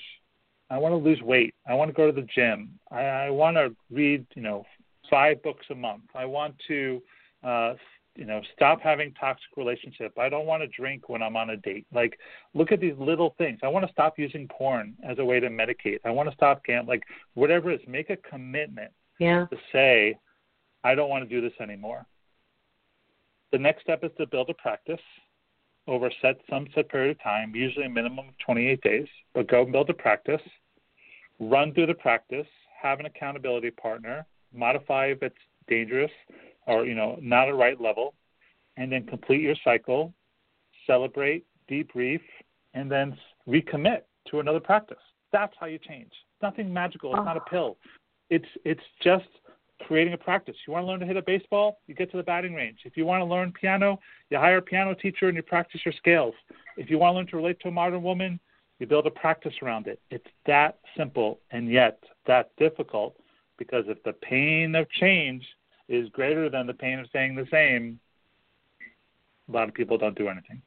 I 0.70 0.78
want 0.80 0.94
to 0.94 0.98
lose 0.98 1.22
weight. 1.22 1.54
I 1.70 1.76
want 1.76 1.90
to 1.90 1.94
go 1.94 2.08
to 2.08 2.12
the 2.12 2.28
gym. 2.34 2.80
I, 2.92 3.02
I 3.02 3.30
want 3.30 3.56
to 3.58 3.76
read, 3.92 4.26
you 4.36 4.42
know, 4.42 4.66
five 5.10 5.42
books 5.44 5.68
a 5.70 5.76
month. 5.76 6.04
I 6.16 6.26
want 6.26 6.56
to, 6.68 7.02
uh, 7.44 7.76
you 8.16 8.26
know, 8.26 8.42
stop 8.56 8.82
having 8.82 9.14
toxic 9.14 9.50
relationship. 9.58 10.18
I 10.18 10.30
don't 10.30 10.46
want 10.46 10.64
to 10.64 10.68
drink 10.68 11.10
when 11.10 11.22
I'm 11.22 11.36
on 11.36 11.50
a 11.50 11.58
date. 11.58 11.86
Like, 11.94 12.18
look 12.54 12.72
at 12.72 12.80
these 12.80 12.96
little 12.98 13.36
things. 13.38 13.60
I 13.64 13.68
want 13.68 13.86
to 13.86 13.92
stop 13.92 14.18
using 14.18 14.48
porn 14.48 14.94
as 15.08 15.20
a 15.20 15.26
way 15.26 15.40
to 15.40 15.50
medicate. 15.50 16.00
I 16.06 16.12
want 16.12 16.30
to 16.30 16.36
stop 16.36 16.64
gambling. 16.64 17.00
Like, 17.00 17.04
whatever 17.34 17.72
it 17.72 17.82
is, 17.82 17.88
make 17.88 18.10
a 18.10 18.18
commitment 18.18 18.92
yeah. 19.20 19.46
to 19.52 19.58
say, 19.72 20.18
I 20.84 20.96
don't 20.96 21.10
want 21.10 21.28
to 21.28 21.30
do 21.30 21.42
this 21.42 21.58
anymore. 21.60 22.06
The 23.52 23.58
next 23.58 23.84
step 23.84 24.04
is 24.04 24.12
to 24.18 24.28
build 24.28 24.50
a 24.50 24.54
practice 24.54 25.00
over 25.88 26.10
set 26.22 26.40
some 26.50 26.68
set 26.74 26.90
period 26.90 27.12
of 27.12 27.22
time, 27.22 27.54
usually 27.56 27.86
a 27.86 27.90
minimum 27.90 28.30
of 28.30 28.38
28 28.46 28.82
days. 28.82 29.08
But 29.34 29.48
go 29.48 29.64
and 29.64 29.72
build 29.72 29.90
a 29.90 29.94
practice, 29.94 30.42
run 31.40 31.74
through 31.74 31.88
the 31.88 31.94
practice, 31.94 32.48
have 32.82 33.00
an 33.00 33.06
accountability 33.06 33.72
partner, 33.72 34.26
modify 34.54 35.08
if 35.08 35.22
it's 35.22 35.36
dangerous 35.68 36.12
or 36.68 36.86
you 36.86 36.96
know 36.96 37.18
not 37.22 37.50
a 37.50 37.54
right 37.54 37.80
level, 37.80 38.14
and 38.78 38.92
then 38.92 39.06
complete 39.06 39.42
your 39.42 39.56
cycle, 39.64 40.14
celebrate, 40.88 41.46
debrief, 41.70 42.22
and 42.74 42.92
then 42.92 43.18
recommit 43.48 44.02
to 44.30 44.40
another 44.40 44.60
practice. 44.60 44.98
That's 45.32 45.54
how 45.60 45.68
you 45.68 45.80
change. 45.80 46.08
It's 46.08 46.42
nothing 46.42 46.74
magical. 46.74 47.12
It's 47.12 47.20
oh. 47.20 47.24
not 47.24 47.38
a 47.38 47.42
ah. 47.42 47.50
pill. 47.50 47.78
It's 48.30 48.48
it's 48.64 48.84
just 49.04 49.26
creating 49.82 50.14
a 50.14 50.18
practice. 50.18 50.56
You 50.66 50.74
want 50.74 50.84
to 50.84 50.88
learn 50.88 51.00
to 51.00 51.06
hit 51.06 51.18
a 51.18 51.22
baseball, 51.22 51.80
you 51.88 51.96
get 51.96 52.10
to 52.12 52.18
the 52.18 52.24
batting 52.24 52.54
range. 52.54 52.80
If 52.86 52.96
you 52.96 53.06
want 53.06 53.22
to 53.22 53.26
learn 53.26 53.52
piano, 53.52 54.00
you 54.30 54.38
hire 54.38 54.58
a 54.58 54.62
piano 54.62 54.96
teacher 54.96 55.28
and 55.28 55.36
you 55.36 55.44
practice 55.44 55.82
your 55.86 55.94
scales. 55.98 56.34
If 56.78 56.90
you 56.90 56.98
want 56.98 57.14
to 57.14 57.18
learn 57.18 57.28
to 57.28 57.38
relate 57.38 57.60
to 57.62 57.68
a 57.68 57.72
modern 57.72 58.02
woman, 58.02 58.40
you 58.80 58.88
build 58.88 59.06
a 59.06 59.12
practice 59.12 59.54
around 59.62 59.88
it. 59.88 60.00
It's 60.12 60.28
that 60.46 60.80
simple 60.98 61.40
and 61.52 61.70
yet 61.70 62.00
that 62.28 62.52
difficult 62.58 63.16
because 63.58 63.86
if 63.88 64.02
the 64.04 64.14
pain 64.14 64.76
of 64.76 64.90
change 64.90 65.44
is 65.88 66.10
greater 66.10 66.50
than 66.50 66.68
the 66.68 66.74
pain 66.74 67.00
of 67.00 67.08
staying 67.08 67.36
the 67.36 67.48
same, 67.52 68.00
a 69.48 69.52
lot 69.52 69.68
of 69.68 69.74
people 69.74 69.98
don't 69.98 70.18
do 70.18 70.28
anything. 70.28 70.62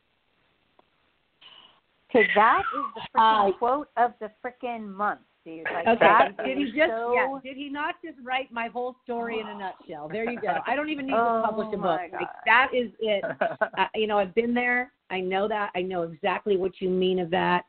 Because 2.06 2.28
that 2.36 2.62
is 2.74 2.84
the 2.94 3.18
freaking 3.18 3.50
uh, 3.50 3.58
quote 3.58 3.88
of 3.96 4.12
the 4.20 4.30
freaking 4.44 4.88
month 4.88 5.20
dude. 5.44 5.64
Like 5.72 5.86
okay. 5.86 5.98
That 6.00 6.44
did 6.44 6.58
he 6.58 6.64
just 6.66 6.90
so... 6.90 7.12
yeah, 7.14 7.38
did 7.42 7.56
he 7.56 7.68
not 7.68 7.96
just 8.02 8.16
write 8.24 8.50
my 8.50 8.68
whole 8.68 8.96
story 9.04 9.40
in 9.40 9.46
a 9.46 9.58
nutshell? 9.58 10.08
There 10.10 10.30
you 10.30 10.40
go. 10.40 10.54
I 10.66 10.74
don't 10.74 10.88
even 10.88 11.06
need 11.06 11.14
oh, 11.14 11.42
to 11.42 11.48
publish 11.48 11.68
a 11.74 11.76
book. 11.76 12.00
Like, 12.12 12.28
that 12.46 12.70
is 12.72 12.90
it. 13.00 13.24
uh, 13.40 13.86
you 13.94 14.06
know, 14.06 14.18
I've 14.18 14.34
been 14.34 14.54
there. 14.54 14.92
I 15.10 15.20
know 15.20 15.48
that. 15.48 15.70
I 15.74 15.82
know 15.82 16.02
exactly 16.02 16.56
what 16.56 16.72
you 16.80 16.88
mean 16.88 17.18
of 17.18 17.30
that. 17.30 17.64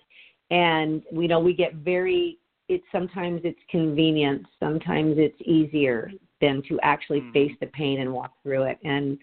And 0.52 1.04
you 1.12 1.28
know, 1.28 1.39
we 1.39 1.54
get 1.54 1.76
very 1.76 2.38
it's 2.70 2.86
sometimes 2.91 3.41
it's 3.43 3.60
convenient, 3.70 4.45
sometimes 4.60 5.16
it's 5.18 5.39
easier 5.41 6.12
than 6.42 6.62
to 6.70 6.80
actually 6.82 7.22
mm. 7.22 7.34
face 7.34 7.52
the 7.60 7.68
pain 7.68 8.02
and 8.02 8.12
walk 8.12 8.34
through 8.44 8.64
it. 8.64 8.80
And 8.84 9.18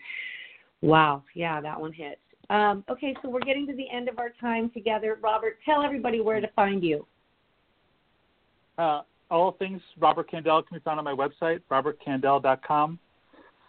wow, 0.83 1.23
yeah, 1.35 1.61
that 1.61 1.81
one 1.81 1.93
hits. 1.93 2.21
Um, 2.49 2.85
okay, 2.89 3.15
so 3.23 3.29
we're 3.29 3.41
getting 3.41 3.67
to 3.67 3.75
the 3.75 3.91
end 3.91 4.09
of 4.09 4.19
our 4.19 4.31
time 4.41 4.71
together. 4.71 5.19
Robert, 5.21 5.59
tell 5.65 5.83
everybody 5.83 6.21
where 6.21 6.41
to 6.41 6.49
find 6.55 6.83
you. 6.83 7.07
Uh, 8.79 9.03
all 9.31 9.53
things 9.53 9.81
Robert 9.99 10.31
Kandell 10.31 10.65
can 10.67 10.79
be 10.79 10.83
found 10.83 10.99
on 10.99 11.05
my 11.05 11.15
website, 11.15 11.61
robertkandell.com. 11.71 12.99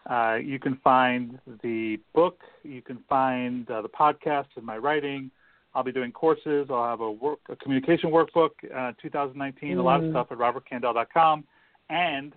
Uh, 0.08 0.36
you 0.36 0.60
can 0.60 0.78
find 0.84 1.40
the 1.64 1.98
book, 2.14 2.40
you 2.64 2.82
can 2.82 3.00
find 3.10 3.70
uh, 3.70 3.82
the 3.82 3.90
podcast 3.90 4.46
and 4.56 4.66
my 4.66 4.78
writing. 4.78 5.32
I'll 5.74 5.84
be 5.84 5.92
doing 5.92 6.12
courses. 6.12 6.68
I'll 6.72 6.86
have 6.86 7.02
a 7.02 7.12
work, 7.12 7.40
a 7.50 7.56
communication 7.56 8.10
workbook, 8.10 8.52
uh, 8.76 8.94
2019. 9.02 9.70
Mm-hmm. 9.70 9.80
A 9.80 9.84
lot 9.84 9.98
of 9.98 10.06
mm-hmm. 10.06 10.14
stuff 10.14 10.28
at 10.32 10.38
robertkandell.com. 10.38 11.44
And 11.90 12.34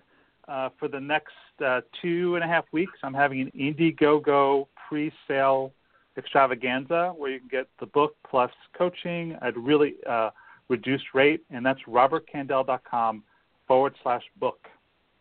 uh, 0.51 0.69
for 0.77 0.87
the 0.89 0.99
next 0.99 1.33
uh, 1.65 1.79
two 2.01 2.35
and 2.35 2.43
a 2.43 2.47
half 2.47 2.65
weeks, 2.73 2.99
I'm 3.03 3.13
having 3.13 3.41
an 3.41 3.51
Indiegogo 3.57 4.67
pre-sale 4.87 5.71
extravaganza 6.17 7.13
where 7.15 7.31
you 7.31 7.39
can 7.39 7.47
get 7.47 7.67
the 7.79 7.85
book 7.85 8.17
plus 8.29 8.51
coaching 8.77 9.37
at 9.41 9.55
really 9.57 9.95
uh, 10.07 10.31
reduced 10.67 11.05
rate, 11.13 11.41
and 11.49 11.65
that's 11.65 11.79
robertkandell.com 11.87 13.23
forward 13.65 13.95
slash 14.03 14.23
book. 14.39 14.67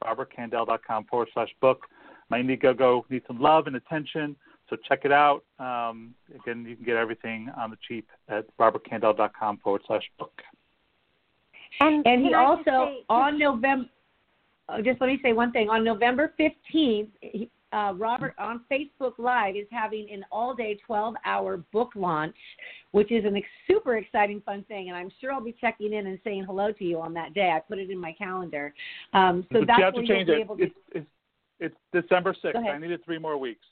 robertkandell.com 0.03 1.05
forward 1.05 1.29
slash 1.33 1.51
book. 1.61 1.87
My 2.29 2.41
Indiegogo 2.43 3.03
needs 3.09 3.25
some 3.29 3.41
love 3.41 3.69
and 3.69 3.77
attention, 3.77 4.35
so 4.69 4.77
check 4.89 5.03
it 5.05 5.13
out. 5.13 5.45
Um, 5.61 6.15
again, 6.35 6.67
you 6.69 6.75
can 6.75 6.85
get 6.85 6.97
everything 6.97 7.51
on 7.57 7.71
the 7.71 7.79
cheap 7.87 8.09
at 8.29 8.47
robertkandell.com 8.59 9.59
forward 9.59 9.83
slash 9.87 10.11
book. 10.19 10.43
And, 11.79 12.05
and 12.05 12.27
he 12.27 12.35
also, 12.35 12.65
say, 12.65 13.05
on 13.09 13.39
November, 13.39 13.89
just 14.79 15.01
let 15.01 15.09
me 15.09 15.19
say 15.23 15.33
one 15.33 15.53
thing. 15.53 15.69
On 15.69 15.85
November 15.85 16.33
15th, 16.39 17.09
he, 17.21 17.51
uh, 17.73 17.93
Robert 17.97 18.35
on 18.39 18.63
Facebook 18.71 19.13
Live 19.19 19.57
is 19.57 19.67
having 19.71 20.09
an 20.13 20.25
all 20.33 20.55
day 20.55 20.79
12 20.87 21.15
hour 21.25 21.59
book 21.73 21.91
launch, 21.95 22.35
which 22.93 23.13
is 23.13 23.25
a 23.25 23.37
ex- 23.37 23.47
super 23.69 23.97
exciting, 23.97 24.43
fun 24.45 24.65
thing. 24.65 24.89
And 24.89 24.97
I'm 24.97 25.11
sure 25.21 25.33
I'll 25.33 25.41
be 25.41 25.55
checking 25.61 25.93
in 25.93 26.07
and 26.07 26.19
saying 26.25 26.45
hello 26.45 26.73
to 26.73 26.85
you 26.85 27.01
on 27.01 27.15
that 27.15 27.35
day. 27.35 27.51
I 27.51 27.61
put 27.61 27.79
it 27.79 27.91
in 27.91 27.99
my 27.99 28.13
calendar. 28.13 28.75
Um, 29.13 29.47
so 29.53 29.61
but 29.61 29.67
that's 29.69 29.79
you 29.79 29.85
have 29.85 29.95
to 29.95 30.07
change 30.07 30.29
it. 30.29 30.47
To... 30.47 30.55
It's, 30.59 30.75
it's, 30.93 31.07
it's 31.61 31.77
December 31.93 32.35
6th. 32.43 32.57
I 32.57 32.79
needed 32.79 33.05
three 33.05 33.19
more 33.19 33.39
weeks. 33.39 33.65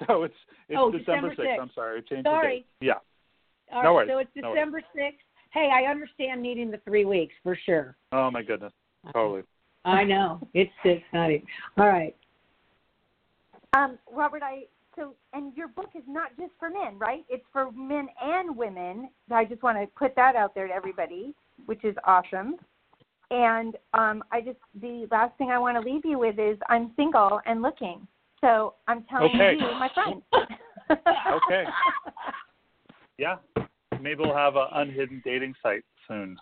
So 0.08 0.22
it's, 0.22 0.34
it's 0.70 0.78
oh, 0.80 0.90
December, 0.90 1.28
December 1.28 1.50
6th. 1.50 1.56
6th. 1.58 1.60
I'm 1.60 1.70
sorry. 1.74 1.98
I 1.98 2.00
changed 2.08 2.26
sorry. 2.26 2.66
the 2.80 2.86
date. 2.86 2.86
Yeah. 2.86 3.74
All 3.76 3.82
no 3.82 3.88
right, 3.90 4.06
worries. 4.06 4.10
So 4.10 4.18
it's 4.18 4.30
no 4.36 4.54
December 4.54 4.80
6th. 4.96 5.12
Hey, 5.52 5.68
I 5.70 5.90
understand 5.90 6.40
needing 6.40 6.70
the 6.70 6.78
three 6.86 7.04
weeks 7.04 7.34
for 7.42 7.58
sure. 7.66 7.96
Oh, 8.10 8.30
my 8.30 8.42
goodness. 8.42 8.72
Totally. 9.12 9.42
I 9.84 10.04
know. 10.04 10.46
It's 10.54 10.70
exciting. 10.84 11.42
All 11.78 11.88
right. 11.88 12.14
Um, 13.72 13.98
Robert, 14.12 14.42
I 14.42 14.64
so 14.96 15.14
and 15.32 15.56
your 15.56 15.68
book 15.68 15.90
is 15.94 16.02
not 16.06 16.30
just 16.38 16.52
for 16.58 16.70
men, 16.70 16.98
right? 16.98 17.24
It's 17.28 17.44
for 17.52 17.70
men 17.72 18.08
and 18.20 18.56
women. 18.56 19.08
I 19.30 19.44
just 19.44 19.62
want 19.62 19.78
to 19.78 19.86
put 19.96 20.14
that 20.16 20.36
out 20.36 20.54
there 20.54 20.66
to 20.66 20.74
everybody, 20.74 21.34
which 21.66 21.84
is 21.84 21.94
awesome. 22.04 22.56
And 23.30 23.76
um, 23.94 24.24
I 24.32 24.40
just 24.40 24.58
the 24.80 25.06
last 25.10 25.36
thing 25.38 25.50
I 25.50 25.58
want 25.58 25.82
to 25.82 25.88
leave 25.88 26.04
you 26.04 26.18
with 26.18 26.38
is 26.38 26.58
I'm 26.68 26.92
single 26.96 27.40
and 27.46 27.62
looking. 27.62 28.06
So 28.40 28.74
I'm 28.88 29.04
telling 29.04 29.30
okay. 29.34 29.54
you, 29.58 29.66
my 29.78 29.88
friend. 29.94 30.22
okay. 30.90 31.64
Yeah. 33.20 33.36
Maybe 34.00 34.22
we'll 34.22 34.34
have 34.34 34.56
an 34.56 34.68
unhidden 34.72 35.20
dating 35.26 35.54
site 35.62 35.84
soon. 36.08 36.38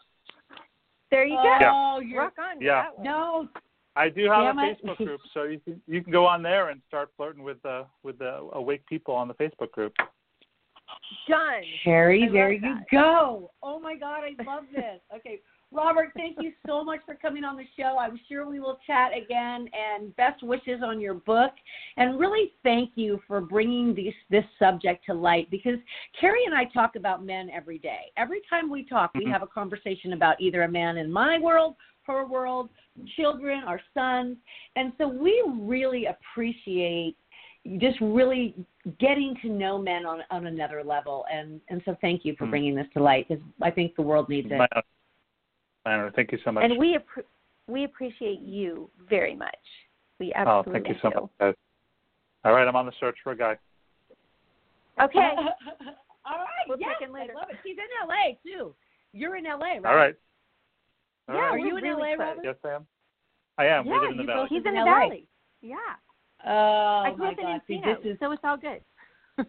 There 1.10 1.24
you 1.24 1.36
go. 1.36 1.58
Oh, 1.62 2.00
you're 2.00 2.22
rock 2.22 2.34
on. 2.38 2.60
Yeah. 2.60 2.86
No, 3.00 3.48
I 3.96 4.08
do 4.08 4.24
have 4.30 4.56
Damn 4.56 4.58
a 4.58 4.70
it. 4.70 4.78
Facebook 4.84 4.96
group, 4.98 5.20
so 5.34 5.44
you 5.44 5.60
can 5.60 5.80
you 5.86 6.02
can 6.02 6.12
go 6.12 6.26
on 6.26 6.42
there 6.42 6.68
and 6.68 6.80
start 6.86 7.10
flirting 7.16 7.42
with 7.42 7.60
the 7.62 7.86
with 8.02 8.18
the 8.18 8.48
awake 8.52 8.86
people 8.86 9.14
on 9.14 9.28
the 9.28 9.34
Facebook 9.34 9.72
group. 9.72 9.92
Done. 11.28 11.62
Harry, 11.84 12.28
there 12.32 12.52
you 12.52 12.80
go. 12.90 13.50
Oh 13.62 13.78
my 13.78 13.94
God, 13.94 14.20
I 14.24 14.42
love 14.44 14.64
this. 14.74 15.00
Okay, 15.14 15.40
Robert, 15.70 16.12
thank 16.16 16.38
you 16.40 16.52
so 16.66 16.82
much 16.82 17.00
for 17.04 17.14
coming 17.14 17.44
on 17.44 17.56
the 17.56 17.66
show. 17.78 17.98
I'm 17.98 18.18
sure 18.28 18.48
we 18.48 18.58
will 18.58 18.78
chat 18.86 19.10
again. 19.16 19.68
And 19.72 20.16
best 20.16 20.42
wishes 20.42 20.80
on 20.82 21.00
your 21.00 21.14
book. 21.14 21.52
And 21.96 22.18
really, 22.18 22.52
thank 22.62 22.92
you 22.94 23.20
for 23.26 23.40
bringing 23.40 23.94
this 23.94 24.14
this 24.30 24.44
subject 24.58 25.04
to 25.06 25.14
light 25.14 25.50
because 25.50 25.78
Cari 26.18 26.44
and 26.46 26.54
I 26.54 26.64
talk 26.64 26.96
about 26.96 27.24
men 27.24 27.50
every 27.50 27.78
day. 27.78 28.10
Every 28.16 28.40
time 28.48 28.70
we 28.70 28.84
talk, 28.84 29.12
we 29.14 29.26
Mhm. 29.26 29.32
have 29.32 29.42
a 29.42 29.46
conversation 29.46 30.14
about 30.14 30.40
either 30.40 30.62
a 30.62 30.68
man 30.68 30.96
in 30.96 31.12
my 31.12 31.38
world 31.38 31.76
her 32.08 32.26
world, 32.26 32.70
children, 33.16 33.62
our 33.64 33.80
sons. 33.94 34.38
And 34.76 34.92
so 34.98 35.06
we 35.06 35.42
really 35.46 36.06
appreciate 36.06 37.16
just 37.76 38.00
really 38.00 38.54
getting 38.98 39.36
to 39.42 39.48
know 39.48 39.76
men 39.76 40.06
on 40.06 40.22
on 40.30 40.46
another 40.46 40.82
level 40.82 41.26
and 41.30 41.60
and 41.68 41.82
so 41.84 41.94
thank 42.00 42.24
you 42.24 42.34
for 42.36 42.46
Mm. 42.46 42.50
bringing 42.50 42.74
this 42.74 42.86
to 42.94 43.02
light 43.02 43.28
because 43.28 43.44
I 43.60 43.70
think 43.70 43.94
the 43.94 44.00
world 44.00 44.28
needs 44.30 44.50
it. 44.50 44.56
My 45.88 45.94
honor. 45.94 46.02
My 46.02 46.04
honor. 46.04 46.12
Thank 46.14 46.32
you 46.32 46.38
so 46.44 46.52
much. 46.52 46.64
And 46.64 46.78
we 46.78 46.98
appre- 46.98 47.24
we 47.66 47.84
appreciate 47.84 48.40
you 48.40 48.90
very 49.08 49.34
much. 49.34 49.54
We 50.18 50.32
absolutely. 50.34 50.70
oh, 50.70 50.72
thank 50.72 50.88
you 50.88 50.94
so 51.00 51.10
do. 51.10 51.20
much, 51.20 51.30
guys. 51.40 51.54
All 52.44 52.52
right, 52.52 52.68
I'm 52.68 52.76
on 52.76 52.86
the 52.86 52.92
search 53.00 53.16
for 53.24 53.32
a 53.32 53.36
guy. 53.36 53.56
Okay. 55.02 55.18
All 56.26 56.36
right. 56.36 56.66
We'll 56.68 56.78
yes, 56.78 56.90
check 56.98 57.08
in 57.08 57.14
later. 57.14 57.32
I 57.36 57.40
love 57.40 57.48
it. 57.50 57.56
She's 57.64 57.76
in 57.76 58.08
LA 58.08 58.36
too. 58.44 58.74
You're 59.12 59.36
in 59.36 59.44
LA, 59.44 59.56
right? 59.56 59.86
All 59.86 59.96
right. 59.96 60.14
All 61.28 61.34
Yeah, 61.34 61.40
right. 61.40 61.50
Are 61.52 61.58
you 61.58 61.76
in 61.76 61.84
really 61.84 62.00
LA, 62.00 62.16
close. 62.16 62.18
Robert? 62.18 62.44
Yes, 62.44 62.56
I 62.64 62.68
am. 62.68 62.86
I 63.56 63.66
am. 63.66 63.86
Yeah, 63.86 63.92
we 63.92 63.98
live 64.00 64.10
in 64.12 64.16
the 64.18 64.24
valley. 64.24 64.40
both 64.42 64.48
He's 64.50 64.62
in 64.62 64.68
in 64.68 64.74
the 64.74 64.84
valley. 64.84 65.26
Yeah. 65.62 65.76
Oh 66.46 67.02
I 67.06 67.12
grew 67.14 67.24
my 67.24 67.32
up 67.32 67.38
in 67.38 67.44
God! 67.44 67.60
See, 67.66 67.74
Encino, 67.74 68.02
this 68.02 68.12
is 68.12 68.18
so 68.20 68.32
it's 68.32 68.42
all 68.44 68.56
good. 68.56 68.80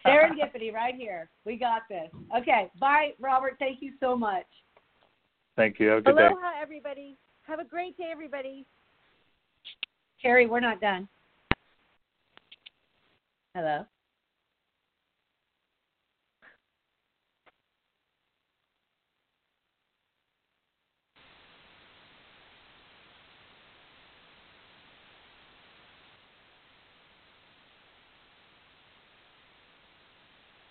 serendipity 0.06 0.72
right 0.72 0.94
here. 0.94 1.30
We 1.46 1.56
got 1.56 1.82
this. 1.88 2.10
Okay. 2.36 2.70
Bye, 2.80 3.12
Robert. 3.20 3.56
Thank 3.58 3.80
you 3.80 3.92
so 4.00 4.16
much. 4.16 4.46
Thank 5.56 5.78
you. 5.78 5.88
Have 5.88 5.98
a 5.98 6.02
good 6.02 6.16
day. 6.16 6.26
Aloha, 6.26 6.52
everybody. 6.60 7.16
Have 7.46 7.58
a 7.58 7.64
great 7.64 7.96
day, 7.96 8.08
everybody. 8.10 8.66
Cari, 10.22 10.46
we're 10.46 10.60
not 10.60 10.80
done. 10.80 11.08
Hello. 13.54 13.84